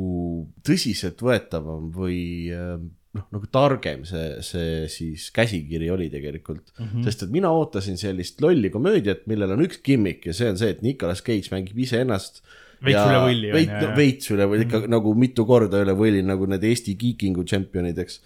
tõsiseltvõetavam 0.66 1.90
või 1.94 2.20
äh, 2.54 2.78
noh, 3.14 3.26
nagu 3.34 3.48
targem 3.52 4.02
see, 4.08 4.26
see 4.44 4.84
siis 4.92 5.28
käsikiri 5.34 5.90
oli 5.94 6.08
tegelikult 6.12 6.72
mm. 6.74 6.86
-hmm. 6.86 7.06
sest 7.06 7.26
et 7.26 7.34
mina 7.34 7.50
ootasin 7.54 7.98
sellist 8.00 8.42
lolli 8.42 8.70
komöödiat, 8.74 9.26
millel 9.30 9.54
on 9.54 9.64
üks 9.66 9.80
gimmick 9.84 10.26
ja 10.26 10.34
see 10.36 10.50
on 10.50 10.58
see, 10.60 10.74
et 10.74 10.82
Nicolas 10.82 11.22
Cage 11.22 11.54
mängib 11.54 11.78
iseennast. 11.78 12.42
Veits 12.82 13.04
üle 13.04 13.20
võlli, 13.22 13.52
veits 13.54 13.72
jah. 13.72 13.96
veits 13.96 14.30
üle 14.34 14.48
võlli, 14.50 14.66
ikka 14.66 14.78
mm 14.78 14.84
-hmm. 14.84 14.94
nagu 14.96 15.14
mitu 15.14 15.46
korda 15.46 15.82
üle 15.84 15.94
võlli, 15.98 16.22
nagu 16.26 16.46
need 16.50 16.64
Eesti 16.64 16.96
kiikingu 17.00 17.44
tšempionid, 17.44 17.98
eks, 17.98 18.20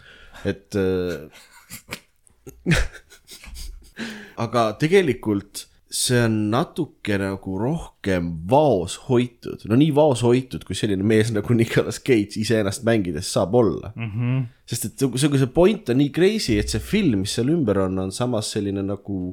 et 0.49 0.79
äh, 0.79 1.29
aga 4.45 4.73
tegelikult 4.81 5.69
see 5.89 6.21
on 6.21 6.35
natuke 6.53 7.17
nagu 7.21 7.55
rohkem 7.59 8.29
vaos 8.51 8.99
hoitud, 9.09 9.63
no 9.71 9.77
nii 9.81 9.89
vaos 9.97 10.21
hoitud, 10.27 10.67
kui 10.69 10.77
selline 10.77 11.05
mees 11.05 11.31
nagu 11.33 11.55
Nicolas 11.57 12.01
Cage 12.05 12.37
iseennast 12.43 12.85
mängides 12.85 13.31
saab 13.33 13.57
olla 13.57 13.93
mm. 13.97 14.11
-hmm. 14.11 14.43
sest 14.69 14.85
et 14.85 14.99
see, 14.99 15.09
see 15.17 15.41
see 15.41 15.53
point 15.55 15.89
on 15.89 15.99
nii 16.03 16.13
crazy, 16.13 16.59
et 16.61 16.69
see 16.69 16.81
film, 16.81 17.25
mis 17.25 17.33
seal 17.39 17.49
ümber 17.49 17.81
on, 17.87 17.99
on 18.05 18.13
samas 18.13 18.53
selline 18.53 18.85
nagu, 18.85 19.33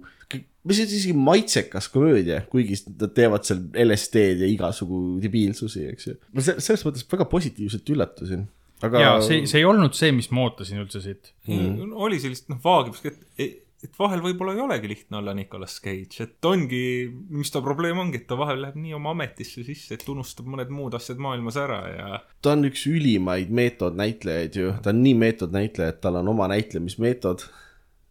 mis 0.66 0.82
on 0.82 0.94
isegi 0.98 1.16
maitsekas 1.18 1.90
komöödia, 1.94 2.42
kuigi 2.52 2.78
nad 2.96 3.14
teevad 3.18 3.46
seal 3.48 3.66
LSD-d 3.86 4.46
ja 4.46 4.52
igasugu 4.52 5.02
debiilsusi, 5.24 5.90
eks 5.94 6.10
ju. 6.10 6.16
ma 6.34 6.46
se- 6.46 6.58
selles 6.64 6.86
mõttes 6.88 7.06
väga 7.12 7.28
positiivselt 7.32 7.92
üllatusin, 7.94 8.48
aga 8.86 9.04
ja 9.04 9.12
see, 9.26 9.44
see 9.50 9.62
ei 9.62 9.68
olnud 9.70 9.98
see, 9.98 10.14
mis 10.16 10.32
ma 10.34 10.48
ootasin 10.48 10.82
üldse 10.82 11.04
siit. 11.04 11.36
mm.. 11.50 11.94
oli 11.94 12.20
sellist 12.22 12.50
noh, 12.52 12.60
vaagimist, 12.64 13.06
et, 13.38 13.62
et 13.86 14.00
vahel 14.00 14.24
võib-olla 14.26 14.56
ei 14.56 14.64
olegi 14.64 14.90
lihtne 14.90 15.20
olla 15.22 15.36
Nicolas 15.38 15.78
Cage, 15.84 16.26
et 16.26 16.50
ongi, 16.50 16.82
mis 17.30 17.54
ta 17.54 17.62
probleem 17.66 18.02
ongi, 18.02 18.24
et 18.24 18.28
ta 18.30 18.40
vahel 18.40 18.64
läheb 18.66 18.82
nii 18.82 18.98
oma 18.98 19.14
ametisse 19.14 19.66
sisse, 19.68 20.00
et 20.00 20.10
unustab 20.10 20.50
mõned 20.50 20.74
muud 20.74 20.98
asjad 20.98 21.22
maailmas 21.22 21.62
ära 21.62 21.80
ja 21.94 22.20
ta 22.42 22.56
on 22.58 22.66
üks 22.72 22.88
ülimaid 22.90 23.54
meetodnäitlejaid 23.54 24.62
ju, 24.62 24.74
ta 24.82 24.96
on 24.96 25.06
nii 25.06 25.16
meetodnäitleja, 25.28 25.94
et 25.94 26.02
tal 26.02 26.18
on 26.24 26.34
oma 26.34 26.50
näitlemismeetod, 26.50 27.46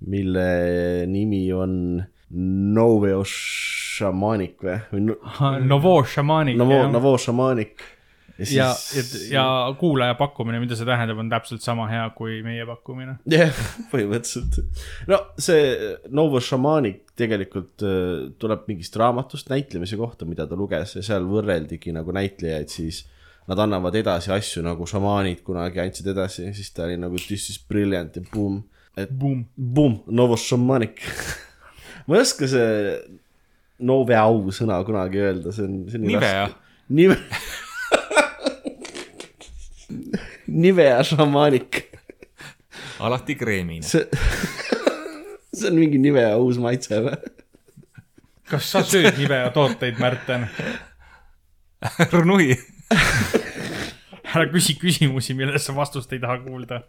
mille 0.06 0.50
nimi 1.10 1.46
on 1.56 2.04
Noveo 2.30 3.24
Shamanik 3.28 4.62
või, 4.64 4.78
või 4.92 5.02
no, 5.10 5.18
Novo 5.64 5.98
Šamanik. 6.08 6.56
Novo, 6.58 6.80
Novo 6.90 7.16
Shamanik. 7.20 7.84
ja, 8.50 8.72
ja 9.30 9.44
kuulaja 9.78 10.16
pakkumine, 10.18 10.58
mida 10.58 10.74
see 10.74 10.88
tähendab, 10.88 11.20
on 11.22 11.28
täpselt 11.30 11.62
sama 11.62 11.86
hea 11.90 12.08
kui 12.16 12.40
meie 12.42 12.66
pakkumine. 12.66 13.18
jah, 13.30 13.64
põhimõtteliselt. 13.92 14.80
no 15.10 15.20
see 15.38 15.94
Novo 16.10 16.42
Shamanik 16.42 17.14
tegelikult 17.14 17.84
äh, 17.86 18.30
tuleb 18.42 18.66
mingist 18.70 18.96
raamatust 18.98 19.52
näitlemise 19.52 20.00
kohta, 20.00 20.26
mida 20.26 20.48
ta 20.50 20.58
luges 20.58 20.96
ja 20.98 21.04
seal 21.06 21.28
võrreldigi 21.30 21.94
nagu 21.94 22.14
näitlejaid 22.16 22.72
siis 22.72 23.04
Nad 23.44 23.58
annavad 23.60 23.94
edasi 23.94 24.32
asju 24.32 24.62
nagu 24.64 24.86
šamaanid 24.88 25.42
kunagi 25.44 25.82
andsid 25.82 26.06
edasi, 26.14 26.46
siis 26.56 26.70
ta 26.72 26.86
oli 26.86 26.96
nagu 26.96 27.18
this 27.26 27.50
is 27.52 27.58
brilliant 27.60 28.16
ja 28.16 28.22
boom, 28.32 28.62
et 28.96 29.10
Boom. 29.12 29.44
boom, 29.56 29.98
Novo 30.06 30.36
Šamanik. 30.40 31.02
ma 32.06 32.18
ei 32.18 32.24
oska 32.24 32.48
see 32.50 32.70
Noveau 33.84 34.52
sõna 34.54 34.76
kunagi 34.86 35.18
öelda, 35.18 35.52
see 35.52 35.64
on, 35.66 35.80
see 35.90 35.98
on 35.98 36.06
nii 36.06 36.20
raske. 36.22 36.60
Nive. 36.94 37.16
Nivea 40.54 41.00
šamaanik, 41.02 41.80
alati 43.02 43.34
kreemine. 43.34 43.82
see, 43.82 44.04
see 45.50 45.70
on 45.72 45.80
mingi 45.80 45.98
Nivea 45.98 46.36
uus 46.38 46.60
maitse 46.62 47.00
või? 47.02 47.16
kas 48.50 48.68
sa 48.70 48.84
sööd 48.86 49.18
Nivea 49.18 49.48
tooteid, 49.54 49.98
Märten? 49.98 50.46
härra 51.98 52.22
Nui, 52.28 52.54
ära 54.30 54.46
küsi 54.52 54.76
küsimusi, 54.78 55.34
millele 55.36 55.58
sa 55.62 55.74
vastust 55.76 56.12
ei 56.14 56.22
taha 56.22 56.38
kuulda. 56.44 56.84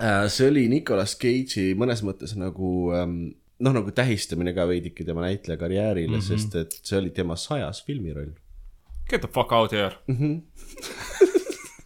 Äh, 0.00 0.26
see 0.32 0.48
oli 0.48 0.68
Nicolas 0.72 1.16
Cage'i 1.20 1.74
mõnes 1.76 2.00
mõttes 2.06 2.32
nagu 2.40 2.90
ähm, 2.96 3.16
noh, 3.60 3.74
nagu 3.76 3.92
tähistamine 3.92 4.54
ka 4.56 4.64
veidike 4.70 5.04
tema 5.04 5.26
näitleja 5.26 5.60
karjäärile 5.60 6.16
mm, 6.16 6.22
-hmm. 6.22 6.28
sest 6.40 6.56
et 6.56 6.78
see 6.80 6.98
oli 6.98 7.10
tema 7.10 7.36
sajas 7.36 7.84
filmiroll. 7.84 8.32
get 9.10 9.20
the 9.20 9.28
fuck 9.28 9.52
out 9.52 9.72
here. 9.72 9.92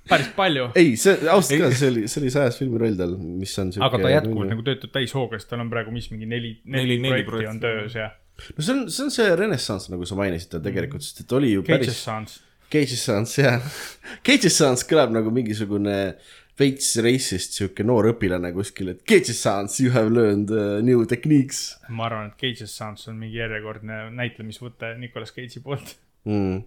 päris 0.08 0.28
palju. 0.36 0.68
ei, 0.74 0.96
see 1.00 1.16
ausalt 1.30 1.60
ka, 1.60 1.70
see 1.74 1.90
oli, 1.90 2.04
see 2.08 2.20
oli 2.22 2.30
sajas 2.30 2.58
filmiroll 2.60 2.96
tal, 2.98 3.16
mis 3.18 3.54
on 3.58 3.72
aga 3.80 4.00
ta 4.02 4.12
jätkuvalt 4.12 4.52
nagu 4.52 4.66
töötab 4.66 4.92
täishooga, 4.94 5.40
sest 5.40 5.50
tal 5.52 5.64
on 5.64 5.72
praegu, 5.72 5.94
mis 5.94 6.10
mingi 6.12 6.28
neli, 6.28 6.58
neli, 6.64 6.98
Neli- 6.98 7.00
neli 7.08 7.26
projekti 7.26 7.50
on 7.50 7.60
projekti. 7.60 7.88
töös 7.88 7.98
ja. 7.98 8.10
no 8.56 8.66
see 8.66 8.74
on, 8.76 8.82
see 8.90 9.04
on 9.06 9.14
see 9.18 9.36
renessanss, 9.40 9.90
nagu 9.92 10.06
sa 10.08 10.18
mainisid 10.20 10.52
tal 10.54 10.64
tegelikult, 10.64 11.06
sest 11.06 11.24
et 11.24 11.38
oli 11.38 11.54
ju 11.54 11.64
Cage'is 11.64 11.88
päris. 11.88 12.04
Sans. 12.04 12.38
Cage'is 12.74 13.04
Sans, 13.08 13.36
jah. 13.38 13.60
Cage'is 14.26 14.58
Sans 14.60 14.86
kõlab 14.90 15.14
nagu 15.14 15.32
mingisugune 15.34 15.98
veits 16.58 16.92
racist 17.02 17.56
sihuke 17.58 17.86
noor 17.86 18.12
õpilane 18.12 18.52
kuskil, 18.54 18.92
et 18.94 19.02
Cage'is 19.08 19.40
Sans 19.42 19.80
you 19.82 19.94
have 19.94 20.12
learned 20.12 20.52
uh, 20.54 20.78
new 20.84 21.02
techniques 21.10 21.74
ma 21.88 22.08
arvan, 22.08 22.30
et 22.30 22.38
Cage'is 22.40 22.76
Sans 22.78 23.10
on 23.10 23.18
mingi 23.18 23.40
järjekordne 23.40 24.06
näitlemisvõte 24.14 24.94
Nicolas 25.00 25.34
Cage'i 25.34 25.64
poolt. 25.64 25.96
mm.. 26.28 26.62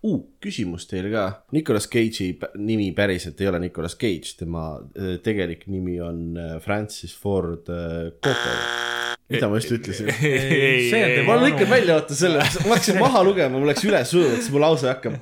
Uh, 0.00 0.22
küsimus 0.40 0.86
teile 0.88 1.10
ka, 1.12 1.24
Nicolas 1.52 1.88
Cage'i 1.92 2.30
nimi 2.56 2.88
päriselt 2.96 3.40
ei 3.42 3.50
ole 3.50 3.60
Nicolas 3.66 3.98
Cage, 4.00 4.36
tema 4.38 4.70
äh, 4.78 5.18
tegelik 5.24 5.66
nimi 5.68 5.98
on 6.00 6.22
äh, 6.40 6.54
Francis 6.64 7.12
Ford 7.12 7.68
äh, 7.68 8.08
Coppola. 8.24 9.16
mida 9.28 9.50
ma 9.50 9.58
just 9.60 9.74
ütlesin? 9.76 10.08
see 10.88 11.02
on 11.04 11.28
ma 11.28 11.36
lõikan 11.42 11.68
välja, 11.68 11.98
oota 11.98 12.16
selle, 12.16 12.40
ma 12.64 12.78
hakkasin 12.78 12.96
maha 13.02 13.20
lugema, 13.28 13.58
mul 13.58 13.68
läks 13.68 13.84
üle 13.84 14.00
suu, 14.08 14.24
siis 14.38 14.48
mu 14.54 14.62
lause 14.62 14.88
hakkab. 14.88 15.18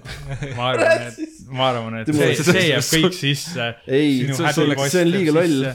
ma 0.55 0.71
arvan, 0.71 1.09
et, 1.11 1.36
ma 1.51 1.69
arvan, 1.71 1.99
et 2.03 2.09
see, 2.15 2.35
see 2.43 2.63
jääb 2.71 2.87
kõik 2.93 3.15
sisse. 3.17 3.67
Ei, 3.87 4.27
see- 4.35 5.03
on 5.03 5.11
liiga 5.13 5.33
loll. 5.37 5.67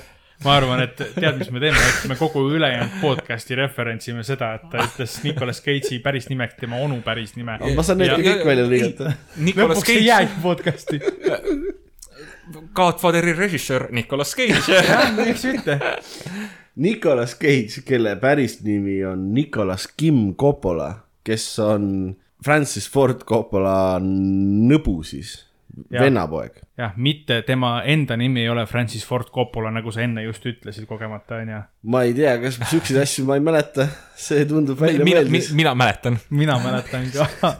ma 0.43 0.55
arvan, 0.57 0.81
et 0.83 0.95
tead, 0.97 1.37
mis 1.37 1.51
me 1.53 1.59
teeme, 1.61 1.77
et 1.77 2.07
me 2.09 2.15
kogu 2.17 2.41
ülejäänud 2.55 2.95
podcast'i 3.01 3.55
referentsime 3.59 4.23
seda, 4.25 4.53
et 4.57 4.63
ta 4.71 4.85
ütles 4.87 5.19
Nicolas 5.23 5.61
Cage'i 5.61 5.99
päris 6.01 6.27
nimeks 6.31 6.55
tema 6.59 6.79
onu 6.81 7.01
päris 7.05 7.35
nime. 7.37 7.59
ma 7.75 7.83
saan 7.85 8.01
need 8.01 8.09
Ja- 8.11 8.17
kõik 8.17 8.45
välja 8.49 8.65
lõigata. 8.65 9.13
Nicolas 9.37 9.77
lõpuks 9.77 9.89
ei 9.89 9.99
Cage, 10.01 10.07
jäägi 10.07 10.41
podcast'i. 10.41 11.01
Godfatheri 12.75 13.33
režissöör 13.33 13.87
Nicolas 13.91 14.33
Cage. 14.35 14.81
miks 15.25 15.43
mitte? 15.45 15.77
Nicolas 16.75 17.35
Cage, 17.39 17.81
kelle 17.85 18.15
päris 18.19 18.61
nimi 18.63 19.03
on 19.05 19.33
Nicolas 19.33 19.87
Kim 19.97 20.33
Coppola, 20.35 20.89
kes 21.23 21.45
on 21.59 22.15
Francis 22.43 22.87
Ford 22.89 23.23
Coppola 23.27 23.99
nõbu 24.01 25.01
siis. 25.05 25.35
vennapoeg. 25.91 26.59
jah, 26.77 26.93
mitte 26.97 27.41
tema 27.47 27.81
enda 27.87 28.17
nimi 28.19 28.43
ei 28.43 28.49
ole 28.49 28.65
Francis 28.69 29.05
Ford 29.07 29.31
Coppola, 29.33 29.71
nagu 29.73 29.91
sa 29.91 30.03
enne 30.05 30.23
just 30.25 30.45
ütlesid 30.49 30.87
kogemata, 30.89 31.41
onju. 31.41 31.61
ma 31.93 32.03
ei 32.07 32.15
tea, 32.17 32.35
kas 32.43 32.59
siukseid 32.71 33.01
asju 33.03 33.25
ma 33.29 33.39
ei 33.39 33.45
mäleta, 33.45 33.87
see 34.15 34.45
tundub 34.49 34.79
välja 34.81 35.05
mina, 35.05 35.23
meeldis. 35.23 35.53
mina 35.57 35.75
mäletan. 35.75 36.19
mina 36.29 36.59
mäletan 36.63 37.07
ka. 37.15 37.55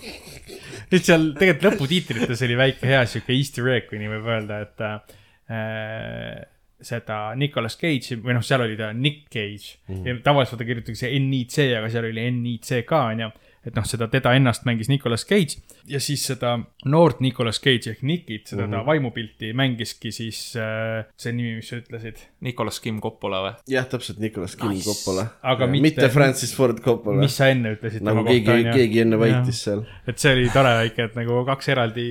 nüüd 0.94 1.04
seal 1.04 1.30
tegelikult 1.38 1.72
lõputiitrites 1.72 2.42
oli 2.46 2.58
väike 2.58 2.88
hea 2.88 3.04
sihuke 3.10 3.34
easter 3.34 3.70
egg, 3.74 3.88
kui 3.90 4.00
nii 4.00 4.10
võib 4.12 4.28
öelda, 4.36 4.60
et 4.64 4.84
äh, 4.84 6.42
seda 6.84 7.18
Nicolas 7.38 7.78
Cage'i 7.80 8.18
või 8.20 8.36
noh, 8.36 8.44
seal 8.44 8.64
oli 8.64 8.76
ta 8.78 8.90
Nick 8.92 9.28
Cage 9.32 9.78
mm. 9.88 9.94
-hmm. 9.94 10.06
ja 10.06 10.16
tavaliselt 10.26 10.60
ta 10.60 10.68
kirjutatakse 10.68 11.10
N-I-C, 11.18 11.70
aga 11.78 11.90
seal 11.92 12.08
oli 12.10 12.28
N-I-C 12.30 12.84
ka 12.88 13.06
onju. 13.12 13.30
Et 13.64 13.76
noh, 13.76 13.84
seda 13.88 14.08
teda 14.12 14.34
ennast 14.36 14.66
mängis 14.68 14.90
Nicolas 14.92 15.24
Cage 15.28 15.60
ja 15.88 16.00
siis 16.02 16.24
seda 16.28 16.54
noort 16.90 17.20
Nicolas 17.24 17.60
Cage 17.64 17.94
ehk 17.94 18.02
Nickit, 18.04 18.46
seda 18.50 18.66
mm 18.66 18.72
-hmm. 18.72 18.86
vaimupilti 18.86 19.52
mängiski 19.56 20.12
siis 20.12 20.56
äh, 20.56 21.04
see 21.16 21.32
nimi, 21.32 21.54
mis 21.56 21.68
sa 21.68 21.76
ütlesid. 21.80 22.20
Nicolas 22.40 22.80
Kim 22.80 23.00
Coppola 23.00 23.40
või? 23.46 23.54
jah, 23.68 23.88
täpselt 23.88 24.18
Nicolas 24.18 24.56
Kim 24.56 24.74
nice. 24.74 24.84
Coppola. 24.84 25.26
Aga 25.42 25.66
mitte, 25.66 25.82
mitte- 25.82 26.02
mitte 26.02 26.14
Francis 26.14 26.54
Ford 26.56 26.80
Coppola. 26.80 27.20
mis 27.20 27.36
sa 27.36 27.48
enne 27.48 27.74
ütlesid 27.76 28.04
nagu 28.04 28.24
keegi, 28.24 28.68
keegi 28.72 29.00
enne 29.00 29.16
võitis 29.20 29.64
seal. 29.68 29.84
et 30.06 30.18
see 30.18 30.32
oli 30.32 30.50
tore 30.52 30.74
väike, 30.82 31.08
et 31.10 31.16
nagu 31.16 31.44
kaks 31.48 31.68
eraldi 31.68 32.08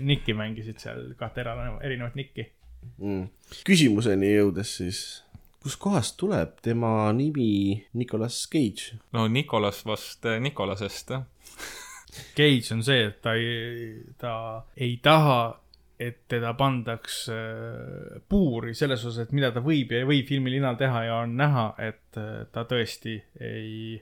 Nicki 0.00 0.34
mängisid 0.34 0.78
seal, 0.78 1.12
kahte 1.18 1.44
erinevat 1.82 2.14
Nicki. 2.14 2.46
mm.. 2.98 3.28
küsimuseni 3.68 4.32
jõudes 4.36 4.76
siis, 4.80 5.22
kuskohast 5.62 6.16
tuleb 6.18 6.58
tema 6.62 7.12
nimi 7.12 7.86
Nicolas 7.94 8.48
Cage? 8.50 8.98
no 9.12 9.28
Nicolas 9.28 9.84
vast 9.86 10.26
äh, 10.26 10.40
Nicolasest. 10.40 11.10
Cage 12.36 12.74
on 12.74 12.82
see, 12.84 13.06
et 13.08 13.20
ta 13.22 13.34
ei, 13.38 14.02
ta 14.18 14.34
ei 14.76 14.98
taha, 15.02 15.38
et 16.02 16.24
teda 16.28 16.52
pandaks 16.58 17.22
äh, 17.32 18.20
puuri 18.28 18.74
selles 18.74 19.04
osas, 19.06 19.22
et 19.26 19.32
mida 19.36 19.52
ta 19.54 19.62
võib 19.64 19.94
ja 19.94 20.02
ei 20.02 20.08
või 20.08 20.22
filmilinal 20.28 20.76
teha 20.80 21.04
ja 21.06 21.20
on 21.22 21.36
näha, 21.38 21.66
et 21.78 22.18
äh, 22.20 22.42
ta 22.52 22.66
tõesti 22.68 23.16
ei, 23.40 23.96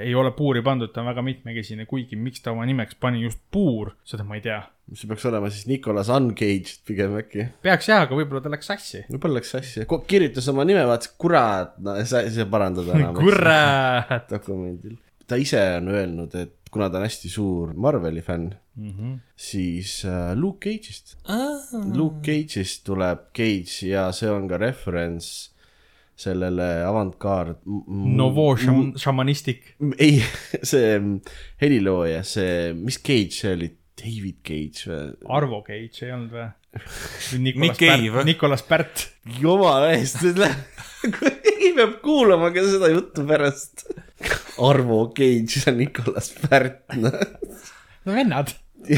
ei 0.00 0.14
ole 0.14 0.32
puuri 0.36 0.62
pandud, 0.64 0.92
ta 0.92 1.02
on 1.02 1.10
väga 1.10 1.24
mitmekesine, 1.26 1.86
kuigi 1.90 2.16
miks 2.16 2.44
ta 2.44 2.54
oma 2.54 2.66
nimeks 2.68 2.96
pani 3.00 3.22
just 3.24 3.42
puur, 3.52 3.92
seda 4.08 4.26
ma 4.26 4.38
ei 4.38 4.44
tea. 4.44 4.60
see 4.92 5.08
peaks 5.08 5.24
olema 5.30 5.48
siis 5.52 5.68
Nicolas 5.70 6.10
Uncaged 6.12 6.82
pigem 6.88 7.14
äkki. 7.20 7.46
peaks 7.64 7.88
jah, 7.90 8.06
aga 8.06 8.16
võib-olla 8.18 8.42
ta 8.44 8.52
läks 8.52 8.72
sassi. 8.72 9.04
võib-olla 9.10 9.40
läks 9.40 9.54
sassi, 9.56 9.86
kirjutas 10.08 10.48
oma 10.52 10.66
nime, 10.68 10.82
vaatas, 10.88 11.12
kurat, 11.18 11.78
no 11.82 11.96
sa 12.08 12.24
ei 12.24 12.34
saa 12.34 12.48
parandada 12.50 12.98
enam. 12.98 13.16
kurat. 13.20 14.26
dokumendil. 14.32 14.98
ta 15.26 15.38
ise 15.40 15.62
on 15.78 15.92
öelnud, 15.92 16.34
et 16.40 16.58
kuna 16.72 16.88
ta 16.88 17.00
on 17.00 17.06
hästi 17.06 17.28
suur 17.28 17.72
Marveli 17.76 18.22
fänn 18.24 18.54
mm. 18.76 18.90
-hmm. 18.90 19.18
siis 19.36 20.04
äh, 20.04 20.32
Luke 20.36 20.70
Cage'ist 20.70 21.16
ah.. 21.28 21.60
Luke 21.94 22.20
Cage'ist 22.24 22.84
tuleb 22.84 23.18
Cage 23.36 23.88
ja 23.88 24.12
see 24.12 24.30
on 24.30 24.48
ka 24.48 24.56
reference 24.56 25.51
sellele 26.22 26.68
avantgaard. 26.86 27.62
Novo 28.16 28.52
šam-, 28.60 28.92
šamanistik. 29.00 29.74
ei, 29.98 30.20
see 30.70 30.98
helilooja, 31.62 32.22
see, 32.26 32.72
mis 32.78 33.00
Cage 33.02 33.38
see 33.40 33.54
oli, 33.58 33.70
David 34.02 34.38
Cage 34.46 34.88
või? 34.88 35.06
Arvo 35.36 35.62
Cage 35.66 36.06
ei 36.06 36.12
olnud 36.14 36.32
või? 36.34 36.48
Nick 37.38 37.76
Cave. 37.76 38.24
Nicolas 38.24 38.62
Pärt. 38.64 39.10
jumala 39.40 39.92
eest, 39.92 40.22
keegi 41.02 41.72
peab 41.76 41.98
kuulama 42.04 42.48
ka 42.54 42.64
seda 42.64 42.88
juttu 42.92 43.26
pärast. 43.28 43.84
Arvo 44.62 45.04
Cage 45.16 45.60
ja 45.66 45.72
Nicolas 45.76 46.32
Pärt, 46.40 46.96
noh. 46.96 47.18
no 48.06 48.16
vennad. 48.16 48.54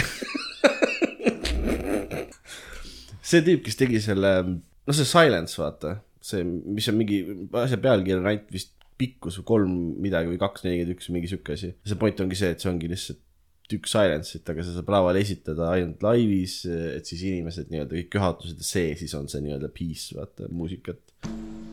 see 3.25 3.43
tüüp, 3.45 3.65
kes 3.67 3.77
tegi 3.81 4.01
selle, 4.05 4.31
no 4.47 4.93
see 4.95 5.09
Silence, 5.09 5.59
vaata, 5.61 5.99
see, 6.25 6.45
mis 6.45 6.89
on 6.91 6.99
mingi 7.01 7.21
asja 7.61 7.79
pealkiri 7.85 8.21
on 8.21 8.31
ainult 8.31 8.51
vist 8.55 8.73
pikkus 9.01 9.41
või 9.41 9.47
kolm 9.51 9.77
midagi 10.05 10.31
või 10.31 10.41
kaks 10.41 10.65
nelikümmend 10.65 10.97
üks 10.97 11.09
või 11.11 11.19
mingi 11.19 11.31
sihuke 11.33 11.57
asi. 11.57 11.73
see 11.85 12.01
point 12.01 12.21
ongi 12.25 12.39
see, 12.39 12.53
et 12.55 12.63
see 12.63 12.71
ongi 12.71 12.91
lihtsalt 12.91 13.23
tükk 13.71 13.89
Silence'it, 13.89 14.45
aga 14.51 14.65
see 14.65 14.75
saab 14.77 14.91
laval 14.93 15.17
esitada 15.17 15.71
ainult 15.73 16.03
laivis, 16.05 16.59
et 16.69 17.09
siis 17.09 17.23
inimesed 17.31 17.71
nii-öelda 17.73 17.97
kõik 17.97 18.19
juhatused 18.19 18.61
ja 18.61 18.67
see 18.69 18.91
siis 19.01 19.15
on 19.17 19.31
see 19.33 19.41
nii-öelda 19.45 19.71
piece, 19.73 20.13
vaata, 20.17 20.51
muusikat. 20.53 21.01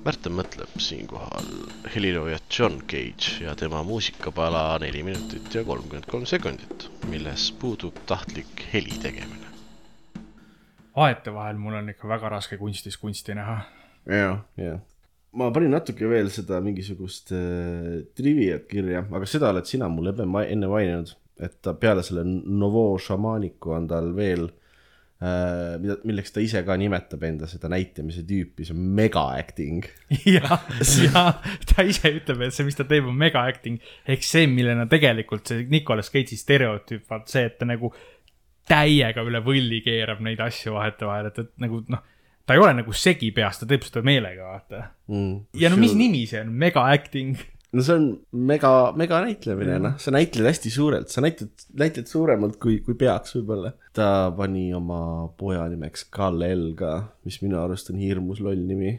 Märten 0.01 0.33
mõtleb 0.33 0.71
siinkohal 0.81 1.49
heliloojat 1.93 2.47
John 2.57 2.79
Cage 2.89 3.43
ja 3.43 3.53
tema 3.59 3.83
muusikapala 3.85 4.79
neli 4.81 5.03
minutit 5.05 5.51
ja 5.53 5.65
kolmkümmend 5.67 6.07
kolm 6.09 6.25
sekundit, 6.29 6.87
milles 7.11 7.51
puudub 7.61 7.99
tahtlik 8.09 8.65
heli 8.71 8.97
tegemine. 9.03 9.51
aetevahel 10.95 11.59
mul 11.59 11.77
on 11.77 11.93
ikka 11.93 12.07
väga 12.07 12.31
raske 12.33 12.57
kunstis 12.57 12.97
kunsti 12.97 13.35
näha. 13.37 13.61
jah, 14.07 14.41
jah. 14.59 14.79
ma 15.37 15.51
panin 15.53 15.71
natuke 15.75 16.09
veel 16.11 16.31
seda 16.33 16.61
mingisugust 16.63 17.33
äh, 17.35 18.01
triviat 18.17 18.67
kirja, 18.71 19.05
aga 19.11 19.27
seda 19.29 19.51
oled 19.53 19.67
sina 19.69 19.89
mulle 19.91 20.15
ebe- 20.15 20.27
ma- 20.29 20.47
enne 20.47 20.69
maininud, 20.71 21.13
et 21.41 21.61
ta 21.63 21.73
peale 21.77 22.03
selle 22.05 22.25
Novo 22.25 22.97
šamaaniku 23.01 23.71
on 23.77 23.87
tal 23.89 24.11
veel 24.17 24.43
äh,, 25.21 25.77
mida, 25.81 25.97
milleks 26.05 26.33
ta 26.35 26.43
ise 26.43 26.61
ka 26.67 26.75
nimetab 26.77 27.23
enda 27.25 27.49
seda 27.49 27.69
näitamise 27.71 28.25
tüüpi, 28.27 28.67
see 28.67 28.75
on 28.75 28.83
mega 28.99 29.23
acting. 29.39 29.85
ja, 30.35 30.59
ja 31.05 31.25
ta 31.71 31.85
ise 31.87 32.13
ütleb, 32.19 32.45
et 32.47 32.55
see, 32.57 32.67
mis 32.67 32.77
ta 32.77 32.85
teeb, 32.89 33.07
on 33.09 33.17
mega 33.17 33.45
acting. 33.47 33.79
ehk 34.09 34.25
see, 34.27 34.47
millena 34.51 34.87
tegelikult 34.91 35.53
see 35.53 35.67
Nicolas 35.71 36.11
Cage'i 36.13 36.39
stereotüüp, 36.39 37.07
vaat 37.09 37.31
see, 37.31 37.45
et 37.49 37.59
ta 37.61 37.69
nagu 37.69 37.93
täiega 38.69 39.23
üle 39.25 39.41
võlli 39.43 39.81
keerab 39.85 40.21
neid 40.23 40.41
asju 40.43 40.75
vahetevahel, 40.75 41.31
et, 41.31 41.39
et 41.43 41.63
nagu 41.63 41.81
noh, 41.91 42.03
ta 42.45 42.57
ei 42.57 42.61
ole 42.63 42.73
nagu 42.81 42.93
segi 42.95 43.31
peas, 43.35 43.59
ta 43.61 43.67
teeb 43.69 43.85
seda 43.87 44.03
meelega, 44.05 44.51
vaata. 44.55 44.83
Mm, 45.11 45.41
ja 45.61 45.71
no 45.71 45.79
mis 45.81 45.95
nimi 45.97 46.25
see 46.29 46.41
on, 46.43 46.53
mega 46.61 46.83
acting. 46.93 47.35
no 47.71 47.83
see 47.85 47.95
on 47.95 48.07
mega, 48.49 48.71
mega 48.99 49.21
näitlemine, 49.23 49.77
noh, 49.79 49.93
sa 50.01 50.11
näitled 50.11 50.47
hästi 50.49 50.71
suurelt, 50.73 51.11
sa 51.13 51.23
näitled, 51.23 51.53
näitled 51.79 52.09
suuremalt 52.11 52.57
kui, 52.59 52.81
kui 52.83 52.97
peaks 52.99 53.37
võib-olla. 53.37 53.71
ta 53.95 54.31
pani 54.35 54.69
oma 54.75 55.29
poja 55.39 55.63
nimeks 55.71 56.05
Kal-El 56.11 56.73
ka, 56.79 56.91
mis 57.27 57.41
minu 57.43 57.59
arust 57.61 57.93
on 57.93 57.99
hirmus 58.01 58.41
loll 58.43 58.59
nimi. 58.67 58.97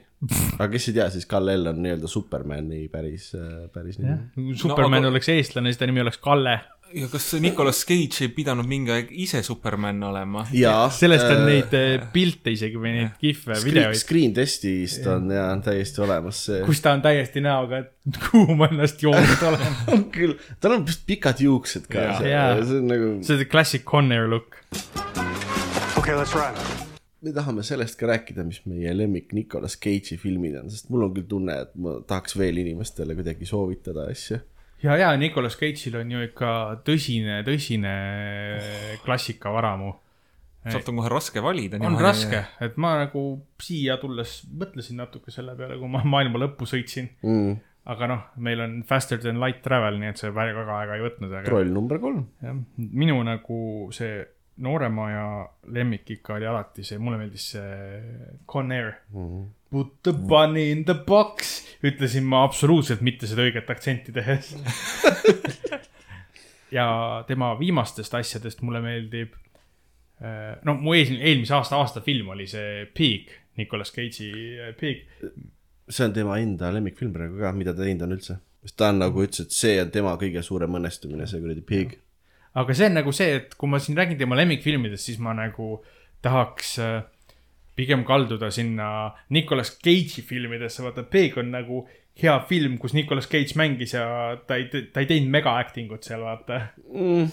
aga 0.54 0.68
kes 0.72 0.88
ei 0.88 0.96
tea, 1.00 1.08
siis 1.10 1.26
Kal-El 1.28 1.66
on 1.72 1.82
nii-öelda 1.84 2.08
Supermani 2.08 2.86
päris, 2.92 3.32
päris 3.74 3.98
nimi. 4.00 4.54
Superman 4.54 5.02
no, 5.02 5.08
aga- 5.08 5.12
oleks 5.16 5.28
eestlane, 5.34 5.72
siis 5.72 5.80
ta 5.82 5.88
nimi 5.90 6.04
oleks 6.04 6.20
Kalle. 6.22 6.60
Ja 6.94 7.08
kas 7.12 7.28
Nicolas 7.42 7.82
Cage 7.86 8.26
ei 8.26 8.30
pidanud 8.34 8.68
mingi 8.68 8.92
aeg 8.94 9.10
ise 9.24 9.42
Superman 9.46 10.02
olema? 10.08 10.44
sellest 10.92 11.28
on 11.30 11.44
neid 11.48 11.74
äh, 11.76 12.06
pilte 12.12 12.52
isegi 12.54 12.80
või 12.80 12.94
neid 12.96 13.16
kihve, 13.20 13.56
Screen, 13.56 13.66
videoid, 13.68 14.00
screen 14.00 14.36
testist 14.36 15.06
on 15.10 15.30
ja 15.32 15.48
on 15.52 15.64
täiesti 15.64 16.04
olemas 16.04 16.44
see. 16.48 16.62
kus 16.66 16.82
ta 16.84 16.94
on 16.96 17.04
täiesti 17.04 17.42
näoga, 17.44 17.82
et 17.84 18.20
kuhu 18.28 18.56
ma 18.58 18.68
ennast 18.70 19.02
joonud 19.04 19.44
olen. 19.50 19.80
on 19.94 20.06
küll, 20.14 20.36
tal 20.60 20.78
on 20.78 20.86
vist 20.88 21.06
pikad 21.08 21.42
juuksed 21.42 21.88
ka, 21.92 22.08
see, 22.20 22.36
on 22.36 22.88
nagu, 22.90 23.12
see 23.26 23.38
on 23.38 23.50
classic 23.52 23.84
Conair 23.88 24.28
look. 24.30 24.58
Okay, 25.98 26.14
let's 26.18 26.34
run. 26.34 26.56
me 27.22 27.30
tahame 27.34 27.62
sellest 27.66 27.98
ka 28.00 28.08
rääkida, 28.10 28.44
mis 28.46 28.62
meie 28.66 28.92
lemmik 28.96 29.30
Nicolas 29.36 29.76
Cage'i 29.78 30.18
filmid 30.18 30.56
on, 30.58 30.70
sest 30.72 30.88
mul 30.90 31.06
on 31.06 31.12
küll 31.14 31.28
tunne, 31.30 31.60
et 31.66 31.76
ma 31.78 32.00
tahaks 32.06 32.34
veel 32.38 32.58
inimestele 32.64 33.14
kuidagi 33.18 33.46
soovitada 33.48 34.08
asju. 34.10 34.40
ja, 34.82 34.96
ja 34.98 35.10
Nicolas 35.16 35.56
Cage'il 35.58 35.96
on 36.00 36.14
ju 36.14 36.22
ikka 36.26 36.52
tõsine, 36.86 37.40
tõsine 37.46 37.94
klassikavaramu. 39.04 39.92
sealt 40.62 40.88
on 40.92 41.00
kohe 41.00 41.10
raske 41.10 41.42
valida. 41.42 41.80
on 41.82 41.98
raske, 42.00 42.44
et 42.62 42.76
ma 42.80 42.94
nagu 43.04 43.24
siia 43.62 43.98
tulles 44.02 44.42
mõtlesin 44.50 45.00
natuke 45.02 45.34
selle 45.34 45.56
peale, 45.58 45.78
kui 45.80 45.90
ma 45.90 46.04
maailma 46.16 46.44
lõppu 46.44 46.68
sõitsin. 46.68 47.10
mm.. 47.22 47.56
aga 47.92 48.10
noh, 48.10 48.28
meil 48.36 48.62
on 48.66 48.76
faster 48.86 49.22
than 49.22 49.40
light 49.42 49.62
travel, 49.64 49.98
nii 50.02 50.12
et 50.12 50.22
see 50.22 50.30
väga 50.34 50.66
aega 50.78 50.98
ei 50.98 51.08
võtnud, 51.08 51.32
aga 51.32 51.48
troll 51.48 51.74
number 51.74 52.02
kolm. 52.02 52.28
jah, 52.42 52.62
minu 52.76 53.18
nagu 53.26 53.58
see 53.94 54.22
noorema 54.62 55.08
ja 55.10 55.26
lemmik 55.72 56.10
ikka 56.18 56.36
oli 56.36 56.46
alati 56.46 56.84
see, 56.84 57.00
mulle 57.00 57.18
meeldis 57.22 57.52
see 57.54 58.38
Conair 58.46 58.92
mm. 59.12 59.26
-hmm. 59.26 59.50
Put 59.72 60.02
the 60.04 60.12
bunny 60.12 60.66
in 60.68 60.82
the 60.84 60.94
box, 61.06 61.62
ütlesin 61.80 62.26
ma 62.28 62.42
absoluutselt 62.44 63.00
mitte 63.00 63.24
seda 63.30 63.46
õiget 63.46 63.70
aktsenti 63.72 64.12
tehes. 64.12 64.50
ja 66.76 66.86
tema 67.28 67.52
viimastest 67.58 68.14
asjadest 68.14 68.60
mulle 68.66 68.82
meeldib. 68.84 69.38
no 70.62 70.76
mu 70.78 70.92
eelmine, 70.94 71.24
eelmise 71.26 71.56
aasta 71.56 71.80
aastafilm 71.80 72.28
oli 72.34 72.44
see 72.46 72.84
Pig, 72.94 73.32
Nicolas 73.58 73.90
Cage'i 73.90 74.28
äh, 74.60 74.74
Pig. 74.78 75.06
see 75.88 76.06
on 76.06 76.12
tema 76.14 76.36
enda 76.38 76.70
lemmikfilm 76.72 77.10
praegu 77.12 77.40
ka, 77.40 77.50
mida 77.56 77.74
ta 77.74 77.82
teinud 77.82 78.06
on 78.06 78.14
üldse. 78.16 78.36
sest 78.62 78.76
ta 78.78 78.92
on 78.92 79.02
nagu 79.02 79.24
ütles, 79.24 79.48
et 79.48 79.56
see 79.56 79.80
on 79.82 79.90
tema 79.90 80.14
kõige 80.20 80.44
suurem 80.46 80.78
õnnestumine, 80.78 81.26
see 81.26 81.42
kuradi 81.42 81.64
Pig. 81.72 81.96
aga 82.54 82.76
see 82.78 82.92
on 82.92 82.96
nagu 83.00 83.16
see, 83.16 83.40
et 83.40 83.56
kui 83.58 83.72
ma 83.72 83.82
siin 83.82 83.98
räägin 83.98 84.20
tema 84.20 84.38
lemmikfilmidest, 84.38 85.10
siis 85.10 85.18
ma 85.18 85.34
nagu 85.36 85.74
tahaks 86.22 86.76
äh, 86.78 87.02
pigem 87.76 88.04
kalduda 88.04 88.50
sinna 88.52 88.86
Nicolas 89.32 89.74
Cage'i 89.78 90.24
filmidesse, 90.26 90.82
vaata 90.84 91.04
Pig 91.08 91.38
on 91.40 91.52
nagu 91.54 91.82
hea 92.20 92.34
film, 92.48 92.76
kus 92.80 92.92
Nicolas 92.92 93.28
Cage 93.30 93.56
mängis 93.56 93.94
ja 93.96 94.04
ta 94.46 94.58
ei, 94.60 94.66
ta 94.68 95.00
ei 95.00 95.08
teinud 95.08 95.32
mega 95.32 95.54
acting 95.60 95.92
ut 95.94 96.04
seal, 96.04 96.24
vaata. 96.26 96.58
Mm, 96.92 97.30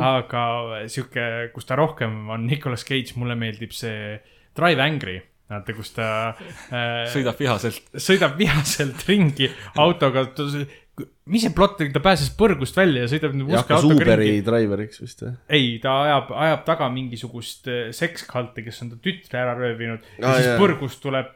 aga 0.00 0.44
sihuke, 0.88 1.26
kus 1.54 1.68
ta 1.68 1.76
rohkem 1.78 2.32
on 2.32 2.46
Nicolas 2.48 2.86
Cage, 2.88 3.18
mulle 3.20 3.36
meeldib 3.38 3.74
see 3.76 4.16
Drive 4.56 4.80
Angry, 4.80 5.18
vaata, 5.52 5.76
kus 5.76 5.92
ta 5.96 6.08
äh, 6.32 7.04
sõidab 7.12 7.40
vihaselt. 7.40 7.92
sõidab 8.00 8.38
vihaselt 8.40 9.04
ringi 9.10 9.50
autoga. 9.82 10.30
Mis 11.26 11.40
see 11.46 11.52
plott 11.56 11.78
oli, 11.80 11.88
ta 11.94 12.02
pääses 12.04 12.28
põrgust 12.36 12.76
välja 12.76 13.06
ja 13.06 13.08
sõidab 13.08 13.32
nüüd 13.32 13.48
ja 13.48 13.60
muska 13.62 13.78
autoga 13.78 13.94
Uberi 13.96 14.26
ringi. 14.28 14.42
driveriks 14.44 15.00
vist 15.00 15.22
või? 15.24 15.30
ei, 15.56 15.70
ta 15.80 15.94
ajab, 16.04 16.32
ajab 16.46 16.64
taga 16.66 16.88
mingisugust 16.92 17.70
eh, 17.72 17.86
sekskalti, 17.96 18.64
kes 18.66 18.82
on 18.84 18.90
ta 18.92 18.98
tütre 19.06 19.40
ära 19.40 19.54
röövinud 19.56 20.04
ja 20.18 20.26
Aa, 20.28 20.34
siis 20.36 20.50
jaa. 20.50 20.58
põrgust 20.60 21.00
tuleb 21.04 21.30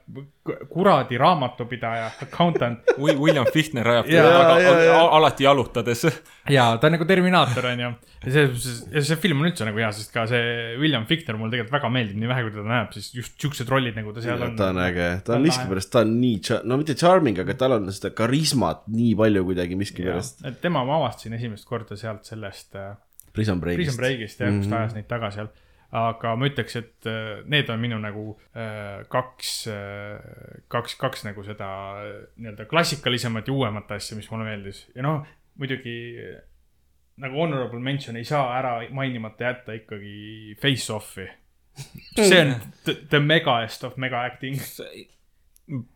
kuradi 0.73 1.19
raamatupidaja, 1.21 2.11
accountant 2.25 2.85
Wi- 3.03 3.17
William 3.21 3.47
Fichtner 3.53 3.89
ajab 3.95 4.07
jaa, 4.13 4.29
taga 4.29 4.77
jaa. 4.85 5.01
alati 5.19 5.45
jalutades. 5.45 6.05
ja 6.57 6.71
ta 6.81 6.89
on 6.89 6.95
nagu 6.97 7.05
Terminaator 7.09 7.67
onju. 7.73 7.91
ja 8.25 8.33
see, 8.35 8.47
ja 8.93 9.03
see 9.05 9.19
film 9.21 9.43
on 9.45 9.51
üldse 9.51 9.67
nagu 9.69 9.79
hea, 9.81 9.91
sest 9.97 10.13
ka 10.15 10.25
see 10.31 10.77
William 10.81 11.05
Fichtner 11.09 11.37
mulle 11.41 11.53
tegelikult 11.57 11.77
väga 11.79 11.91
meeldib, 11.97 12.21
nii 12.23 12.31
vähe 12.33 12.45
kui 12.47 12.55
teda 12.57 12.65
näeb, 12.69 12.93
siis 12.97 13.11
just 13.17 13.37
siuksed 13.41 13.69
rollid 13.73 13.97
nagu 14.01 14.13
ta 14.17 14.25
seal 14.25 14.43
on. 14.49 14.57
ta 14.59 14.71
on 14.73 14.81
äge, 14.85 15.09
ta 15.27 15.37
on 15.37 15.45
miskipärast, 15.49 15.93
ta 15.93 16.05
on 16.05 16.15
nii, 16.21 16.41
no 16.69 16.81
mitte 16.81 16.97
charming, 16.99 17.41
aga 17.45 17.57
tal 17.61 17.77
on 17.79 17.89
seda 17.95 18.13
karismat 18.17 18.85
nii 18.93 19.13
palju 19.21 19.45
kuidagi 19.53 19.78
miskipärast. 19.79 20.45
et 20.49 20.61
tema 20.61 20.85
ma 20.85 20.97
avastasin 21.01 21.33
esimest 21.39 21.67
korda 21.69 21.97
sealt 21.97 22.25
sellest 22.29 22.75
äh, 22.77 22.95
Prison 23.33 23.61
Breakist. 23.61 23.79
Prison 23.85 23.97
Breakist 24.01 24.41
jah, 24.41 24.51
kus 24.53 24.67
Mhm. 24.67 24.71
ta 24.71 24.83
ajas 24.83 24.95
neid 24.99 25.09
taga 25.09 25.31
seal. 25.31 25.49
aga 25.93 26.35
ma 26.37 26.45
ütleks, 26.51 26.75
et 26.77 27.07
äh, 27.09 27.43
need 27.49 27.71
on 27.73 27.81
minu 27.81 27.97
nagu 28.03 28.25
äh, 28.55 29.05
kaks, 29.09 29.69
kaks, 30.69 30.95
kaks 31.01 31.25
nagu 31.25 31.43
seda 31.47 31.69
nii-öelda 32.37 32.67
klassikalisemat 32.69 33.49
ja 33.49 33.55
uuemat 33.55 33.91
asja, 33.97 34.17
mis 34.19 34.29
mulle 34.31 34.45
meeldis 34.51 34.83
ja 34.95 35.03
noh, 35.07 35.23
muidugi 35.57 35.95
nagu 37.19 37.41
honorable 37.41 37.81
mention 37.81 38.17
ei 38.21 38.25
saa 38.29 38.51
ära 38.59 38.75
mainimata 38.95 39.45
jätta 39.49 39.73
ikkagi 39.81 40.57
Face 40.61 40.93
Off'i. 40.93 41.25
see 42.29 42.41
on 42.43 42.53
the, 42.85 42.95
the 43.11 43.21
megast 43.21 43.85
of 43.85 43.97
mega 43.97 44.21
acting. 44.27 44.59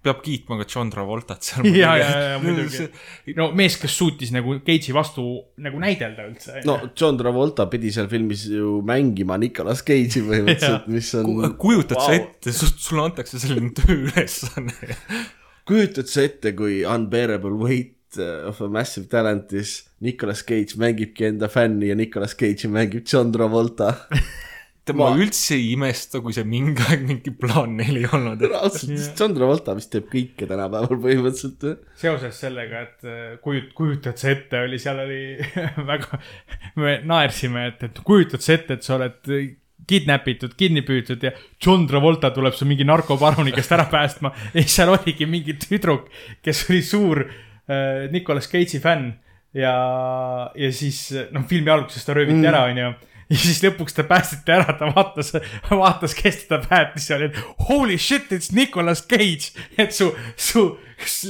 Peab 0.04 0.20
kiitma 0.24 0.58
ka 0.60 0.66
John 0.68 0.90
Travoltat 0.92 1.46
seal. 1.46 1.68
ja, 1.82 1.94
ja, 1.96 2.08
ja 2.32 2.40
muidugi. 2.42 2.88
no 3.38 3.48
mees, 3.56 3.78
kes 3.80 3.94
suutis 3.96 4.32
nagu 4.34 4.58
Cage'i 4.66 4.94
vastu 4.96 5.24
nagu 5.64 5.80
näidelda 5.82 6.26
üldse. 6.28 6.60
no 6.68 6.78
John 6.98 7.20
Travolta 7.20 7.66
pidi 7.72 7.92
seal 7.94 8.10
filmis 8.12 8.44
ju 8.52 8.80
mängima 8.88 9.38
Nicolas 9.40 9.84
Cage'i 9.86 10.24
põhimõtteliselt, 10.28 10.90
mis 10.96 11.12
on. 11.18 11.56
kujutad 11.60 12.02
sa 12.02 12.12
ette, 12.18 12.52
sulle 12.52 13.06
antakse 13.08 13.40
selline 13.42 13.72
tööülesanne. 13.80 14.92
kujutad 15.68 16.12
sa 16.12 16.26
ette, 16.28 16.54
kui 16.58 16.82
Unbearable 16.84 17.56
Weight 17.62 18.20
of 18.20 18.60
a 18.60 18.68
Massive 18.68 19.08
Talentis 19.08 19.78
Nicolas 20.04 20.42
Cage 20.44 20.76
mängibki 20.76 21.30
enda 21.30 21.48
fänni 21.48 21.88
ja 21.88 21.96
Nicolas 21.96 22.36
Cage'i 22.36 22.68
mängib 22.68 23.08
John 23.08 23.32
Travolta. 23.32 23.94
Ma 24.90 25.12
Ma- 25.12 25.18
üldse 25.22 25.54
ei 25.54 25.68
imesta, 25.76 26.18
kui 26.22 26.34
see 26.34 26.42
mingi 26.48 26.82
aeg 26.88 27.04
mingi 27.06 27.30
plaan 27.38 27.76
neil 27.78 28.00
ei 28.00 28.08
olnud. 28.10 28.42
John 29.14 29.36
Travolta 29.36 29.76
vist 29.78 29.92
teeb 29.94 30.08
kõike 30.10 30.48
tänapäeval 30.50 30.98
põhimõtteliselt. 31.04 31.84
seoses 31.98 32.40
sellega, 32.42 32.82
et 32.88 33.06
äh, 33.06 33.20
kujut-, 33.44 33.70
kujutad 33.78 34.18
sa 34.18 34.32
ette, 34.32 34.64
oli, 34.66 34.80
seal 34.82 34.98
oli 35.04 35.20
väga, 35.92 36.18
me 36.82 36.96
naersime, 37.06 37.68
et, 37.70 37.86
et 37.86 38.02
kujutad 38.02 38.42
sa 38.42 38.56
ette, 38.56 38.80
et 38.80 38.88
sa 38.88 38.98
oled 38.98 39.22
kidnapitud, 39.88 40.56
kinni 40.58 40.82
püütud 40.86 41.22
ja 41.22 41.32
John 41.62 41.86
Travolta 41.90 42.32
tuleb 42.34 42.54
su 42.58 42.66
mingi 42.66 42.86
narkoparuni 42.86 43.54
käest 43.54 43.74
ära 43.74 43.86
päästma 43.90 44.30
ja 44.52 44.58
siis 44.60 44.76
seal 44.78 44.92
oligi 44.94 45.26
mingi 45.30 45.56
tüdruk, 45.62 46.10
kes 46.42 46.66
oli 46.70 46.82
suur 46.86 47.22
äh, 47.22 48.10
Nicolas 48.10 48.50
Cage'i 48.50 48.82
fänn 48.82 49.12
ja, 49.54 49.74
ja 50.58 50.74
siis 50.74 51.04
noh, 51.34 51.46
filmi 51.50 51.70
alguses 51.70 52.06
ta 52.06 52.14
rööviti 52.18 52.40
mm. 52.40 52.50
ära, 52.50 52.66
onju 52.70 52.92
ja 53.32 53.40
siis 53.40 53.62
lõpuks 53.64 53.96
ta 53.96 54.04
päästeti 54.08 54.52
ära, 54.54 54.74
ta 54.78 54.90
vaatas, 54.92 55.32
vaatas, 55.70 56.14
kes 56.18 56.44
teda 56.44 56.60
päästis 56.66 57.08
seal, 57.08 57.26
et 57.28 57.38
holy 57.68 57.98
shit, 58.00 58.30
it's 58.34 58.52
Nicolas 58.54 59.04
Cage. 59.08 59.52
et 59.80 59.94
su, 59.96 60.10
su 60.36 60.66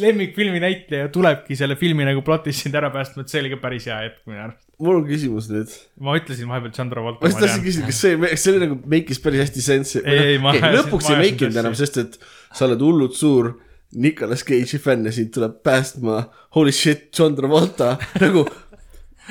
lemmikfilmi 0.03 0.61
näitleja 0.63 1.09
tulebki 1.13 1.57
selle 1.59 1.77
filmi 1.81 2.07
nagu 2.07 2.25
plotis 2.27 2.63
sind 2.65 2.77
ära 2.79 2.91
päästma, 2.95 3.25
et 3.25 3.33
see 3.33 3.43
oli 3.43 3.53
ka 3.55 3.61
päris 3.63 3.89
hea 3.89 3.99
hetk 4.05 4.23
minu 4.29 4.43
arust. 4.47 4.63
mul 4.83 5.01
on 5.01 5.09
küsimus 5.09 5.49
nüüd. 5.53 5.75
ma 6.03 6.17
ütlesin 6.19 6.51
vahepeal 6.51 6.75
Chandra 6.77 7.05
Volta. 7.05 7.23
ma 7.23 7.31
just 7.31 7.43
tahtsin 7.43 7.67
küsida, 7.67 7.89
kas 7.91 8.01
see, 8.05 8.33
see 8.35 8.55
oli 8.55 8.65
nagu 8.67 8.81
make'is 8.97 9.23
päris 9.23 9.47
hästi 9.47 9.67
sensi? 9.69 10.03
Lõpuks 10.03 11.13
ei 11.13 11.21
make 11.23 11.47
inud 11.47 11.61
enam, 11.65 11.77
sest 11.79 12.01
et 12.03 12.19
sa 12.51 12.67
oled 12.69 12.83
hullult 12.83 13.17
suur 13.19 13.55
Nicolas 14.03 14.45
Cage'i 14.49 14.81
fänn 14.81 15.07
ja 15.07 15.13
sind 15.15 15.33
tuleb 15.35 15.61
päästma 15.65 16.25
holy 16.57 16.73
shit, 16.75 17.11
John 17.17 17.37
Travolta 17.39 17.95
nagu 18.25 18.47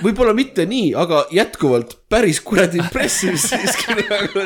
võib-olla 0.02 0.34
mitte 0.38 0.66
nii, 0.70 0.94
aga 0.98 1.26
jätkuvalt 1.34 1.98
päris 2.12 2.42
kuradi 2.44 2.82
impressive 2.82 3.40
siiski 3.40 3.96
nagu. 3.98 4.46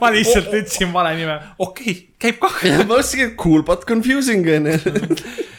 ma 0.00 0.10
lihtsalt 0.14 0.52
ütlesin 0.52 0.92
vale 0.94 1.14
nime. 1.18 1.38
okei, 1.58 1.96
käib 2.22 2.38
kah. 2.42 2.58
ma 2.78 2.86
mõtlesingi, 2.86 3.32
et 3.32 3.38
cool 3.40 3.64
but 3.66 3.86
confusing 3.88 4.46
onju. 4.56 4.78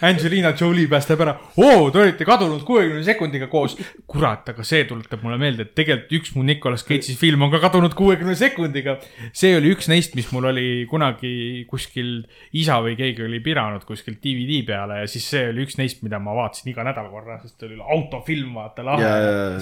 Angelina 0.04 0.52
Jolie 0.60 0.88
päästab 0.92 1.22
ära. 1.24 1.34
oo, 1.58 1.88
te 1.92 2.02
olite 2.02 2.26
kadunud 2.28 2.64
kuuekümne 2.68 3.04
sekundiga 3.08 3.48
koos. 3.52 3.78
kurat, 4.08 4.50
aga 4.52 4.66
see 4.68 4.84
tuletab 4.90 5.24
mulle 5.24 5.38
meelde, 5.40 5.68
et 5.68 5.76
tegelikult 5.78 6.18
üks 6.20 6.34
mu 6.36 6.44
Nicolas 6.48 6.84
Cage'i 6.88 7.16
film 7.20 7.46
on 7.46 7.54
ka 7.54 7.62
kadunud 7.64 7.96
kuuekümne 7.98 8.36
sekundiga. 8.40 8.98
see 9.32 9.54
oli 9.58 9.72
üks 9.76 9.88
neist, 9.92 10.18
mis 10.20 10.30
mul 10.36 10.50
oli 10.52 10.68
kunagi 10.92 11.64
kuskil 11.70 12.26
isa 12.60 12.80
või 12.84 12.98
keegi 13.00 13.24
oli 13.28 13.40
piranud 13.44 13.86
kuskilt 13.88 14.20
DVD 14.24 14.64
peale 14.68 15.02
ja 15.04 15.08
siis 15.10 15.30
see 15.32 15.48
oli 15.52 15.64
üks 15.68 15.80
neist, 15.80 16.04
mida 16.04 16.20
ma 16.24 16.36
vaatasin 16.36 16.74
iga 16.74 16.86
nädal 16.88 17.08
korra, 17.14 17.40
sest 17.44 17.60
see 17.60 17.72
oli 17.72 17.80
autofilm, 17.96 18.56
vaata 18.60 18.88
lahe 18.88 19.14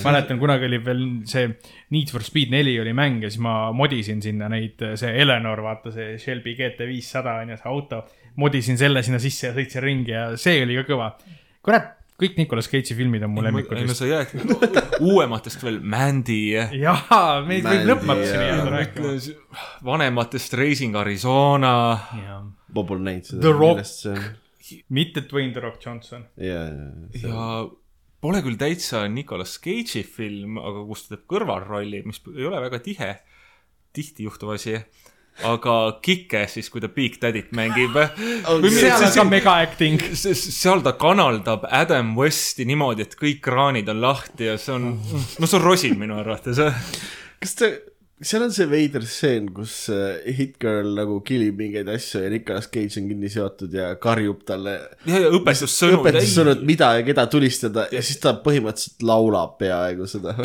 mäletan, 0.02 0.42
kunagi 0.42 0.70
oli 0.70 0.82
veel 0.86 1.06
see 1.32 1.54
Need 1.92 2.12
for 2.14 2.24
Speed 2.26 2.52
neli 2.54 2.78
oli 2.82 2.94
mäng 2.98 3.24
ja 3.24 3.32
siis 3.32 3.42
ma 3.44 3.72
modisin 3.76 4.22
sinna 4.24 4.50
neid, 4.52 4.82
see 5.00 5.16
Eleanor, 5.24 5.64
vaata 5.66 5.94
see 5.96 6.18
Shelby 6.22 6.56
GT 6.60 6.88
viissada 6.90 7.40
on 7.42 7.54
ju, 7.54 7.58
see 7.60 7.72
auto. 7.72 8.04
modisin 8.42 8.78
selle 8.80 9.04
sinna 9.04 9.20
sisse 9.20 9.50
ja 9.50 9.56
sõitsin 9.56 9.84
ringi 9.84 10.14
ja 10.16 10.30
see 10.40 10.62
oli 10.64 10.78
ka 10.80 10.86
kõva. 10.94 11.10
kurat, 11.66 11.90
kõik 12.22 12.38
Nicolas 12.38 12.70
Cage'i 12.72 12.96
filmid 12.96 13.26
on 13.26 13.34
mu 13.36 13.44
lemmikud 13.44 13.80
ei 13.80 13.88
no 13.90 13.96
sa 13.98 14.08
jääd 14.08 14.32
uuematest 15.12 15.64
veel 15.66 15.82
Mandy. 15.82 16.54
jaa, 16.54 17.42
meid 17.48 17.66
võib 17.66 17.90
lõpmatuseni 17.90 18.48
jääda 18.52 18.70
rääkima. 18.76 19.16
vanematest 19.88 20.56
Racing 20.60 20.96
Arizona. 21.02 21.74
ma 22.72 22.86
pole 22.88 23.04
näinud 23.10 23.28
seda. 23.28 23.44
The 23.44 23.54
Rock.. 23.58 24.32
mitte 24.90 25.26
Dwayne 25.28 25.52
The 25.56 25.66
Rock 25.68 25.86
Johnson. 25.86 26.28
ja, 26.38 26.66
ja, 26.70 26.90
ja 27.26 27.52
pole 28.22 28.41
küll 28.45 28.57
täitsa 28.59 29.05
Nicolas 29.09 29.57
Cage'i 29.61 30.03
film, 30.05 30.59
aga 30.61 30.84
kus 30.88 31.05
ta 31.05 31.15
teeb 31.15 31.26
kõrvalrolli, 31.32 32.03
mis 32.05 32.22
ei 32.36 32.47
ole 32.47 32.61
väga 32.63 32.82
tihe, 32.86 33.13
tihti 33.95 34.28
juhtuv 34.28 34.53
asi. 34.55 34.78
aga 35.47 35.76
Kike 36.03 36.43
siis, 36.51 36.67
kui 36.69 36.82
ta 36.84 36.89
Big 36.91 37.15
Daddy't 37.22 37.53
mängib. 37.55 37.95
seal 38.76 39.05
on 39.07 39.13
ka 39.15 39.24
mega 39.26 39.55
acting. 39.63 40.01
seal 40.13 40.84
ta 40.86 40.93
kanaldab 40.99 41.65
Adam 41.72 42.13
Westi 42.17 42.67
niimoodi, 42.67 43.07
et 43.07 43.15
kõik 43.17 43.39
kraanid 43.41 43.89
on 43.89 44.01
lahti 44.03 44.51
ja 44.51 44.57
see 44.59 44.76
on, 44.76 44.91
no 45.39 45.47
see 45.47 45.57
on 45.57 45.65
rosin 45.65 45.97
minu 45.99 46.19
arvates. 46.19 46.59
kas 47.41 47.57
ta, 47.57 47.72
seal 48.26 48.45
on 48.45 48.53
see 48.53 48.67
veider 48.69 49.03
stseen, 49.07 49.47
kus 49.55 49.74
äh, 49.93 50.22
Hit 50.38 50.57
Girl 50.61 50.93
nagu 50.97 51.17
kilib 51.26 51.57
mingeid 51.59 51.89
asju 51.91 52.22
ja 52.24 52.30
Nicolas 52.32 52.69
Cage 52.72 53.01
on 53.01 53.09
kinni 53.09 53.32
seotud 53.34 53.74
ja 53.76 53.89
karjub 54.01 54.43
talle 54.47 54.76
ja, 55.09 55.22
ja 55.26 55.32
õpetussõnu. 55.34 55.99
õpetussõnu, 55.99 56.55
et 56.55 56.63
mida 56.67 56.91
ja 56.99 57.05
keda 57.07 57.26
tulistada 57.32 57.88
ja 57.93 58.03
siis 58.05 58.22
ta 58.22 58.36
põhimõtteliselt 58.45 59.05
laulab 59.07 59.57
peaaegu 59.61 60.07
seda. 60.09 60.36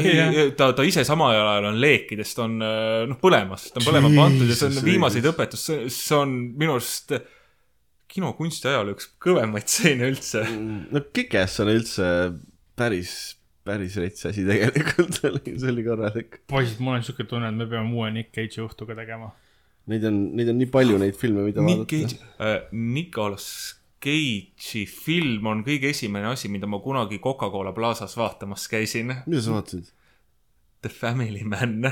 ta, 0.59 0.71
ta 0.73 0.89
ise 0.89 1.05
samal 1.09 1.37
ajal 1.37 1.71
on 1.73 1.81
leekides, 1.83 2.35
ta 2.37 2.47
on 2.49 2.59
noh, 2.59 3.21
põlemas, 3.23 3.69
ta 3.73 3.83
on 3.83 3.89
põlema 3.91 4.13
pandud 4.17 4.51
ja 4.51 4.59
see 4.59 4.71
on 4.73 4.83
viimaseid 4.87 5.25
õigus. 5.25 5.37
õpetus, 5.37 5.67
see 6.01 6.19
on 6.19 6.37
minu 6.57 6.79
arust 6.79 7.17
kinokunsti 8.17 8.71
ajaloo 8.71 8.97
üks 8.97 9.11
kõvemaid 9.23 9.69
stseene 9.69 10.13
üldse. 10.13 10.45
no 10.93 11.03
Kikes 11.13 11.61
on 11.65 11.73
üldse 11.75 12.11
päris, 12.77 13.36
päris 13.67 13.97
rets 14.01 14.29
asi 14.31 14.45
tegelikult, 14.47 15.19
oli, 15.29 15.57
see 15.59 15.73
oli 15.73 15.85
korralik. 15.87 16.39
poisid, 16.51 16.79
mul 16.85 16.99
on 16.99 17.07
siuke 17.07 17.27
tunne, 17.29 17.51
et 17.51 17.59
me 17.59 17.67
peame 17.71 17.93
uue 17.95 18.13
Nick 18.15 18.33
Cage'i 18.37 18.63
juhtuga 18.63 18.97
tegema. 18.99 19.33
Neid 19.91 20.07
on, 20.09 20.23
neid 20.39 20.51
on 20.51 20.57
nii 20.59 20.71
palju, 20.73 20.99
neid 21.03 21.19
filme, 21.19 21.45
mida 21.47 21.63
Nick 21.67 21.85
vaadata 21.85 22.15
Cage, 22.15 22.31
äh, 22.43 22.57
Nicolas 22.73 23.49
Cage'i 24.03 24.85
film 24.91 25.47
on 25.51 25.63
kõige 25.67 25.91
esimene 25.95 26.31
asi, 26.33 26.51
mida 26.53 26.69
ma 26.71 26.81
kunagi 26.83 27.21
Coca-Cola 27.23 27.73
Plazas 27.77 28.17
vaatamas 28.19 28.67
käisin. 28.71 29.15
mida 29.27 29.43
sa 29.43 29.55
vaatasid? 29.57 29.93
The 30.85 30.93
Family 30.93 31.43
Man. 31.43 31.87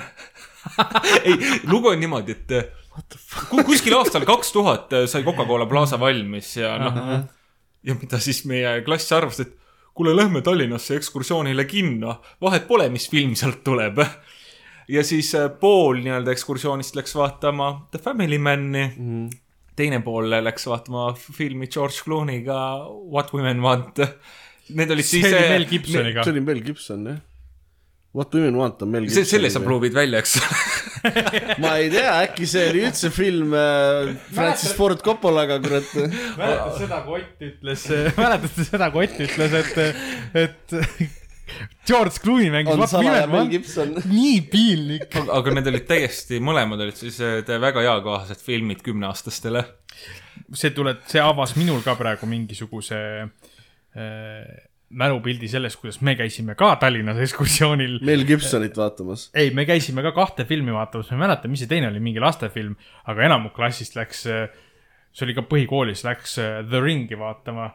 ei, 1.26 1.34
lugu 1.66 1.88
on 1.90 1.98
niimoodi, 2.02 2.36
et 2.36 2.52
ku- 3.48 3.64
kuskil 3.66 3.96
aastal 3.98 4.26
kaks 4.28 4.52
tuhat 4.54 4.92
sai 5.10 5.24
Coca-Cola 5.26 5.66
Plaza 5.70 5.98
valmis 6.00 6.52
ja 6.60 6.76
noh, 6.78 6.98
ja 7.84 7.96
mida 7.98 8.20
siis 8.22 8.44
meie 8.48 8.76
klass 8.86 9.10
arvas, 9.16 9.40
et 9.42 9.54
kuule, 9.94 10.16
lähme 10.16 10.42
Tallinnasse 10.42 10.96
ekskursioonile 10.98 11.64
kinno, 11.64 12.16
vahet 12.42 12.66
pole, 12.68 12.88
mis 12.90 13.08
film 13.10 13.34
sealt 13.38 13.62
tuleb. 13.64 14.00
ja 14.88 15.04
siis 15.04 15.34
äh, 15.34 15.48
pool 15.60 16.02
nii-öelda 16.04 16.32
ekskursioonist 16.34 16.96
läks 16.98 17.14
vaatama 17.16 17.86
The 17.90 17.98
Family 17.98 18.38
Man'i 18.38 18.84
mm, 18.84 19.28
-hmm. 19.28 19.38
teine 19.76 20.00
pool 20.00 20.30
läks 20.30 20.66
vaatama 20.66 21.12
filmi 21.14 21.66
George 21.66 22.02
Clooney'ga 22.04 22.58
What 23.12 23.32
Women 23.34 23.62
Want. 23.62 23.98
Need 24.68 24.90
olid 24.90 25.04
see 25.04 25.20
siis 25.22 25.32
oli 25.32 25.44
äh, 25.44 25.50
Mel 25.50 25.64
Gibsoniga 25.64 26.24
see. 26.24 26.32
oli 26.32 26.40
Mel 26.40 26.60
Gibson, 26.60 27.06
jah. 27.06 27.18
What 28.14 28.34
Women 28.34 28.54
Want 28.54 28.82
on 28.84 28.92
Mel 28.94 29.08
see, 29.10 29.26
selle 29.26 29.50
sa 29.50 29.58
pruuvid 29.62 29.94
välja, 29.96 30.20
eks 30.22 30.36
ole. 30.38 30.58
ma 31.62 31.74
ei 31.82 31.90
tea, 31.92 32.12
äkki 32.28 32.46
see 32.48 32.68
oli 32.70 32.84
üldse 32.86 33.10
film 33.14 33.56
äh, 33.58 34.12
Francis 34.34 34.72
Ford 34.78 35.02
Coppolaga, 35.04 35.58
kurat. 35.64 35.90
mäletad 36.38 36.78
seda, 36.78 37.02
kui 37.06 37.18
Ott 37.24 37.42
ütles, 37.48 37.88
mäletate 38.14 38.66
seda, 38.70 38.88
kui 38.94 39.08
Ott 39.08 39.20
ütles, 39.26 39.58
et, 39.60 39.82
et 40.44 40.78
George 41.86 42.22
Clooney 42.22 42.50
mängis 42.54 42.78
What 42.78 42.92
Women 42.92 43.30
Want. 43.34 44.04
Nii 44.08 44.36
piinlik. 44.50 45.16
aga 45.22 45.54
need 45.56 45.70
olid 45.72 45.88
täiesti, 45.88 46.38
mõlemad 46.42 46.84
olid 46.86 46.98
siis 46.98 47.18
eh, 47.24 47.42
väga 47.60 47.82
eakohased 47.84 48.40
filmid 48.44 48.84
kümneaastastele. 48.86 49.64
see 50.54 50.70
tuleb, 50.74 51.02
see 51.10 51.22
avas 51.22 51.54
minul 51.58 51.82
ka 51.84 51.94
praegu 51.98 52.26
mingisuguse 52.30 53.00
äh, 53.24 54.54
mälupildi 54.94 55.48
sellest, 55.50 55.80
kuidas 55.82 56.00
me 56.04 56.14
käisime 56.18 56.56
ka 56.58 56.74
Tallinnas 56.80 57.20
ekskursioonil. 57.26 57.98
Mel 58.06 58.24
Gibsonit 58.28 58.76
vaatamas. 58.78 59.28
ei, 59.34 59.50
me 59.54 59.66
käisime 59.68 60.04
ka 60.06 60.14
kahte 60.16 60.46
filmi 60.48 60.74
vaatamas, 60.74 61.10
ma 61.10 61.18
ei 61.18 61.24
mäleta, 61.26 61.50
mis 61.50 61.64
see 61.64 61.70
teine 61.70 61.90
oli, 61.90 62.02
mingi 62.04 62.22
lastefilm, 62.22 62.76
aga 63.10 63.26
enamik 63.28 63.56
klassist 63.56 63.98
läks, 63.98 64.24
see 64.24 65.26
oli 65.26 65.36
ka 65.36 65.46
põhikoolis, 65.50 66.04
läks 66.06 66.38
äh, 66.42 66.60
The 66.68 66.82
Ringi 66.84 67.18
vaatama. 67.18 67.72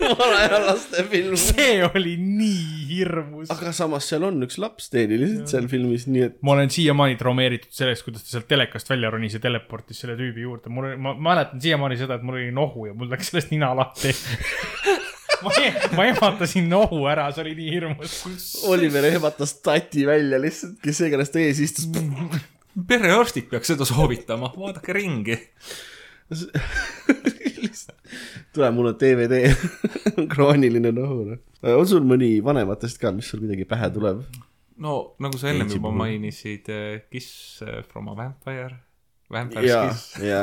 vana 0.00 0.60
lastefilm. 0.66 1.36
see 1.36 1.84
oli 1.84 2.14
nii 2.16 2.86
hirmus. 2.88 3.50
aga 3.52 3.72
samas 3.76 4.08
seal 4.10 4.24
on 4.28 4.40
üks 4.46 4.58
laps 4.62 4.90
tehniliselt 4.92 5.50
seal 5.52 5.68
filmis, 5.70 6.06
nii 6.10 6.24
et 6.28 6.38
ma 6.46 6.54
olen 6.56 6.72
siiamaani 6.72 7.18
traumeeritud 7.20 7.72
sellest, 7.74 8.04
kuidas 8.06 8.24
ta 8.24 8.34
sealt 8.36 8.48
telekast 8.50 8.90
välja 8.90 9.12
ronis 9.12 9.36
ja 9.36 9.42
teleportis 9.42 10.02
selle 10.02 10.16
tüübi 10.20 10.46
juurde, 10.46 10.72
mul 10.72 10.90
oli, 10.90 11.00
ma 11.00 11.14
mäletan 11.30 11.62
siiamaani 11.62 12.00
seda, 12.00 12.18
et 12.18 12.26
mul 12.26 12.40
oli 12.40 12.50
nohu 12.54 12.88
ja 12.90 12.96
mul 12.96 13.12
läks 13.12 13.32
sellest 13.32 13.54
nina 13.54 13.72
lahti. 13.76 14.14
ma, 15.44 15.50
ma 15.96 16.06
ehmatasin 16.10 16.68
nohu 16.70 17.04
ära, 17.10 17.28
see 17.34 17.44
oli 17.44 17.54
nii 17.58 17.70
hirmus. 17.74 18.16
Oliver 18.70 19.04
ehmatas 19.10 19.56
tati 19.64 20.06
välja 20.08 20.40
lihtsalt, 20.42 20.78
kes 20.84 21.00
iganes 21.06 21.32
ta 21.32 21.42
ees 21.42 21.60
istus. 21.64 21.88
perearstid 22.88 23.48
peaks 23.50 23.72
seda 23.72 23.84
soovitama, 23.88 24.52
vaadake 24.56 24.96
ringi. 24.96 25.38
tule, 28.54 28.70
mul 28.70 28.92
on 28.92 28.98
DVD, 29.00 29.34
krooniline 30.32 30.92
nohu. 30.94 31.36
on 31.62 31.88
sul 31.88 32.06
mõni 32.06 32.36
vanematest 32.44 33.00
ka, 33.02 33.10
mis 33.14 33.28
sul 33.30 33.42
kuidagi 33.44 33.66
pähe 33.68 33.90
tuleb? 33.94 34.22
no 34.80 34.94
nagu 35.20 35.36
sa 35.36 35.50
ennem 35.52 35.68
juba 35.68 35.92
mainisid, 35.92 36.70
Kiss 37.12 37.60
eh, 37.66 37.82
from 37.84 38.08
a 38.08 38.14
Vampire, 38.16 38.78
Vampire's 39.30 39.68
ja 39.68 39.80
Kiss., 39.88 40.16
ja, 40.24 40.40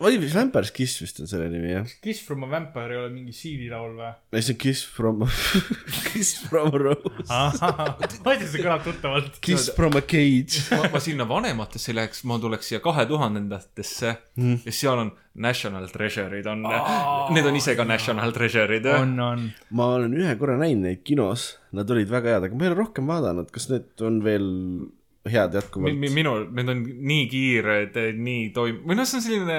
oli 0.00 0.18
vist 0.18 0.34
Vampire's 0.34 0.72
Kiss 0.74 0.98
vist 1.02 1.20
on 1.22 1.28
selle 1.30 1.46
nimi 1.52 1.70
jah? 1.70 1.90
Kiss 2.02 2.22
from 2.26 2.42
a 2.42 2.48
Vampire 2.50 2.96
ei 2.96 2.98
ole 2.98 3.10
mingi 3.12 3.34
siililaul 3.36 3.92
või? 3.98 4.10
ei, 4.34 4.42
see 4.42 4.56
on 4.56 4.60
Kiss 4.64 4.86
from, 4.96 5.22
Kiss 6.08 6.40
from 6.48 6.74
a 6.74 6.80
Rose. 6.82 7.28
ma 7.30 8.34
ei 8.34 8.40
tea, 8.40 8.48
see 8.48 8.64
kõlab 8.64 8.82
tuttavalt. 8.86 9.38
Kiss 9.44 9.70
from 9.76 9.98
a 10.00 10.02
cage. 10.02 10.64
ma, 10.72 10.90
ma 10.96 11.02
sinna 11.02 11.28
vanematesse 11.30 11.94
läheks, 11.94 12.24
ma 12.26 12.40
tuleks 12.42 12.72
siia 12.72 12.82
kahe 12.84 13.06
tuhandendatesse 13.10 14.16
mm. 14.40 14.64
ja 14.66 14.74
seal 14.74 15.04
on 15.04 15.14
National 15.34 15.86
Treasure'id 15.90 16.46
on, 16.50 16.66
need 17.34 17.46
on 17.46 17.56
ise 17.58 17.74
ka 17.78 17.86
National 17.86 18.34
Treasure'id. 18.34 18.90
on, 18.98 19.14
on. 19.22 19.46
ma 19.74 19.88
olen 19.94 20.14
ühe 20.18 20.34
korra 20.38 20.58
näinud 20.58 20.88
neid 20.88 21.06
kinos, 21.06 21.52
nad 21.74 21.90
olid 21.90 22.10
väga 22.10 22.36
head, 22.36 22.50
aga 22.50 22.58
ma 22.58 22.66
ei 22.66 22.74
ole 22.74 22.82
rohkem 22.82 23.10
vaadanud, 23.10 23.50
kas 23.54 23.70
need 23.70 24.06
on 24.06 24.20
veel 24.26 24.50
head 25.30 25.54
jätkuvalt? 25.56 26.04
minul, 26.14 26.46
need 26.52 26.68
on 26.68 26.84
nii 27.08 27.24
kiired, 27.32 27.96
nii 28.18 28.50
toim-, 28.56 28.82
või 28.84 28.98
noh, 28.98 29.08
see 29.08 29.20
on 29.20 29.26
selline 29.28 29.58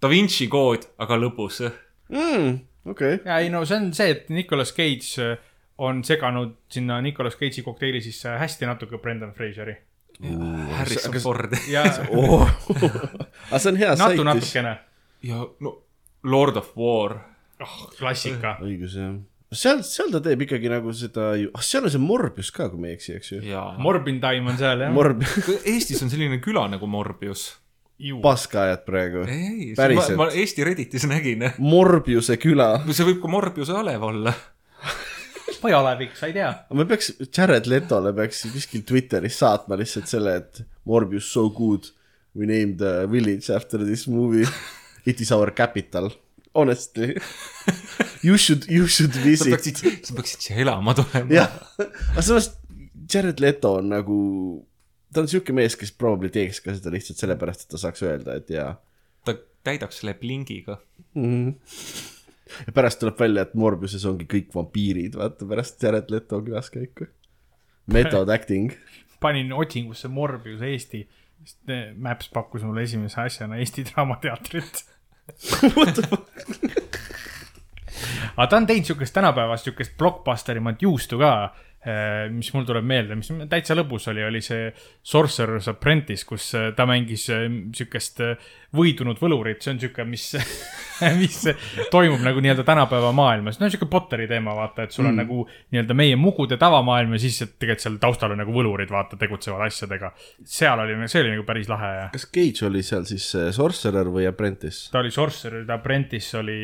Da 0.00 0.08
Vinci 0.08 0.46
kood, 0.48 0.86
aga 0.98 1.18
lõbus. 1.20 1.60
mm,. 2.08 2.58
okei 2.88 3.14
okay., 3.20 3.22
ja 3.26 3.38
ei 3.44 3.50
no 3.52 3.64
see 3.68 3.76
on 3.76 3.90
see, 3.96 4.14
et 4.16 4.30
Nicolas 4.32 4.72
Cage 4.76 5.26
äh, 5.32 5.38
on 5.80 6.04
seganud 6.04 6.56
sinna 6.68 7.00
Nicolas 7.00 7.36
Cage'i 7.36 7.62
kokteili 7.64 8.00
sisse 8.04 8.28
hästi 8.28 8.66
natuke 8.68 8.98
Brendan 8.98 9.32
Fraseri. 9.32 9.76
Harrison 10.76 11.12
kas- 11.12 11.22
Ford 11.22 11.54
ja 11.72 11.82
aga 13.50 13.58
see 13.58 13.70
on 13.72 13.78
hea 13.80 13.94
natu 13.94 14.04
saitis. 14.04 14.24
natukene. 14.24 14.74
ja 15.22 15.46
no 15.60 15.72
Lord 16.22 16.56
of 16.60 16.74
War. 16.76 17.16
oh, 17.64 17.78
klassika. 17.98 18.58
õigus 18.60 18.98
jah. 19.00 19.14
seal, 19.54 19.80
seal 19.86 20.12
ta 20.14 20.20
teeb 20.24 20.44
ikkagi 20.46 20.70
nagu 20.70 20.92
seda 20.94 21.32
ju, 21.38 21.50
ah 21.56 21.64
seal 21.64 21.88
on 21.88 21.94
see 21.94 22.02
Morbius 22.02 22.52
ka, 22.54 22.68
kui 22.70 22.80
ma 22.82 22.90
ei 22.90 22.98
eksi, 22.98 23.16
eks 23.18 23.32
ju. 23.34 23.40
Morbin 23.82 24.20
Time 24.22 24.52
on 24.52 24.60
seal 24.60 24.84
jah. 24.86 24.94
Morbius, 24.94 25.50
Eestis 25.64 26.02
on 26.06 26.12
selline 26.12 26.38
küla 26.44 26.66
nagu 26.70 26.86
Morbius. 26.90 27.48
ju. 28.00 28.20
paska 28.24 28.62
ajad 28.68 28.86
praegu. 28.86 29.26
ei, 29.28 29.74
ma, 29.76 30.06
ma 30.22 30.30
Eesti 30.30 30.64
Redditis 30.64 31.04
nägin. 31.10 31.48
Morbiuse 31.58 32.38
küla. 32.40 32.72
see 32.92 33.08
võib 33.10 33.20
ka 33.22 33.32
Morbiuse 33.32 33.76
alev 33.76 34.06
olla. 34.12 34.34
või 35.60 35.74
Alevik, 35.76 36.14
sa 36.16 36.30
ei 36.30 36.36
tea. 36.36 36.50
me 36.76 36.86
peaks, 36.88 37.12
Jared 37.26 37.66
Letole 37.68 38.14
peaks 38.16 38.46
kuskil 38.54 38.84
Twitteris 38.86 39.40
saatma 39.42 39.76
lihtsalt 39.80 40.08
selle, 40.08 40.36
et 40.40 40.62
Morbius 40.88 41.32
so 41.32 41.48
good. 41.50 41.90
We 42.34 42.46
named 42.46 42.80
a 42.86 43.08
village 43.10 43.50
after 43.50 43.82
this 43.82 44.06
movie. 44.06 44.46
It 45.08 45.20
is 45.20 45.32
our 45.32 45.50
capital. 45.50 46.10
Honestly. 46.54 47.14
You 48.22 48.36
should, 48.36 48.66
you 48.68 48.86
should 48.86 49.14
sa 49.14 49.22
visit. 49.24 49.48
peaksid, 49.48 50.04
sa 50.04 50.14
peaksid 50.16 50.42
siia 50.44 50.58
elama 50.60 50.92
tulema. 50.98 51.30
jah, 51.32 51.54
aga 51.78 52.24
samas 52.26 52.50
Jared 53.08 53.40
Leto 53.40 53.78
on 53.78 53.88
nagu, 53.94 54.18
ta 55.08 55.22
on 55.22 55.30
siuke 55.30 55.54
mees, 55.56 55.72
kes 55.78 55.94
probably 55.96 56.28
teeks 56.34 56.60
ka 56.60 56.74
seda 56.76 56.92
lihtsalt 56.92 57.22
sellepärast, 57.22 57.64
et 57.64 57.72
ta 57.72 57.80
saaks 57.80 58.04
öelda, 58.04 58.36
et 58.42 58.52
jaa 58.52 58.74
ta 59.24 59.34
täidaks 59.64 60.00
selle 60.00 60.14
plingiga. 60.14 60.78
mm.. 61.14 61.54
ja 62.66 62.74
pärast 62.74 63.00
tuleb 63.00 63.18
välja, 63.20 63.46
et 63.46 63.54
Morbiuses 63.54 64.04
ongi 64.08 64.26
kõik 64.30 64.52
vampiirid, 64.54 65.16
vaata 65.20 65.48
pärast 65.48 65.82
Jared 65.82 66.12
Leto 66.12 66.42
külaskäiku. 66.44 67.08
Method 67.90 68.28
acting. 68.28 68.72
panin 69.20 69.52
otsingusse 69.52 70.08
Morbius 70.08 70.62
Eesti, 70.62 71.04
sest 71.44 71.72
eh, 71.72 71.90
Maps 71.96 72.30
pakkus 72.32 72.64
mulle 72.64 72.84
esimese 72.86 73.20
asjana 73.20 73.58
Eesti 73.60 73.84
Draamateatrit. 73.90 74.84
Aga 78.36 78.46
ta 78.46 78.56
on 78.56 78.66
teinud 78.66 78.86
siukest 78.86 79.14
tänapäevast 79.14 79.64
siukest 79.64 79.96
blockbusterimat 79.98 80.82
juustu 80.82 81.18
ka, 81.18 81.52
mis 82.30 82.50
mul 82.52 82.66
tuleb 82.68 82.84
meelde, 82.84 83.16
mis 83.16 83.30
täitsa 83.48 83.72
lõbus 83.72 84.04
oli, 84.12 84.20
oli 84.26 84.42
see 84.44 84.66
Sorcerer's 85.06 85.68
Apprentice, 85.70 86.26
kus 86.28 86.50
eh, 86.58 86.66
ta 86.76 86.84
mängis 86.88 87.22
eh, 87.32 87.46
siukest 87.76 88.20
eh, 88.20 88.50
võidunud 88.76 89.16
võlurit, 89.20 89.62
see 89.64 89.72
on 89.72 89.80
siuke, 89.80 90.04
mis, 90.04 90.26
mis 91.22 91.38
toimub 91.92 92.20
nagu 92.26 92.42
nii-öelda 92.44 92.66
tänapäeva 92.68 93.14
maailmas, 93.16 93.56
no 93.62 93.70
siuke 93.72 93.88
Potteri 93.90 94.28
teema, 94.28 94.52
vaata, 94.58 94.84
et 94.84 94.92
sul 94.92 95.06
on 95.06 95.14
mm. 95.14 95.22
nagu 95.22 95.46
nii-öelda 95.72 95.96
meie 95.96 96.20
mugude 96.20 96.60
tavamaailm 96.60 97.16
ja 97.16 97.22
siis 97.24 97.40
tegelikult 97.46 97.86
seal 97.86 97.96
taustal 98.02 98.36
on 98.36 98.42
nagu 98.44 98.52
võlurid, 98.52 98.92
vaata, 98.92 99.16
tegutsevad 99.20 99.64
asjadega. 99.70 100.12
seal 100.44 100.84
oli, 100.84 101.00
see 101.08 101.24
oli 101.24 101.32
nagu 101.32 101.48
päris 101.48 101.72
lahe 101.72 101.90
ja 101.96 102.06
kas 102.12 102.28
Cage 102.28 102.68
oli 102.68 102.84
seal 102.84 103.08
siis 103.08 103.32
Sorcerer 103.56 104.12
või 104.12 104.28
Apprentice? 104.28 104.90
ta 104.92 105.00
oli 105.00 105.16
Sorcerer, 105.16 105.64
ta 105.64 105.80
Apprentice 105.80 106.36
oli 106.44 106.60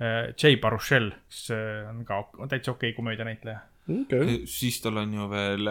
Jay 0.00 0.56
Baruchel, 0.60 1.10
kes 1.28 1.50
on 1.88 2.04
ka 2.08 2.22
täitsa 2.48 2.76
okei 2.76 2.92
okay 2.92 2.96
komöödianäitleja. 2.96 3.69
okei. 3.88 4.40
siis 4.50 4.80
tal 4.84 5.00
on 5.02 5.14
ju 5.14 5.28
veel, 5.30 5.70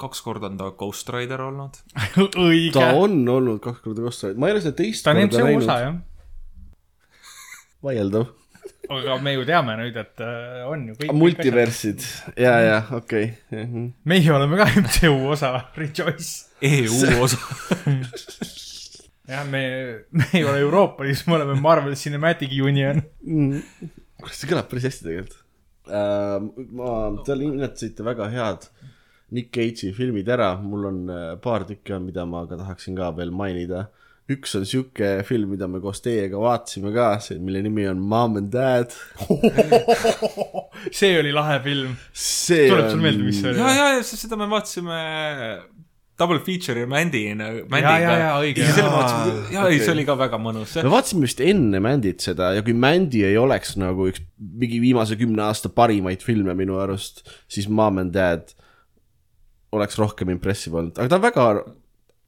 kaks 0.00 0.22
korda 0.24 0.50
on 0.50 0.56
ta 0.60 0.70
Ghost 0.78 1.10
Rider 1.14 1.44
olnud. 1.46 1.78
õige 2.46 2.74
ta, 2.76 2.92
on 2.98 3.20
olnud 3.28 3.60
kaks 3.64 3.84
korda 3.84 4.06
Ghost 4.06 4.26
Rider, 4.26 4.40
ma 4.40 4.50
ei 4.50 4.56
ole 4.56 4.64
seda 4.64 4.78
teist 4.80 5.06
ta 5.06 5.14
on 5.14 5.22
korda 5.28 5.44
näinud. 5.50 6.00
vaieldav. 7.84 8.32
aga 8.94 9.18
me 9.20 9.34
ju 9.34 9.46
teame 9.48 9.76
nüüd, 9.80 9.96
et 10.00 10.24
äh, 10.24 10.64
on 10.68 10.88
ju 10.90 10.98
kõik. 10.98 11.14
multiversid 11.20 12.04
ja, 12.40 12.56
ja 12.64 12.78
okei 12.96 13.30
okay.. 13.32 13.86
meie 14.08 14.32
oleme 14.32 14.60
ka 14.60 14.68
MCU 14.80 15.16
osa, 15.32 15.54
Rejoice. 15.80 16.50
EU 16.64 17.22
osa. 17.24 17.40
jah, 19.28 19.44
me, 19.48 19.62
me 20.10 20.28
ei 20.32 20.44
ole 20.44 20.58
Euroopa 20.64 21.04
Liidus, 21.04 21.26
me 21.28 21.38
oleme 21.38 21.56
Marvel 21.60 21.96
Cinematic 21.96 22.52
Union. 22.62 23.02
kuule, 23.24 24.34
see 24.36 24.50
kõlab 24.50 24.68
päris 24.70 24.88
hästi 24.90 25.08
tegelikult. 25.08 25.43
ma, 25.88 26.90
te 27.26 27.34
nimetasite 27.36 28.04
väga 28.06 28.30
head 28.32 28.68
Nick 29.34 29.50
Cage'i 29.52 29.92
filmid 29.94 30.28
ära, 30.30 30.54
mul 30.62 30.88
on 30.90 31.04
äh, 31.10 31.34
paar 31.42 31.64
tükki 31.66 31.96
on, 31.96 32.06
mida 32.06 32.26
ma 32.28 32.44
ka 32.46 32.58
tahaksin 32.60 32.96
ka 32.98 33.10
veel 33.16 33.32
mainida. 33.34 33.88
üks 34.30 34.54
on 34.56 34.62
sihuke 34.64 35.08
film, 35.28 35.50
mida 35.52 35.66
me 35.68 35.82
koos 35.84 35.98
teiega 36.00 36.38
vaatasime 36.40 36.94
ka, 36.94 37.10
see, 37.20 37.36
mille 37.44 37.60
nimi 37.66 37.84
on 37.90 37.98
Mom 38.00 38.38
and 38.40 38.48
Dad. 38.54 38.94
see 40.98 41.18
oli 41.18 41.34
lahe 41.34 41.58
film. 41.66 41.96
see 42.12 42.70
tuleb 42.70 42.88
sul 42.92 43.02
meelde, 43.04 43.26
mis 43.26 43.42
see 43.42 43.50
oli? 43.50 43.60
ja, 43.60 43.74
ja, 43.80 43.90
ja 43.98 44.06
seda 44.06 44.38
me 44.40 44.48
vaatasime 44.48 45.00
double 46.18 46.38
feature'i 46.46 46.86
Mandy, 46.90 47.22
ja, 47.26 47.34
Mandy'ga. 47.70 48.16
ja, 48.18 48.32
õige. 48.38 48.62
ja 48.62 48.74
selle 48.76 48.90
me 48.90 48.98
vaatasime, 49.00 49.44
ja 49.54 49.66
ei, 49.70 49.78
see 49.82 49.94
oli 49.96 50.04
ka 50.06 50.14
väga 50.18 50.38
mõnus. 50.42 50.74
me 50.78 50.92
vaatasime 50.92 51.26
vist 51.26 51.40
enne 51.42 51.80
Mandit 51.82 52.22
seda 52.22 52.52
ja 52.54 52.62
kui 52.66 52.74
Mandy 52.78 53.24
ei 53.26 53.38
oleks 53.40 53.74
nagu 53.80 54.06
üks 54.12 54.22
mingi 54.38 54.78
viimase 54.82 55.18
kümne 55.20 55.42
aasta 55.48 55.72
parimaid 55.74 56.22
filme 56.26 56.54
minu 56.58 56.78
arust, 56.82 57.24
siis 57.50 57.66
Mom 57.68 57.98
and 58.02 58.14
Dad 58.14 58.54
oleks 59.74 59.98
rohkem 59.98 60.30
impressive 60.30 60.78
olnud, 60.78 61.00
aga 61.00 61.10
ta 61.10 61.18
on 61.18 61.24
väga 61.24 61.46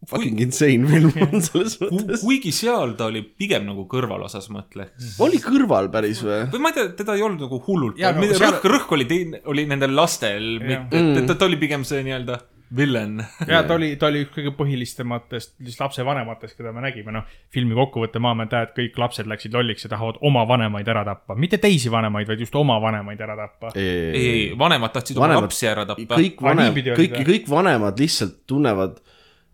fucking 0.07 0.41
insane 0.45 0.87
film 0.91 1.15
on 1.25 1.41
selles 1.47 1.79
mõttes. 1.81 2.21
kuigi 2.27 2.51
seal 2.55 2.93
ta 2.99 3.07
oli 3.11 3.23
pigem 3.39 3.65
nagu 3.71 3.87
kõrvalosas, 3.91 4.51
ma 4.55 4.65
ütleks. 4.67 5.15
oli 5.23 5.39
kõrval 5.43 5.89
päris 5.95 6.21
või? 6.27 6.43
või 6.53 6.65
ma 6.67 6.75
ei 6.75 6.79
tea, 6.81 6.91
teda 6.99 7.17
ei 7.17 7.25
olnud 7.27 7.47
nagu 7.47 7.63
hullult 7.69 8.03
Jaa,, 8.03 8.13
rõhk 8.19 8.35
seal- 8.35 8.59
seal..., 8.59 8.75
rõhk 8.75 8.93
oli 8.99 9.07
teine, 9.09 9.41
oli 9.47 9.65
nendel 9.71 9.95
lastel, 9.97 10.57
mitte, 10.63 11.07
et 11.07 11.31
ta, 11.31 11.39
ta 11.39 11.49
oli 11.49 11.59
pigem 11.63 11.87
see 11.87 12.03
nii-öelda 12.07 12.43
villen. 12.77 13.25
ja 13.51 13.63
ta 13.67 13.75
oli, 13.75 13.93
ta 14.01 14.09
oli 14.11 14.25
üks 14.25 14.35
kõige 14.35 14.53
põhilisematest 14.59 15.55
siis 15.63 15.79
lapsevanematest, 15.81 16.57
keda 16.59 16.73
me 16.75 16.83
nägime, 16.85 17.15
noh. 17.15 17.27
filmi 17.55 17.77
kokkuvõte, 17.79 18.23
Maam 18.23 18.43
ja 18.45 18.49
tähed, 18.53 18.73
kõik 18.77 19.01
lapsed 19.01 19.31
läksid 19.31 19.55
lolliks 19.55 19.87
ja 19.87 19.93
tahavad 19.93 20.21
oma 20.27 20.47
vanemaid 20.49 20.89
ära 20.93 21.05
tappa, 21.07 21.37
mitte 21.39 21.61
teisi 21.63 21.93
vanemaid, 21.93 22.29
vaid 22.31 22.43
just 22.43 22.57
oma 22.59 22.79
vanemaid 22.83 23.21
ära 23.27 23.37
tappa. 23.39 23.73
ei, 23.75 23.91
ei, 24.21 24.47
vanemad 24.59 24.95
tahtsid 24.97 25.19
oma 25.19 25.29
Vanemad- 25.29 25.49
lapsi 25.49 25.71
ära 25.71 25.87
tappa. 25.89 26.21
kõik 26.21 26.41
Aa, 26.41 26.49
vanem, 26.51 26.71
niipidi 26.71 26.95
oli 26.95 27.05
kõik 27.07 27.29
kõik 27.33 27.51
vanemad 27.51 28.01
lihtsalt 28.03 28.41
tunnevad 28.47 29.03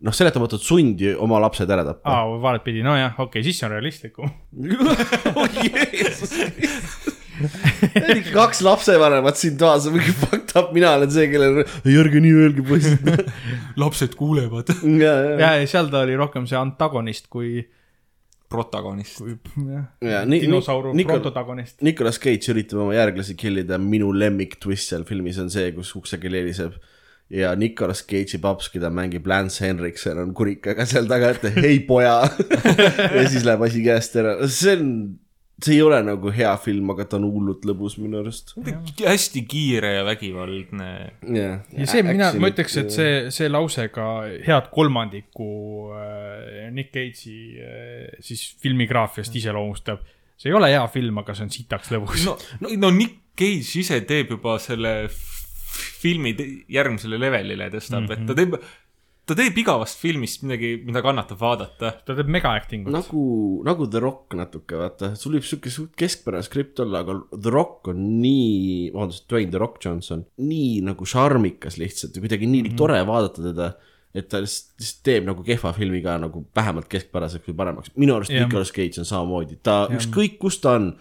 noh, 0.03 0.15
seletamatut 0.15 0.63
sundi 0.63 1.13
oma 1.15 1.41
lapsed 1.43 1.71
ära 1.71 1.85
tappa. 1.93 2.19
aa, 2.19 2.37
vaadet 2.43 2.65
pidi, 2.67 2.85
nojah, 2.87 3.13
okei 3.19 3.41
okay,, 3.41 3.47
siis 3.47 3.61
see 3.61 3.69
on 3.69 3.77
realistlikum. 3.77 4.33
oh 5.37 5.61
Jeesus 5.63 7.21
kaks 8.33 8.63
lapsevanemat 8.65 9.39
siin 9.41 9.59
toas 9.61 9.87
on 9.89 9.97
mingi 9.97 10.15
fucked 10.15 10.57
up, 10.59 10.73
mina 10.77 10.95
olen 10.99 11.13
see, 11.13 11.29
kellel, 11.33 11.63
ei 11.65 11.99
ärge 12.01 12.23
nii 12.25 12.33
öelge 12.45 12.65
poisid. 12.67 13.13
lapsed 13.83 14.17
kuulevad. 14.19 14.73
ja, 15.05 15.13
ja, 15.13 15.37
ja, 15.41 15.53
ja 15.63 15.71
seal 15.71 15.93
ta 15.93 16.05
oli 16.07 16.19
rohkem 16.19 16.49
see 16.51 16.59
antagonist 16.61 17.31
kui, 17.33 17.63
protagonist. 18.53 19.23
dinosauru 20.03 20.93
Nikol-, 20.97 21.23
protagonist. 21.25 21.81
Nicolas 21.85 22.21
Cage 22.21 22.53
üritab 22.53 22.85
oma 22.85 22.97
järglasi 22.97 23.37
kill 23.39 23.63
ida, 23.65 23.79
minu 23.81 24.13
lemmik 24.13 24.59
twist 24.63 24.93
seal 24.93 25.07
filmis 25.09 25.41
on 25.43 25.49
see, 25.53 25.71
kus 25.77 25.95
uksekell 25.99 26.37
heliseb 26.37 26.77
ja 27.33 27.55
Nicolas 27.57 28.03
Cage'i 28.05 28.41
paps, 28.43 28.69
keda 28.73 28.91
mängib 28.93 29.27
Lance 29.29 29.65
Henriksen, 29.65 30.21
on 30.21 30.35
kurikaga 30.37 30.85
seal 30.89 31.09
taga, 31.09 31.33
et 31.33 31.57
hei 31.63 31.81
poja 31.89 32.19
ja 33.17 33.25
siis 33.25 33.47
läheb 33.49 33.65
asi 33.65 33.85
käest 33.85 34.19
ära, 34.21 34.37
see 34.53 34.77
on, 34.77 34.91
see 35.63 35.77
ei 35.77 35.83
ole 35.85 35.99
nagu 36.05 36.33
hea 36.35 36.53
film, 36.63 36.91
aga 36.95 37.07
ta 37.09 37.19
on 37.19 37.27
hullult 37.31 37.67
lõbus 37.69 37.99
minu 38.01 38.21
arust. 38.23 38.55
hästi 39.03 39.45
kiire 39.49 39.93
ja 39.99 40.07
vägivaldne. 40.07 40.89
jah. 41.39 41.61
ja 41.77 41.89
see, 41.91 42.05
mina, 42.07 42.33
ma 42.41 42.51
ütleks, 42.53 42.79
et 42.83 42.95
see, 42.95 43.19
see 43.35 43.51
lause 43.53 43.89
ka 43.95 44.09
head 44.47 44.71
kolmandikku 44.75 45.51
äh, 45.99 46.71
Nick 46.75 46.95
Cage'i 46.95 47.39
äh, 47.63 48.09
siis 48.21 48.47
filmigraafiast 48.63 49.37
iseloomustab. 49.43 50.03
see 50.37 50.51
ei 50.51 50.59
ole 50.59 50.73
hea 50.73 50.87
film, 50.93 51.23
aga 51.23 51.37
see 51.37 51.47
on 51.47 51.55
sitaks 51.55 51.93
lõbus 51.95 52.27
no, 52.27 52.39
no, 52.65 52.73
no 52.87 52.95
Nick 52.95 53.21
Cage 53.39 53.79
ise 53.81 54.03
teeb 54.09 54.35
juba 54.35 54.59
selle 54.63 54.97
filmi 55.73 56.35
järgmisele 56.73 57.19
levelile 57.21 57.69
tõstab 57.73 58.03
mm, 58.03 58.09
-hmm. 58.09 58.23
et 58.23 58.29
ta 58.29 58.37
teeb, 58.37 58.57
ta 59.29 59.37
teeb 59.39 59.59
igavast 59.63 60.01
filmist 60.03 60.43
midagi, 60.43 60.73
mida 60.87 61.03
kannatab 61.05 61.39
vaadata. 61.41 61.93
ta 62.07 62.17
teeb 62.19 62.31
mega 62.33 62.53
acting 62.59 62.89
ut. 62.89 62.95
nagu, 62.95 63.23
nagu 63.67 63.87
The 63.91 64.03
Rock 64.03 64.37
natuke, 64.39 64.79
vaata, 64.81 65.13
sul 65.19 65.37
võib 65.37 65.47
sihuke 65.47 65.71
suht 65.73 65.95
keskpärane 65.99 66.47
skript 66.47 66.83
olla, 66.83 67.05
aga 67.05 67.19
The 67.37 67.55
Rock 67.55 67.93
on 67.93 68.03
nii, 68.23 68.91
vabandust, 68.95 69.29
Dwayne 69.31 69.55
The 69.55 69.63
Rock 69.63 69.79
Johnson, 69.85 70.27
nii 70.43 70.83
nagu 70.89 71.07
šarmikas 71.09 71.79
lihtsalt 71.83 72.19
ja 72.19 72.25
kuidagi 72.25 72.51
nii 72.51 72.65
mm 72.65 72.71
-hmm. 72.73 72.81
tore 72.83 73.01
vaadata 73.07 73.47
teda, 73.47 73.73
et 74.13 74.29
ta 74.29 74.43
lihtsalt, 74.43 74.75
lihtsalt 74.83 75.03
teeb 75.07 75.31
nagu 75.31 75.47
kehva 75.47 75.73
filmi 75.77 76.03
ka 76.03 76.19
nagu 76.19 76.47
vähemalt 76.57 76.91
keskpäraseks 76.91 77.47
või 77.49 77.59
paremaks. 77.63 77.95
minu 77.97 78.17
arust 78.19 78.35
Jah. 78.35 78.47
Nicolas 78.47 78.75
Cage 78.75 78.99
on 78.99 79.07
samamoodi, 79.07 79.61
ta 79.63 79.87
ükskõik 79.91 80.39
kus 80.43 80.59
ta 80.59 80.75
on, 80.81 80.97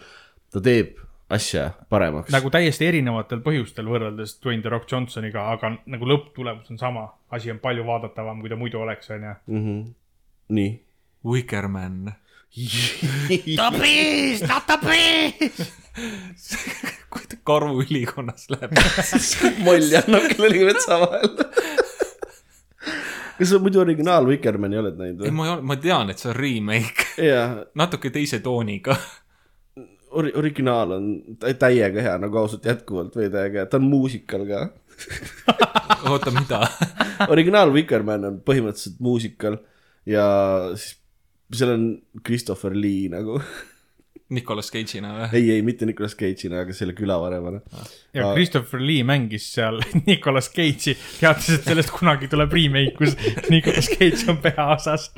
ta 0.52 0.60
teeb 0.60 0.94
asja 1.32 1.70
paremaks. 1.88 2.32
nagu 2.32 2.50
täiesti 2.52 2.86
erinevatel 2.90 3.42
põhjustel 3.44 3.88
võrreldes 3.88 4.36
Dwayne 4.42 4.62
The 4.64 4.72
Rock 4.72 4.90
Johnsoniga, 4.92 5.48
aga 5.54 5.74
nagu 5.90 6.08
lõpptulemus 6.08 6.70
on 6.72 6.80
sama. 6.80 7.08
asi 7.30 7.50
on 7.50 7.60
palju 7.62 7.86
vaadatavam, 7.88 8.40
kui 8.40 8.52
ta 8.52 8.56
muidu 8.60 8.80
oleks, 8.80 9.10
onju. 9.10 9.34
mm. 9.46 9.62
-hmm. 9.66 9.92
nii. 10.48 10.72
Wikerman. 11.24 12.12
kui 17.12 17.24
ta 17.28 17.36
karu 17.44 17.78
ülikonnas 17.82 18.50
läheb. 18.52 18.76
molli 19.66 19.96
annab 19.96 20.28
kellelegi 20.32 20.68
metsa 20.68 21.00
vahel. 21.00 21.32
kas 23.38 23.48
sa 23.50 23.58
muidu 23.62 23.80
originaal 23.80 24.28
Vikermani 24.28 24.78
oled 24.82 25.00
näinud 25.00 25.24
ei, 25.24 25.30
või? 25.30 25.36
ma 25.38 25.46
ei 25.46 25.54
ole, 25.54 25.66
ma 25.70 25.76
tean, 25.80 26.12
et 26.12 26.20
see 26.20 26.30
on 26.32 26.36
remake, 26.36 27.08
natuke 27.78 28.12
teise 28.14 28.42
tooniga. 28.44 28.96
ori-, 30.20 30.32
originaal 30.38 30.90
on 30.98 31.08
tä- 31.40 31.54
täiega 31.66 32.02
hea 32.04 32.14
nagu 32.22 32.38
ausalt 32.42 32.64
jätkuvalt 32.68 33.16
veidi 33.16 33.38
äge, 33.46 33.66
ta 33.70 33.80
on 33.80 33.88
muusikal 33.90 34.46
ka. 34.48 34.62
oota, 36.10 36.30
mida? 36.34 36.62
originaal 37.34 37.72
Vikerman 37.74 38.24
on 38.28 38.40
põhimõtteliselt 38.46 39.00
muusikal 39.02 39.56
ja 40.08 40.24
siis 40.76 40.96
seal 41.52 41.74
on 41.74 41.84
Christopher 42.26 42.72
Lee 42.76 43.08
nagu, 43.12 43.38
Nicolas 44.32 44.70
Cage'ina 44.72 45.10
või? 45.12 45.26
ei, 45.36 45.50
ei 45.58 45.62
mitte 45.66 45.84
Nicolas 45.88 46.14
Cage'ina, 46.16 46.62
aga 46.64 46.72
selle 46.76 46.94
külavanemana. 46.96 47.58
ja 48.16 48.28
Aa. 48.30 48.34
Christopher 48.36 48.80
Lee 48.80 49.02
mängis 49.04 49.50
seal 49.52 49.80
Nicolas 50.06 50.48
Cage'i, 50.54 50.94
teatas, 51.20 51.50
et 51.58 51.66
sellest 51.68 51.92
kunagi 51.92 52.30
tuleb 52.32 52.54
remake, 52.56 52.94
kus 52.96 53.16
Nicolas 53.52 53.90
Cage 53.92 54.24
on 54.32 54.38
peaosas. 54.44 55.10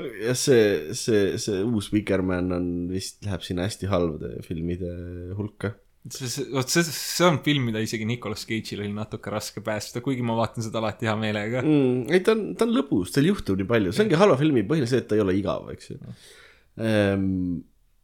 Ja 0.00 0.34
see, 0.38 0.92
see, 0.96 1.38
see 1.40 1.62
uus 1.66 1.90
Vikerman 1.92 2.52
on 2.56 2.68
vist, 2.92 3.20
läheb 3.26 3.44
sinna 3.44 3.66
hästi 3.66 3.90
halbade 3.90 4.34
filmide 4.46 4.92
hulka. 5.38 5.74
see, 6.08 6.28
see, 6.30 6.46
vot 6.54 6.70
see, 6.72 6.84
see 6.88 7.26
on 7.28 7.40
film, 7.44 7.68
mida 7.68 7.82
isegi 7.84 8.06
Nicolas 8.08 8.46
Cage'il 8.48 8.82
oli 8.82 8.92
natuke 8.94 9.32
raske 9.32 9.62
päästa, 9.64 10.02
kuigi 10.04 10.24
ma 10.26 10.36
vaatan 10.38 10.64
seda 10.64 10.80
alati 10.80 11.10
hea 11.10 11.16
meelega. 11.20 11.64
mm,. 11.66 12.06
ei, 12.12 12.22
ta 12.24 12.36
on, 12.36 12.46
ta 12.58 12.66
on 12.68 12.76
lõbus, 12.78 13.12
tal 13.14 13.28
juhtub 13.28 13.60
nii 13.60 13.68
palju, 13.74 13.92
see 13.92 14.06
ongi 14.06 14.22
halva 14.22 14.38
filmi 14.40 14.64
põhiline 14.68 14.90
see, 14.90 15.02
et 15.04 15.10
ta 15.10 15.18
ei 15.18 15.24
ole 15.24 15.36
igav, 15.38 15.68
eks 15.74 15.92
ju 15.92 16.00
ehm,. 16.00 17.26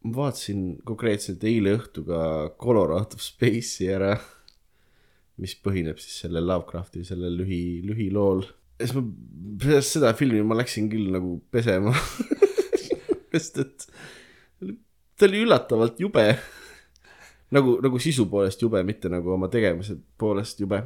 ma 0.05 0.15
vaatasin 0.21 0.67
konkreetselt 0.87 1.43
eile 1.49 1.73
õhtu 1.75 2.05
ka 2.07 2.21
Color 2.61 2.93
Out 2.95 3.17
of 3.17 3.25
Space'i 3.25 3.89
ära, 3.91 4.13
mis 5.39 5.57
põhineb 5.59 5.99
siis 5.99 6.21
sellel 6.23 6.47
Lovecrafti 6.47 7.03
sellel 7.07 7.35
lühi, 7.41 7.79
lühilool. 7.87 8.45
Siis 8.79 8.95
ma 8.95 9.03
pärast 9.59 9.97
seda 9.97 10.13
filmi 10.17 10.43
ma 10.47 10.57
läksin 10.59 10.87
küll 10.91 11.11
nagu 11.13 11.37
pesema 11.51 11.93
sest 13.33 13.59
et 13.63 13.89
ta 15.19 15.27
oli 15.27 15.43
üllatavalt 15.43 15.99
jube. 15.99 16.25
nagu, 17.51 17.75
nagu 17.83 17.99
sisu 17.99 18.29
poolest 18.31 18.61
jube, 18.61 18.81
mitte 18.87 19.11
nagu 19.11 19.35
oma 19.35 19.51
tegemise 19.51 19.97
poolest 20.17 20.63
jube 20.63 20.83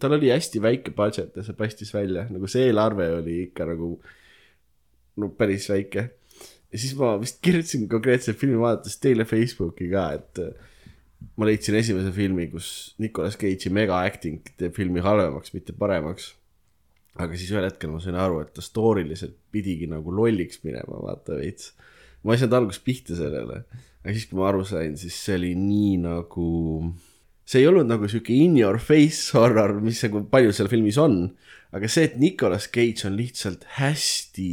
tal 0.00 0.12
oli 0.12 0.30
hästi 0.30 0.62
väike 0.62 0.92
budget 0.96 1.36
ja 1.36 1.44
see 1.44 1.56
paistis 1.56 1.92
välja, 1.94 2.26
nagu 2.30 2.48
see 2.50 2.68
eelarve 2.68 3.08
oli 3.18 3.40
ikka 3.46 3.66
nagu 3.70 3.96
no 5.16 5.28
päris 5.38 5.68
väike. 5.70 6.08
ja 6.72 6.78
siis 6.78 6.94
ma 6.98 7.14
vist 7.20 7.40
kirjutasin 7.42 7.88
konkreetselt 7.88 8.38
filmi 8.38 8.58
vaadates 8.60 8.98
teile 9.00 9.24
Facebooki 9.24 9.88
ka, 9.92 10.08
et 10.18 10.42
äh, 10.42 10.50
ma 11.36 11.48
leidsin 11.48 11.78
esimese 11.78 12.12
filmi, 12.12 12.48
kus 12.52 12.94
Nicolas 12.98 13.38
Cage'i 13.40 13.72
mega 13.72 14.02
acting 14.04 14.42
teeb 14.58 14.74
filmi 14.76 15.00
halvemaks, 15.00 15.54
mitte 15.54 15.72
paremaks. 15.72 16.34
Aga 17.16 17.38
siis 17.38 17.50
ühel 17.54 17.66
hetkel 17.68 17.92
ma 17.92 18.00
sain 18.02 18.18
aru, 18.20 18.42
et 18.44 18.54
ta 18.56 18.64
storyliselt 18.64 19.36
pidigi 19.54 19.88
nagu 19.90 20.12
lolliks 20.12 20.62
minema, 20.64 21.00
vaata 21.02 21.40
veits. 21.40 21.72
ma 22.24 22.34
ei 22.34 22.40
saanud 22.40 22.56
alguses 22.58 22.82
pihta 22.82 23.16
sellele, 23.18 23.62
aga 24.02 24.14
siis, 24.14 24.26
kui 24.28 24.40
ma 24.40 24.48
aru 24.50 24.64
sain, 24.66 24.96
siis 24.98 25.16
see 25.24 25.36
oli 25.38 25.52
nii 25.58 25.92
nagu 26.02 26.48
see 27.46 27.62
ei 27.62 27.68
olnud 27.70 27.86
nagu 27.86 28.08
sihuke 28.10 28.34
in 28.34 28.56
your 28.58 28.80
face 28.82 29.30
horror, 29.36 29.78
mis 29.84 30.02
nagu 30.02 30.24
palju 30.30 30.54
seal 30.54 30.70
filmis 30.70 30.98
on, 30.98 31.20
aga 31.76 31.90
see, 31.90 32.08
et 32.08 32.16
Nicolas 32.18 32.66
Cage 32.72 33.06
on 33.06 33.14
lihtsalt 33.18 33.62
hästi, 33.78 34.50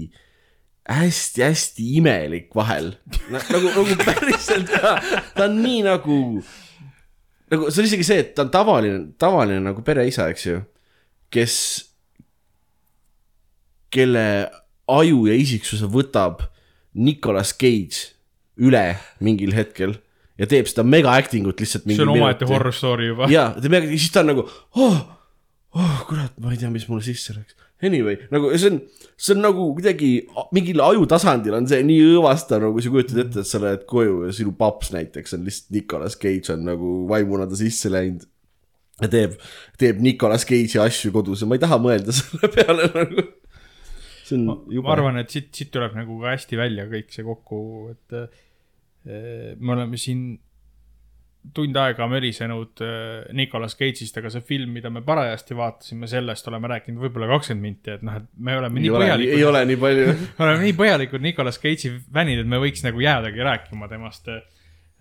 hästi-hästi 0.89 1.87
imelik 1.97 2.53
vahel 2.57 2.91
Na,. 3.33 3.39
nagu, 3.39 3.71
nagu 3.73 3.97
päriselt 4.03 4.69
ka, 4.69 4.99
ta 5.33 5.47
on 5.47 5.57
nii 5.63 5.81
nagu, 5.87 6.19
nagu 7.53 7.71
see 7.71 7.81
on 7.81 7.89
isegi 7.89 8.07
see, 8.07 8.21
et 8.27 8.35
ta 8.37 8.45
on 8.45 8.53
tavaline, 8.53 9.01
tavaline 9.21 9.63
nagu 9.65 9.85
pereisa, 9.85 10.29
eks 10.33 10.45
ju, 10.51 10.61
kes, 11.33 11.57
kelle 13.93 14.25
aju 14.91 15.27
ja 15.29 15.37
isiksuse 15.37 15.87
võtab 15.91 16.43
Nicolas 16.93 17.53
Cage 17.57 18.13
üle 18.61 18.83
mingil 19.23 19.53
hetkel 19.55 19.95
ja 20.39 20.47
teeb 20.49 20.69
seda 20.69 20.85
mega 20.85 21.13
acting 21.17 21.47
ut 21.49 21.61
lihtsalt. 21.61 21.85
see 21.89 22.05
on 22.05 22.13
omaette 22.15 22.47
horror 22.49 22.73
story 22.75 23.11
juba. 23.11 23.29
ja 23.31 23.51
siis 23.61 24.11
ta 24.13 24.23
on 24.23 24.33
nagu 24.33 24.45
oh,, 24.45 24.97
oh 25.77 25.99
kurat, 26.09 26.33
ma 26.41 26.53
ei 26.53 26.61
tea, 26.61 26.71
mis 26.73 26.87
mulle 26.89 27.05
sisse 27.05 27.35
läks. 27.35 27.57
Anyway, 27.83 28.15
nagu 28.31 28.47
see 28.55 28.69
on, 28.71 28.77
see 29.19 29.33
on 29.35 29.41
nagu 29.43 29.65
kuidagi 29.75 30.11
mingil 30.55 30.79
ajutasandil 30.85 31.57
on 31.57 31.65
see 31.67 31.81
nii 31.83 32.13
õõvastav, 32.13 32.63
nagu 32.63 32.83
sa 32.83 32.91
kujutad 32.93 33.23
ette, 33.25 33.43
et 33.43 33.49
sa 33.49 33.59
lähed 33.59 33.83
koju 33.89 34.21
ja 34.27 34.35
sinu 34.35 34.53
paps 34.55 34.93
näiteks 34.95 35.35
on 35.35 35.43
lihtsalt 35.47 35.75
Nicolas 35.75 36.15
Cage 36.19 36.53
on 36.55 36.63
nagu 36.69 36.93
vaimuna 37.09 37.49
ta 37.49 37.59
sisse 37.59 37.91
läinud. 37.91 38.23
ja 39.01 39.09
teeb, 39.11 39.35
teeb 39.81 39.99
Nicolas 40.05 40.47
Cage'i 40.47 40.79
asju 40.79 41.11
kodus 41.11 41.43
ja 41.43 41.49
ma 41.49 41.57
ei 41.57 41.63
taha 41.65 41.81
mõelda 41.81 42.15
selle 42.19 42.51
peale 42.55 42.87
nagu. 42.93 43.27
See 44.33 44.41
on 44.41 44.73
jube. 44.73 44.87
ma 44.87 44.95
arvan, 44.97 45.19
et 45.21 45.33
siit, 45.33 45.51
siit 45.55 45.71
tuleb 45.73 45.95
nagu 45.97 46.17
ka 46.21 46.33
hästi 46.33 46.59
välja 46.59 46.87
kõik 46.91 47.13
see 47.13 47.27
kokku, 47.27 47.61
et 47.93 48.17
eh, 48.17 49.53
me 49.59 49.77
oleme 49.77 50.01
siin 50.01 50.33
tund 51.51 51.75
aega 51.75 52.05
mölisenud 52.07 52.81
äh, 52.81 53.33
Nicolas 53.35 53.75
Cage'ist, 53.75 54.15
aga 54.19 54.31
see 54.31 54.43
film, 54.47 54.71
mida 54.77 54.91
me 54.93 55.01
parajasti 55.03 55.57
vaatasime, 55.57 56.07
sellest 56.07 56.47
oleme 56.51 56.69
rääkinud 56.71 57.03
võib-olla 57.03 57.27
kakskümmend 57.33 57.65
minti, 57.65 57.91
et 57.97 58.05
noh, 58.05 58.21
et 58.21 58.29
me 58.39 58.55
oleme 58.59 58.79
ei 58.79 58.85
nii 58.85 58.93
ole, 58.93 59.09
ei 59.09 59.11
põhjalikud, 59.11 59.49
ole 59.49 59.63
nii 59.71 59.81
palju. 59.81 60.13
oleme 60.45 60.63
nii 60.63 60.77
põhjalikud 60.79 61.25
Nicolas 61.25 61.59
Cage'i 61.63 61.91
fännid, 62.15 62.45
et 62.45 62.49
me 62.53 62.61
võiks 62.63 62.85
nagu 62.85 63.03
jäädagi 63.03 63.43
rääkima 63.49 63.91
temast. 63.91 64.31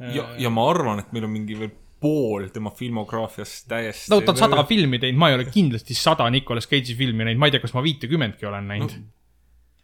ja, 0.03 0.26
ja 0.43 0.51
ma 0.51 0.66
arvan, 0.72 1.05
et 1.05 1.14
meil 1.14 1.28
on 1.28 1.35
mingi 1.37 1.59
veel 1.61 1.72
pool 2.03 2.49
tema 2.51 2.72
filmograafiast 2.74 3.68
täiesti. 3.70 4.11
no 4.11 4.18
ta 4.26 4.35
on 4.35 4.43
sada 4.43 4.66
filmi 4.66 4.99
teinud, 4.99 5.22
ma 5.22 5.30
ei 5.30 5.39
ole 5.39 5.47
kindlasti 5.47 5.95
sada 5.95 6.26
Nicolas 6.35 6.66
Cage'i 6.66 6.99
filmi 6.99 7.22
näinud, 7.28 7.39
ma 7.39 7.49
ei 7.49 7.55
tea, 7.55 7.62
kas 7.62 7.76
ma 7.76 7.87
viitekümmetki 7.87 8.51
olen 8.51 8.66
näinud 8.74 8.97
no.. 8.99 9.11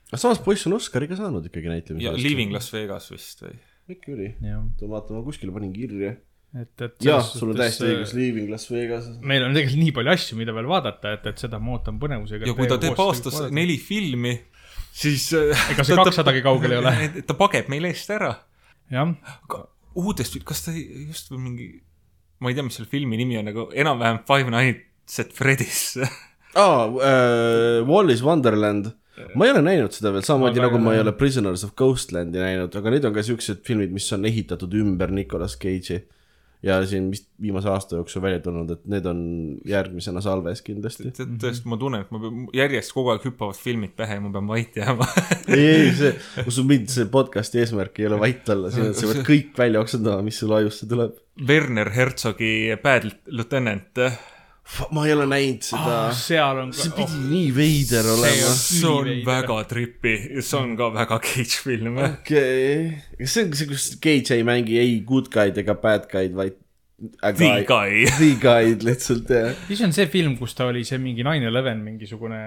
Aga 0.08 0.20
samas 0.20 0.40
poiss 0.44 0.68
on 0.68 0.76
Oscari 0.78 1.08
ka 1.10 1.18
saanud 1.18 1.48
ikkagi 1.48 1.68
ja 1.68 1.74
näitlemise 1.76 2.14
Leaving 2.22 2.54
Las 2.54 2.70
Vegas 2.72 3.10
vist 3.12 3.44
või? 3.44 3.56
äkki 3.92 4.14
oli, 4.14 4.32
jah, 4.44 4.64
vaata 4.90 5.16
ma 5.16 5.22
kuskile 5.24 5.52
panin 5.54 5.72
kirja. 5.72 6.12
et, 6.56 6.82
et 6.84 7.04
jah, 7.04 7.22
sul 7.24 7.52
on 7.52 7.58
täiesti 7.58 7.86
õigus, 7.86 8.12
äh, 8.12 8.18
Leaving 8.20 8.52
Las 8.52 8.68
Vegas. 8.72 9.08
meil 9.20 9.46
on 9.46 9.56
tegelikult 9.56 9.82
nii 9.84 9.94
palju 9.96 10.12
asju, 10.14 10.38
mida 10.40 10.54
veel 10.56 10.68
vaadata, 10.68 11.14
et, 11.16 11.26
et 11.32 11.44
seda 11.44 11.60
ma 11.62 11.76
ootan 11.76 12.00
põnevusega. 12.02 12.48
ja 12.48 12.56
kui 12.56 12.68
ta 12.70 12.78
teeb 12.82 13.00
aastas. 13.04 13.40
neli 13.54 13.78
filmi, 13.80 14.34
siis. 14.92 15.30
Ega 15.32 15.86
see 15.86 15.96
200-gi 15.96 16.44
kaugel 16.44 16.76
ei 16.76 16.82
ole. 16.82 16.94
ta 17.28 17.36
pageb 17.38 17.72
meil 17.72 17.88
eest 17.88 18.12
ära. 18.12 18.34
jah, 18.92 19.12
aga 19.48 19.64
uudest, 19.98 20.38
kas 20.48 20.64
ta 20.66 20.76
just 20.76 21.32
või 21.32 21.44
mingi, 21.48 21.68
ma 22.44 22.52
ei 22.52 22.58
tea, 22.58 22.66
mis 22.66 22.76
selle 22.80 22.90
filmi 22.92 23.18
nimi 23.20 23.40
on, 23.40 23.48
nagu 23.48 23.68
enam-vähem 23.72 24.22
Five 24.28 24.52
Nights 24.52 25.24
at 25.24 25.32
Freddy's. 25.36 25.96
aa, 26.60 26.88
Wallis 27.88 28.24
Wonderland. 28.24 28.92
Ma 29.34 29.46
ei 29.46 29.54
ole 29.54 29.64
näinud 29.64 29.94
seda 29.94 30.12
veel, 30.14 30.26
samamoodi 30.26 30.60
Ma 30.60 30.68
nagu 30.68 30.82
ma 30.82 30.94
ei 30.96 31.02
ole 31.02 31.14
Prisoners 31.16 31.64
of 31.66 31.74
Ghostlandi 31.78 32.40
näinud, 32.42 32.74
aga 32.78 32.92
need 32.94 33.08
on 33.08 33.16
ka 33.16 33.24
siuksed 33.26 33.64
filmid, 33.66 33.92
mis 33.94 34.06
on 34.16 34.28
ehitatud 34.28 34.78
ümber 34.78 35.12
Nicolas 35.14 35.58
Cage'i. 35.60 36.04
ja 36.62 36.80
siin 36.90 37.04
vist 37.12 37.28
viimase 37.38 37.68
aasta 37.70 37.94
jooksul 38.00 38.22
välja 38.22 38.40
tulnud, 38.42 38.70
et 38.74 38.86
need 38.90 39.04
on 39.06 39.20
järgmisena 39.68 40.18
salves 40.24 40.62
kindlasti. 40.66 41.12
tõesti, 41.14 41.68
ma 41.70 41.78
tunnen, 41.78 42.02
et 42.02 42.10
ma 42.10 42.18
pean, 42.24 42.48
järjest 42.58 42.94
kogu 42.96 43.12
aeg 43.12 43.28
hüppavad 43.28 43.60
filmid 43.62 43.94
pähe 43.98 44.16
ja 44.18 44.24
ma 44.24 44.32
pean 44.34 44.48
vait 44.50 44.80
jääma. 44.80 45.06
ei, 45.54 45.68
ei, 45.68 45.92
see, 46.00 46.10
usu 46.50 46.64
mind, 46.66 46.90
see 46.90 47.06
podcast'i 47.12 47.62
eesmärk 47.62 48.02
ei 48.02 48.08
ole 48.10 48.18
vait 48.24 48.50
olla, 48.54 48.72
siin, 48.74 48.90
sa 48.90 49.12
pead 49.12 49.22
kõik 49.28 49.52
välja 49.58 49.84
oksendama, 49.86 50.26
mis 50.26 50.42
sul 50.42 50.56
ajusse 50.58 50.90
tuleb. 50.90 51.14
Werner 51.46 51.92
Herzogi 51.94 52.74
Bad 52.82 53.06
Lieutenant. 53.30 54.02
Ma 54.92 55.04
ei 55.08 55.12
ole 55.16 55.24
näinud 55.30 55.64
seda 55.64 55.94
Ah, 56.08 56.12
seal 56.14 56.58
on 56.62 56.72
see 56.76 56.90
ka, 56.92 56.96
pidi 57.00 57.18
nii 57.30 57.50
veider 57.56 58.06
olema. 58.14 58.52
see 58.54 58.84
on 58.86 59.06
Üliveider. 59.08 59.26
väga 59.30 59.58
tripi, 59.70 60.14
see 60.44 60.58
on 60.60 60.74
ka 60.76 60.90
väga 60.94 61.18
Cage 61.24 61.62
film. 61.64 61.96
okei, 62.04 62.92
kas 63.18 63.32
see 63.38 63.44
on 63.48 63.52
see, 63.56 63.68
kus 63.70 63.86
Cage 64.04 64.36
ei 64.36 64.44
mängi 64.46 64.76
ei 64.82 64.98
good 65.08 65.30
guy'd 65.32 65.56
ega 65.64 65.74
bad 65.82 66.08
guy'd, 66.12 66.36
vaid. 66.38 66.58
The 67.22 67.62
Guy. 67.62 68.06
The 68.18 68.32
guy'd 68.42 68.82
lihtsalt 68.82 69.28
jah. 69.30 69.52
siis 69.68 69.80
on 69.86 69.92
see 69.94 70.08
film, 70.10 70.36
kus 70.40 70.56
ta 70.58 70.66
oli 70.66 70.82
see 70.84 70.98
mingi 70.98 71.22
nine 71.26 71.46
eleven 71.46 71.78
mingisugune 71.86 72.40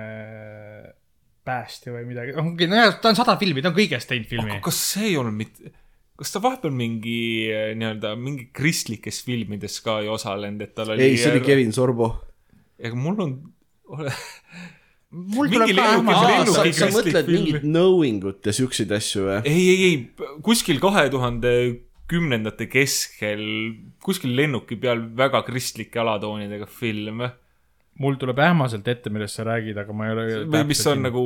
päästja 1.48 1.94
või 1.96 2.04
midagi, 2.06 2.34
ongi, 2.38 2.68
nojah, 2.70 3.00
ta 3.02 3.10
on 3.10 3.18
sada 3.18 3.34
filmi, 3.42 3.64
ta 3.66 3.72
on 3.72 3.78
kõigest 3.78 4.12
teinud 4.12 4.28
filmi 4.30 4.60
kas 4.62 4.78
see 4.92 5.08
ei 5.10 5.16
olnud 5.18 5.34
mitte, 5.40 5.72
kas 6.22 6.36
ta 6.36 6.42
vahepeal 6.44 6.74
mingi 6.78 7.50
eh, 7.50 7.72
nii-öelda 7.80 8.14
mingi 8.20 8.50
kristlikes 8.54 9.24
filmides 9.26 9.80
ka 9.86 10.00
ei 10.04 10.10
osalenud, 10.14 10.62
et 10.68 10.76
tal 10.78 10.94
oli. 10.94 11.08
ei, 11.12 11.18
see 11.18 11.34
oli. 11.34 11.42
Kevin 11.46 11.74
Sorbo. 11.74 12.12
ega 12.82 12.98
mul 12.98 13.24
on, 13.26 13.38
mul 15.12 15.50
Mingi 15.50 15.58
tuleb 15.58 15.78
ka 15.80 15.88
hämma 15.96 16.18
lennuki- 16.28 16.74
sa, 16.78 16.90
mõtled 16.94 17.26
film. 17.28 17.38
mingit 17.38 17.66
knowing 17.66 18.28
ut 18.32 18.46
ja 18.48 18.54
siukseid 18.56 18.92
asju 18.96 19.26
või? 19.28 19.40
ei, 19.50 19.64
ei, 19.74 19.88
ei, 19.88 20.36
kuskil 20.46 20.80
kahe 20.84 21.08
tuhande 21.14 21.52
kümnendate 22.12 22.68
keskel, 22.68 23.42
kuskil 24.04 24.34
lennuki 24.36 24.76
peal 24.80 25.02
väga 25.18 25.42
kristlike 25.48 26.00
alatoonidega 26.02 26.68
film. 26.68 27.26
mul 28.02 28.16
tuleb 28.20 28.40
ähmaselt 28.40 28.88
ette, 28.88 29.12
millest 29.14 29.38
sa 29.38 29.46
räägid, 29.48 29.78
aga 29.78 29.94
ma 29.94 30.08
ei 30.08 30.16
ole. 30.16 30.26
või 30.52 30.64
mis 30.72 30.86
on. 30.88 31.04
nagu 31.08 31.24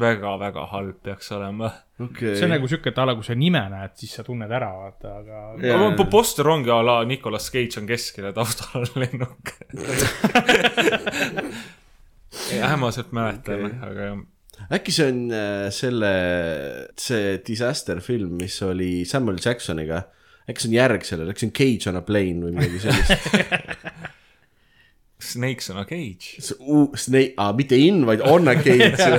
väga-väga 0.00 0.66
halb 0.72 0.98
peaks 1.06 1.30
olema. 1.36 1.70
okei. 2.00 2.34
see 2.34 2.46
on 2.46 2.54
nagu 2.56 2.68
siuke, 2.70 2.90
et 2.90 2.98
a 2.98 3.06
la 3.06 3.14
kui 3.14 3.26
sa 3.26 3.36
nime 3.38 3.62
näed, 3.70 3.94
siis 4.00 4.16
sa 4.18 4.24
tunned 4.26 4.50
ära, 4.50 4.70
vaata, 4.80 5.16
aga. 5.20 5.42
Jaa. 5.62 5.80
No, 5.80 6.06
poster 6.10 6.48
ongi 6.50 6.72
a 6.74 6.80
la 6.82 7.00
Nicolas 7.08 7.50
Cage 7.52 7.80
on 7.80 7.86
keskel 7.90 8.30
ja 8.30 8.34
taustal 8.36 8.84
on 8.84 8.94
lennuk. 9.04 9.54
ähmaselt 12.54 13.12
mäletan 13.14 13.68
okay., 13.68 13.82
aga 13.88 14.08
jah 14.10 14.22
äkki 14.74 14.92
see 14.94 15.06
on 15.10 15.20
äh, 15.34 15.68
selle, 15.74 16.10
see 17.00 17.38
disaster 17.46 18.00
film, 18.00 18.36
mis 18.40 18.56
oli 18.62 19.04
Samuel 19.08 19.40
Jacksoniga. 19.42 20.04
äkki 20.48 20.62
see 20.62 20.70
on 20.70 20.76
järg 20.76 21.06
sellele, 21.06 21.34
äkki 21.34 21.44
see 21.44 21.50
on 21.50 21.56
Cage 21.58 21.90
on 21.90 21.98
a 21.98 22.04
plane 22.06 22.44
või 22.44 22.54
midagi 22.58 22.78
sellist. 22.84 23.20
Snakes 25.24 25.70
on 25.70 25.78
a 25.80 25.84
cage. 25.88 26.36
Snake, 26.96 27.34
mitte 27.56 27.78
in, 27.80 28.04
vaid 28.06 28.20
on 28.20 28.48
a 28.48 28.54
cage. 28.60 29.08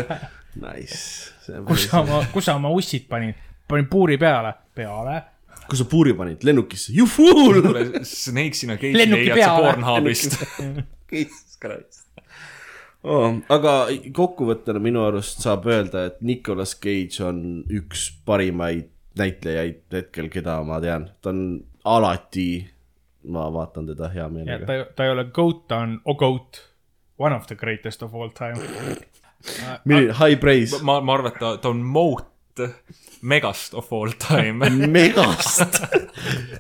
Nice. 0.56 1.32
kus 1.68 1.88
sa 1.90 2.02
oma, 2.02 2.24
kus 2.34 2.48
sa 2.48 2.56
oma 2.56 2.72
ussid 2.72 3.10
panid? 3.12 3.36
panin 3.68 3.88
puuri 3.90 4.18
peale, 4.22 4.54
peale. 4.76 5.22
kus 5.68 5.82
sa 5.82 5.90
puuri 5.90 6.14
panid, 6.14 6.44
lennukisse, 6.46 6.94
you 6.96 7.08
fool. 7.10 7.62
kuule, 7.62 8.06
Snakes 8.06 8.64
in 8.64 8.76
a 8.76 8.78
cage 8.78 8.98
Lennuki 8.98 9.32
leiad 9.34 9.46
sa. 9.46 9.60
Pornhubist. 9.60 10.38
Jesus 11.12 11.58
Christ 11.62 12.06
oh,. 13.06 13.40
aga 13.50 13.74
kokkuvõttena 14.16 14.82
minu 14.84 15.06
arust 15.06 15.44
saab 15.46 15.68
öelda, 15.70 16.08
et 16.10 16.22
Nicolas 16.26 16.76
Cage 16.82 17.24
on 17.26 17.42
üks 17.74 18.10
parimaid 18.26 18.92
näitlejaid 19.16 19.96
hetkel, 19.96 20.30
keda 20.32 20.60
ma 20.68 20.82
tean, 20.84 21.10
ta 21.24 21.32
on 21.32 21.44
alati, 21.88 22.50
ma 23.32 23.48
vaatan 23.54 23.92
teda 23.94 24.10
hea 24.14 24.26
meelega. 24.32 24.68
ta, 24.68 24.80
ta 24.98 25.08
ei 25.08 25.14
ole 25.14 25.28
goat, 25.36 25.68
ta 25.72 25.84
on 25.86 26.00
a 26.06 26.18
goat. 26.20 26.64
One 27.18 27.32
of 27.32 27.46
the 27.48 27.56
greatest 27.56 28.04
of 28.04 28.16
all 28.16 28.34
time. 28.36 28.60
Milline 29.86 30.16
high 30.20 30.40
praise, 30.42 30.82
ma, 30.86 31.00
ma 31.02 31.18
arvan, 31.18 31.34
et 31.34 31.42
ta, 31.42 31.56
ta 31.62 31.72
on 31.74 31.84
Moat 31.84 32.32
megast 33.26 33.74
of 33.74 33.92
all 33.94 34.14
time. 34.22 34.64
megast. 34.96 35.82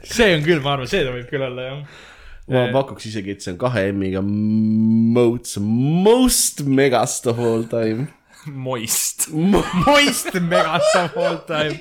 see 0.03 0.33
on 0.35 0.43
küll, 0.45 0.61
ma 0.63 0.75
arvan, 0.75 0.89
see 0.91 1.05
ta 1.05 1.13
võib 1.15 1.29
küll 1.31 1.45
olla, 1.45 1.69
jah. 1.69 2.03
ma 2.51 2.65
pakuks 2.75 3.07
isegi, 3.11 3.35
et 3.35 3.45
see 3.45 3.53
on 3.55 3.61
kahe 3.61 3.87
M-iga 3.93 4.23
Moats 4.25 5.57
most 5.61 6.65
megast 6.67 7.29
of 7.31 7.41
all 7.41 7.65
time. 7.71 8.09
Moist. 8.45 9.29
Moist 9.33 10.35
megast 10.37 10.99
of 10.99 11.17
all 11.17 11.39
time. 11.47 11.79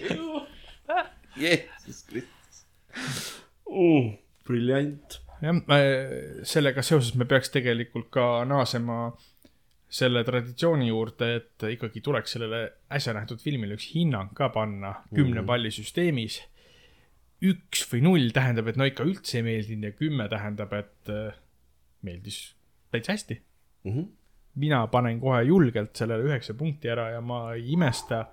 Jeesus 1.36 2.04
Kristus 2.08 2.64
uh,. 3.68 4.14
briljant. 4.46 5.20
jah, 5.42 5.58
sellega 6.46 6.82
seoses 6.86 7.16
me 7.18 7.26
peaks 7.28 7.50
tegelikult 7.52 8.08
ka 8.14 8.44
naasema 8.48 9.10
selle 9.90 10.24
traditsiooni 10.26 10.88
juurde, 10.88 11.28
et 11.38 11.66
ikkagi 11.70 12.02
tuleks 12.04 12.34
sellele 12.34 12.64
äsja 12.92 13.14
nähtud 13.14 13.42
filmile 13.42 13.76
üks 13.78 13.92
hinnang 13.94 14.32
ka 14.34 14.48
panna 14.54 14.94
kümne 15.14 15.44
palli 15.46 15.70
süsteemis. 15.74 16.40
üks 17.44 17.82
või 17.90 18.00
null 18.02 18.30
tähendab, 18.32 18.68
et 18.70 18.76
no 18.80 18.86
ikka 18.88 19.04
üldse 19.04 19.38
ei 19.38 19.44
meeldinud 19.44 19.90
ja 19.90 19.96
kümme 19.98 20.28
tähendab, 20.32 20.72
et 20.72 21.10
äh, 21.12 21.34
meeldis 22.02 22.54
täitsa 22.90 23.12
hästi 23.12 23.36
mm. 23.84 23.92
-hmm. 23.92 24.06
mina 24.54 24.86
panen 24.86 25.20
kohe 25.20 25.42
julgelt 25.42 25.96
sellele 25.96 26.24
üheksa 26.24 26.54
punkti 26.54 26.88
ära 26.88 27.10
ja 27.10 27.20
ma 27.20 27.52
ei 27.54 27.72
imesta, 27.72 28.26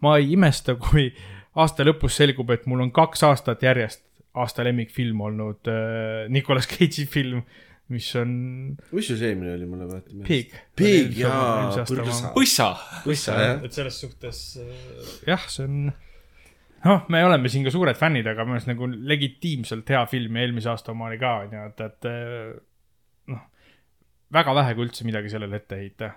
ma 0.00 0.16
ei 0.18 0.32
imesta, 0.32 0.74
kui 0.74 1.14
aasta 1.54 1.84
lõpus 1.84 2.18
selgub, 2.20 2.50
et 2.50 2.66
mul 2.66 2.80
on 2.80 2.92
kaks 2.92 3.22
aastat 3.22 3.62
järjest 3.62 4.04
aasta 4.34 4.64
lemmikfilm 4.64 5.20
olnud 5.20 5.70
äh, 5.70 6.28
Nicolas 6.28 6.68
Cage'i 6.68 7.06
film, 7.06 7.42
mis 7.92 8.08
on 8.20 8.32
mis 8.92 9.08
sul 9.08 9.16
see 9.16 9.30
eelmine 9.32 9.54
oli, 9.56 9.68
mulle 9.68 9.86
vaata. 9.88 10.12
Pig. 10.26 10.52
Pig, 10.76 11.14
jaa, 11.22 11.72
põrsa. 11.88 12.32
põssa. 12.34 12.68
põssa 13.04 13.36
jah. 13.38 13.64
et 13.64 13.78
selles 13.78 14.00
suhtes 14.04 14.42
äh, 14.60 15.12
jah, 15.30 15.46
see 15.48 15.64
on, 15.64 15.88
noh, 16.84 17.06
me 17.12 17.22
oleme 17.24 17.52
siin 17.52 17.64
ka 17.66 17.72
suured 17.74 17.98
fännid, 17.98 18.28
aga 18.28 18.44
minu 18.44 18.58
arust 18.58 18.70
nagu 18.70 18.88
legitiimselt 18.88 19.88
hea 19.94 20.02
film 20.10 20.36
ja 20.36 20.44
eelmise 20.44 20.72
aasta 20.72 20.92
oma 20.92 21.08
oli 21.08 21.20
ka, 21.20 21.34
onju, 21.46 21.62
et, 21.72 21.84
et 21.86 22.10
äh, 22.12 22.50
noh, 23.32 23.46
väga 24.36 24.56
vähe 24.60 24.76
kui 24.76 24.88
üldse 24.88 25.08
midagi 25.08 25.32
sellele 25.32 25.62
ette 25.62 25.80
heita. 25.80 26.12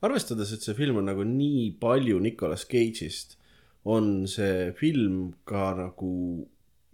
arvestades, 0.00 0.54
et 0.56 0.64
see 0.64 0.78
film 0.78 1.02
on 1.02 1.10
nagu 1.12 1.26
nii 1.28 1.68
palju 1.82 2.22
Nicolas 2.24 2.64
Cage'ist, 2.70 3.36
on 3.84 4.24
see 4.28 4.72
film 4.76 5.34
ka 5.48 5.74
nagu 5.76 6.14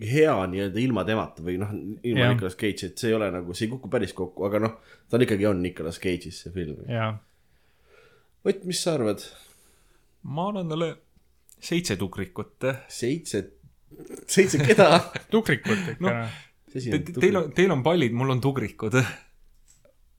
hea 0.01 0.35
nii-öelda 0.53 0.81
ilma 0.83 1.05
temata 1.09 1.45
või 1.45 1.57
noh, 1.61 1.71
ilma 2.05 2.27
Jah. 2.27 2.35
Nicolas 2.35 2.57
Cage'i, 2.61 2.91
et 2.91 3.01
see 3.01 3.11
ei 3.13 3.17
ole 3.17 3.31
nagu, 3.33 3.55
see 3.57 3.67
ei 3.67 3.73
kuku 3.73 3.89
päris 3.93 4.13
kokku, 4.17 4.45
aga 4.49 4.61
noh, 4.67 4.77
ta 5.09 5.17
on 5.17 5.25
ikkagi 5.25 5.49
on 5.49 5.63
Nicolas 5.65 6.01
Cage'is 6.03 6.43
see 6.45 6.53
film. 6.55 6.83
Ott, 8.47 8.65
mis 8.69 8.83
sa 8.83 8.95
arvad? 8.99 9.25
ma 10.27 10.49
annan 10.51 10.69
talle 10.69 10.91
seitse 11.63 11.97
tukrikut. 11.97 12.67
seitse, 12.89 13.45
seitse 14.27 14.59
keda? 14.65 14.91
tukrikut 15.33 15.95
ikka 15.95 16.03
No, 16.03 16.19
Te, 16.77 16.99
teil 17.01 17.37
on, 17.39 17.47
teil 17.57 17.71
on 17.73 17.81
pallid, 17.81 18.13
mul 18.13 18.35
on 18.35 18.41
tugrikud. 18.45 18.99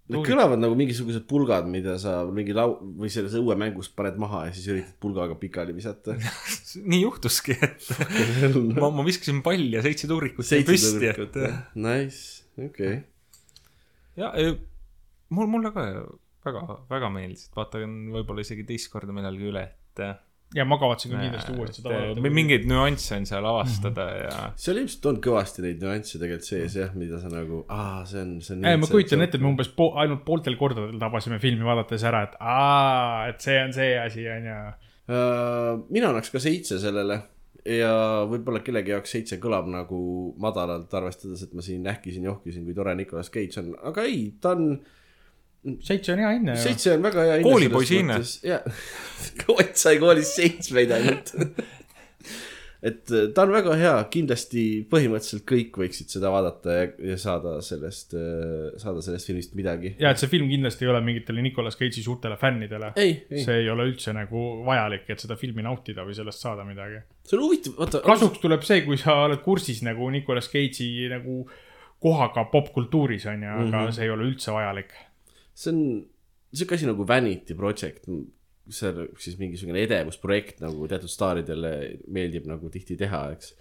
Need 0.08 0.24
kõlavad 0.24 0.62
nagu 0.62 0.76
mingisugused 0.80 1.26
pulgad, 1.28 1.66
mida 1.68 1.98
sa 2.00 2.22
mingi 2.32 2.54
lau- 2.56 2.78
või 2.80 3.10
selles 3.12 3.34
õuemängus 3.36 3.90
paned 3.96 4.16
maha 4.22 4.46
ja 4.48 4.54
siis 4.56 4.70
üritad 4.72 4.94
pulgaga 5.04 5.36
pikali 5.40 5.76
visata. 5.76 6.16
nii 6.94 7.02
juhtuski, 7.02 7.58
et 7.60 7.90
ma, 8.80 8.88
ma 8.88 9.06
viskasin 9.08 9.42
palli 9.44 9.76
ja 9.76 9.84
seitse 9.84 10.08
tuurikut 10.08 10.48
jäi 10.48 10.64
püsti, 10.68 11.12
et 11.12 11.36
Nice, 11.76 12.48
okei 12.56 12.70
okay.. 12.70 13.04
ja 14.16 14.32
mul, 15.36 15.52
mulle 15.52 15.74
ka 15.76 15.86
väga, 16.48 16.64
väga 16.88 17.12
meeldis, 17.12 17.50
et 17.50 17.60
vaatan 17.60 18.00
võib-olla 18.16 18.46
isegi 18.46 18.64
teist 18.68 18.92
korda 18.94 19.16
millalgi 19.16 19.52
üle, 19.52 19.66
et 19.68 20.04
ja 20.56 20.64
ma 20.68 20.78
kavatsen 20.80 21.12
ka 21.12 21.20
kindlasti 21.20 21.54
uuesti 21.58 21.82
seda 21.82 21.92
vaadata 21.92 22.24
mi-. 22.24 22.32
mingeid 22.38 22.68
nüansse 22.70 23.18
on 23.18 23.26
seal 23.28 23.46
avastada 23.50 24.06
mm 24.06 24.18
-hmm. 24.18 24.24
ja 24.24 24.64
seal 24.66 24.82
ilmselt 24.82 25.08
on 25.12 25.22
kõvasti 25.28 25.64
neid 25.66 25.84
nüansse 25.84 26.22
tegelikult 26.22 26.48
sees 26.48 26.78
jah, 26.80 26.94
mida 26.96 27.20
sa 27.20 27.32
nagu, 27.32 27.64
aa, 27.68 28.06
see 28.08 28.22
on, 28.22 28.36
see 28.42 28.56
on. 28.56 28.66
ei, 28.66 28.80
ma 28.80 28.88
kujutan 28.92 29.26
ette, 29.26 29.38
et 29.38 29.44
me 29.44 29.52
umbes 29.52 29.72
po 29.76 29.92
ainult 30.00 30.24
pooltel 30.28 30.56
kordadel 30.60 31.00
tabasime 31.00 31.40
filmi 31.44 31.68
vaadates 31.68 32.06
ära, 32.08 32.24
et 32.30 32.38
aa, 32.40 33.28
et 33.32 33.42
see 33.44 33.58
on 33.64 33.74
see 33.76 33.98
asi, 34.00 34.28
onju. 34.38 34.60
uh,. 35.12 35.74
mina 35.90 36.14
annaks 36.14 36.32
ka 36.32 36.40
seitse 36.44 36.80
sellele 36.80 37.22
ja 37.68 37.92
võib-olla 38.30 38.62
kellegi 38.64 38.94
jaoks 38.94 39.12
seitse 39.18 39.40
kõlab 39.44 39.68
nagu 39.72 40.00
madalalt, 40.40 40.94
arvestades, 41.00 41.44
et 41.44 41.56
ma 41.58 41.66
siin 41.66 41.88
ähkisin, 41.92 42.28
johkisin, 42.30 42.64
kui 42.64 42.76
tore 42.78 42.96
Nicolas 42.96 43.32
Cage 43.34 43.60
on, 43.62 43.74
aga 43.92 44.08
ei, 44.08 44.30
ta 44.42 44.56
on, 44.56 44.78
seitse 45.86 46.14
on 46.14 46.22
hea 46.24 46.36
hinne 46.38 46.58
seitse 46.62 46.94
on 46.98 47.08
väga 47.08 47.26
hea. 47.32 47.40
Koolipoisi 47.46 48.02
hinne.. 48.02 48.22
Ott 49.54 49.76
sai 49.84 49.98
koolis 50.02 50.36
seitsmeid 50.38 50.94
ainult. 50.96 51.34
et 52.88 53.12
äh, 53.12 53.28
ta 53.34 53.44
on 53.48 53.54
väga 53.56 53.76
hea, 53.80 53.94
kindlasti 54.14 54.64
põhimõtteliselt 54.92 55.46
kõik 55.50 55.80
võiksid 55.82 56.14
seda 56.14 56.32
vaadata 56.34 56.76
ja, 56.76 56.88
ja 57.12 57.20
saada 57.22 57.56
sellest, 57.66 58.14
saada 58.82 59.04
sellest 59.06 59.32
filmist 59.32 59.56
midagi. 59.58 59.96
ja 60.00 60.14
et 60.14 60.22
see 60.22 60.32
film 60.32 60.50
kindlasti 60.52 60.86
ei 60.86 60.92
ole 60.94 61.02
mingitele 61.06 61.44
Nicolas 61.46 61.80
Cage'i 61.80 62.06
suurtele 62.06 62.38
fännidele. 62.40 62.94
see 62.98 63.62
ei 63.64 63.70
ole 63.74 63.90
üldse 63.92 64.14
nagu 64.16 64.48
vajalik, 64.68 65.08
et 65.10 65.26
seda 65.26 65.40
filmi 65.40 65.66
nautida 65.66 66.06
või 66.08 66.18
sellest 66.18 66.46
saada 66.46 66.68
midagi. 66.68 67.02
see 67.26 67.40
on 67.40 67.48
huvitav, 67.48 67.80
vaata. 67.82 68.04
kasuks 68.06 68.44
tuleb 68.44 68.68
see, 68.68 68.84
kui 68.86 69.02
sa 69.02 69.24
oled 69.26 69.42
kursis 69.46 69.82
nagu 69.88 70.12
Nicolas 70.14 70.52
Cage'i 70.54 71.10
nagu 71.14 71.42
kohaga 72.00 72.46
popkultuuris 72.52 73.26
on 73.26 73.44
ju, 73.44 73.50
aga 73.50 73.64
mm 73.64 73.72
-hmm. 73.72 73.92
see 73.92 74.06
ei 74.06 74.10
ole 74.10 74.24
üldse 74.24 74.54
vajalik. 74.54 74.94
See 75.58 75.74
on 75.74 75.84
sihuke 76.54 76.78
asi 76.78 76.90
nagu 76.90 77.06
Vanity 77.08 77.56
Project, 77.58 78.10
see 78.70 78.90
on 78.92 79.08
siis 79.22 79.38
mingisugune 79.40 79.82
edevusprojekt 79.86 80.62
nagu 80.64 80.90
teatud 80.90 81.12
staaridele 81.12 81.72
meeldib 82.14 82.50
nagu 82.50 82.72
tihti 82.74 82.98
teha, 83.00 83.24
eks. 83.36 83.54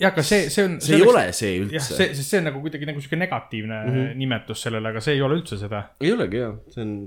jah, 0.00 0.12
aga 0.12 0.24
see, 0.26 0.48
see 0.52 0.64
on. 0.66 0.80
see 0.84 0.98
ei 0.98 1.06
ole 1.06 1.26
see 1.36 1.52
jah, 1.52 1.60
üldse 1.66 2.00
see, 2.00 2.08
sest 2.16 2.34
see 2.34 2.42
on 2.42 2.50
nagu 2.50 2.64
kuidagi 2.64 2.88
nagu 2.88 3.02
sihuke 3.02 3.20
negatiivne 3.20 3.78
mm 3.84 3.94
-hmm. 3.94 4.18
nimetus 4.22 4.66
sellele, 4.66 4.92
aga 4.92 5.04
see 5.04 5.16
ei 5.16 5.22
ole 5.22 5.38
üldse 5.40 5.60
seda. 5.60 5.86
ei 6.00 6.12
olegi 6.12 6.42
jah, 6.42 6.58
see 6.74 6.84
on 6.84 6.98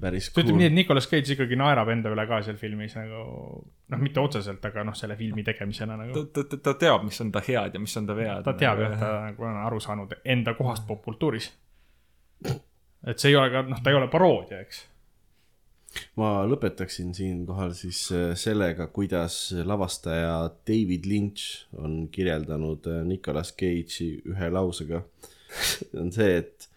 päris 0.00 0.28
ütleme 0.30 0.48
cool 0.48 0.58
nii, 0.60 0.68
et 0.70 0.76
Nicolas 0.76 1.08
Cage 1.10 1.34
ikkagi 1.34 1.56
naerab 1.58 1.90
enda 1.92 2.12
üle 2.14 2.24
ka 2.28 2.40
seal 2.46 2.58
filmis 2.60 2.94
nagu 2.96 3.22
noh, 3.92 4.00
mitte 4.00 4.22
otseselt, 4.22 4.64
aga 4.64 4.84
noh, 4.86 4.96
selle 4.96 5.16
filmi 5.18 5.44
tegemisena 5.46 5.96
ta 5.96 6.04
nagu. 6.04 6.24
ta, 6.24 6.44
ta, 6.44 6.60
ta 6.68 6.74
teab, 6.78 7.04
mis 7.08 7.20
on 7.24 7.32
ta 7.34 7.42
head 7.44 7.74
ja 7.74 7.82
mis 7.82 7.96
on 8.00 8.06
ta 8.08 8.16
vead. 8.16 8.44
ta 8.46 8.54
teab 8.58 8.84
jah, 8.84 8.94
ta 9.00 9.10
nagu 9.26 9.48
on 9.48 9.58
aru 9.66 9.80
saanud 9.82 10.14
enda 10.24 10.54
kohast 10.58 10.86
popkultuuris. 10.88 11.50
Et 13.06 13.18
see 13.18 13.32
ei 13.32 13.38
ole 13.38 13.50
ka, 13.52 13.62
noh, 13.66 13.82
ta 13.82 13.92
ei 13.92 13.98
ole 13.98 14.08
paroodia, 14.12 14.62
eks. 14.62 14.82
ma 16.20 16.30
lõpetaksin 16.48 17.12
siinkohal 17.16 17.74
siis 17.76 18.04
äh, 18.14 18.32
sellega, 18.38 18.88
kuidas 18.94 19.52
lavastaja 19.64 20.36
David 20.68 21.08
Lynch 21.10 21.66
on 21.76 22.06
kirjeldanud 22.12 22.88
äh, 22.88 23.02
Nicolas 23.08 23.52
Cage'i 23.52 24.14
ühe 24.32 24.52
lausega. 24.52 25.02
on 26.00 26.12
see, 26.14 26.38
et 26.40 26.68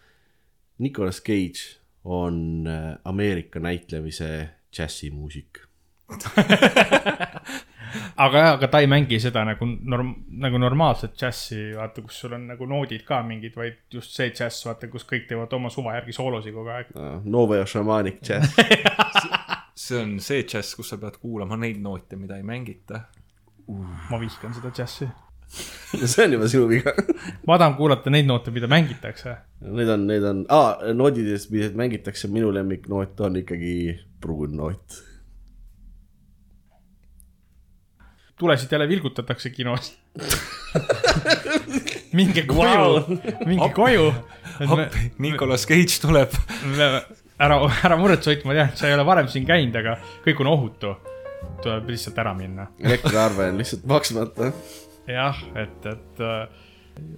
Nicolas 0.83 1.21
Cage 1.23 1.79
on 2.03 2.67
äh, 2.67 2.97
Ameerika 3.03 3.59
näitlemise 3.63 4.49
džässimuusik. 4.73 5.63
aga 8.15 8.43
jah, 8.43 8.51
aga 8.57 8.69
ta 8.71 8.81
ei 8.83 8.89
mängi 8.91 9.19
seda 9.23 9.43
nagu 9.47 9.67
norm-, 9.67 10.13
nagu 10.41 10.61
normaalset 10.61 11.15
džässi, 11.17 11.59
vaata, 11.77 12.03
kus 12.05 12.21
sul 12.23 12.37
on 12.37 12.47
nagu 12.51 12.67
noodid 12.69 13.05
ka 13.07 13.21
mingid, 13.27 13.55
vaid 13.57 13.81
just 13.93 14.15
see 14.17 14.31
džäss, 14.31 14.65
vaata, 14.67 14.89
kus 14.91 15.07
kõik 15.09 15.27
teevad 15.29 15.53
oma 15.57 15.71
suva 15.73 15.97
järgi 15.97 16.15
soolosi 16.15 16.53
kogu 16.55 16.73
aeg. 16.75 16.95
Novo 17.25 17.59
Šamanik 17.65 18.21
džäss. 18.23 18.55
see 19.85 20.01
on 20.01 20.17
see 20.23 20.45
džäss, 20.47 20.75
kus 20.77 20.93
sa 20.93 20.99
pead 21.01 21.19
kuulama 21.21 21.59
neid 21.59 21.81
noote, 21.83 22.17
mida 22.19 22.39
ei 22.39 22.47
mängita. 22.47 23.05
ma 24.09 24.19
vihkan 24.21 24.53
seda 24.53 24.71
džässi. 24.71 25.07
see 26.05 26.25
on 26.25 26.33
juba 26.37 26.47
sinu 26.51 26.67
viga. 26.69 26.93
ma 27.47 27.57
tahan 27.57 27.75
kuulata 27.77 28.13
neid 28.13 28.27
noote, 28.29 28.53
mida 28.55 28.69
mängitakse. 28.71 29.35
Need 29.65 29.89
on, 29.89 30.07
need 30.07 30.23
on 30.23 30.45
ah,, 30.49 30.77
noodidest, 30.93 31.51
mida 31.53 31.71
mängitakse, 31.77 32.29
minu 32.31 32.51
lemmiknoot 32.55 33.19
on 33.27 33.41
ikkagi 33.41 33.75
pruun 34.21 34.55
noot. 34.59 35.01
Tulesid 38.39 38.71
jälle 38.71 38.87
vilgutatakse 38.87 39.49
kinos. 39.49 39.97
minge 42.17 42.41
koju 42.41 42.69
wow., 42.69 43.17
minge 43.45 43.69
koju. 43.73 44.13
Nicolas 45.17 45.67
Cage 45.67 46.01
tuleb. 46.01 46.29
ära, 47.39 47.59
ära 47.83 47.97
muretse, 47.97 48.31
Ott, 48.31 48.45
ma 48.47 48.55
tean, 48.55 48.71
et 48.71 48.79
sa 48.79 48.87
ei 48.87 48.95
ole 48.95 49.05
varem 49.07 49.27
siin 49.31 49.47
käinud, 49.47 49.75
aga 49.75 49.97
kõik 50.25 50.41
on 50.43 50.51
ohutu. 50.51 50.95
tuleb 51.63 51.89
lihtsalt 51.89 52.17
ära 52.17 52.33
minna. 52.33 52.67
elektriarve 52.79 53.49
on 53.51 53.57
lihtsalt 53.57 53.85
maksmata. 53.85 54.51
jah, 55.07 55.43
et, 55.55 55.85
et 55.85 56.23
äh, 56.23 56.47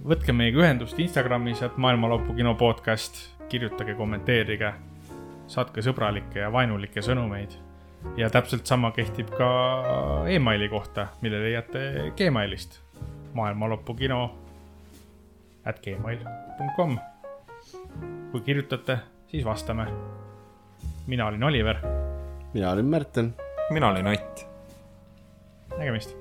võtke 0.04 0.32
meiega 0.32 0.64
ühendust 0.64 0.98
Instagramis, 0.98 1.62
et 1.62 1.76
Maailma 1.76 2.10
Lõpu 2.12 2.36
kino 2.36 2.54
podcast, 2.58 3.22
kirjutage, 3.48 3.94
kommenteerige, 3.94 4.74
saatke 5.48 5.82
sõbralikke 5.82 6.42
ja 6.42 6.52
vaenulikke 6.52 7.02
sõnumeid. 7.02 7.56
Ja 8.16 8.30
täpselt 8.30 8.66
sama 8.66 8.90
kehtib 8.90 9.30
ka 9.30 9.48
emaili 10.28 10.68
kohta, 10.68 11.06
mille 11.20 11.40
leiate 11.42 12.12
Gmailist. 12.16 12.80
maailma 13.34 13.68
lõpu 13.68 13.94
kino 13.94 14.22
at 15.64 15.80
gmail.com. 15.84 16.98
kui 18.32 18.40
kirjutate, 18.40 18.98
siis 19.26 19.44
vastame. 19.44 19.86
mina 21.06 21.26
olin 21.26 21.44
Oliver, 21.44 21.76
mina 22.54 22.70
olin 22.70 22.86
Märten. 22.86 23.34
mina 23.70 23.88
olin 23.88 24.06
Ott. 24.06 24.46
nägemist. 25.78 26.16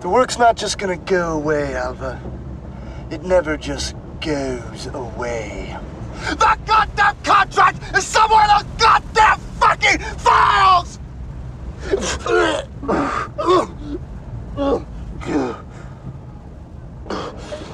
The 0.00 0.12
work's 0.12 0.38
not 0.38 0.56
just 0.56 0.78
gonna 0.78 0.96
go 0.96 1.32
away, 1.32 1.74
Alva. 1.74 2.18
It 3.08 3.22
never 3.22 3.56
just 3.56 3.94
goes 4.20 4.86
away. 4.86 5.76
The 6.30 6.58
goddamn 6.66 7.16
contract 7.22 7.96
is 7.96 8.04
somewhere 8.04 8.42
in 8.42 8.48
those 8.48 8.64
goddamn 8.78 9.38
fucking 9.60 9.98
files! 10.18 10.98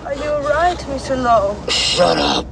Are 0.05 0.15
you 0.15 0.31
alright, 0.31 0.79
Mr. 0.79 1.23
Lowe? 1.23 1.57
Shut 1.69 2.19
up. 2.19 2.47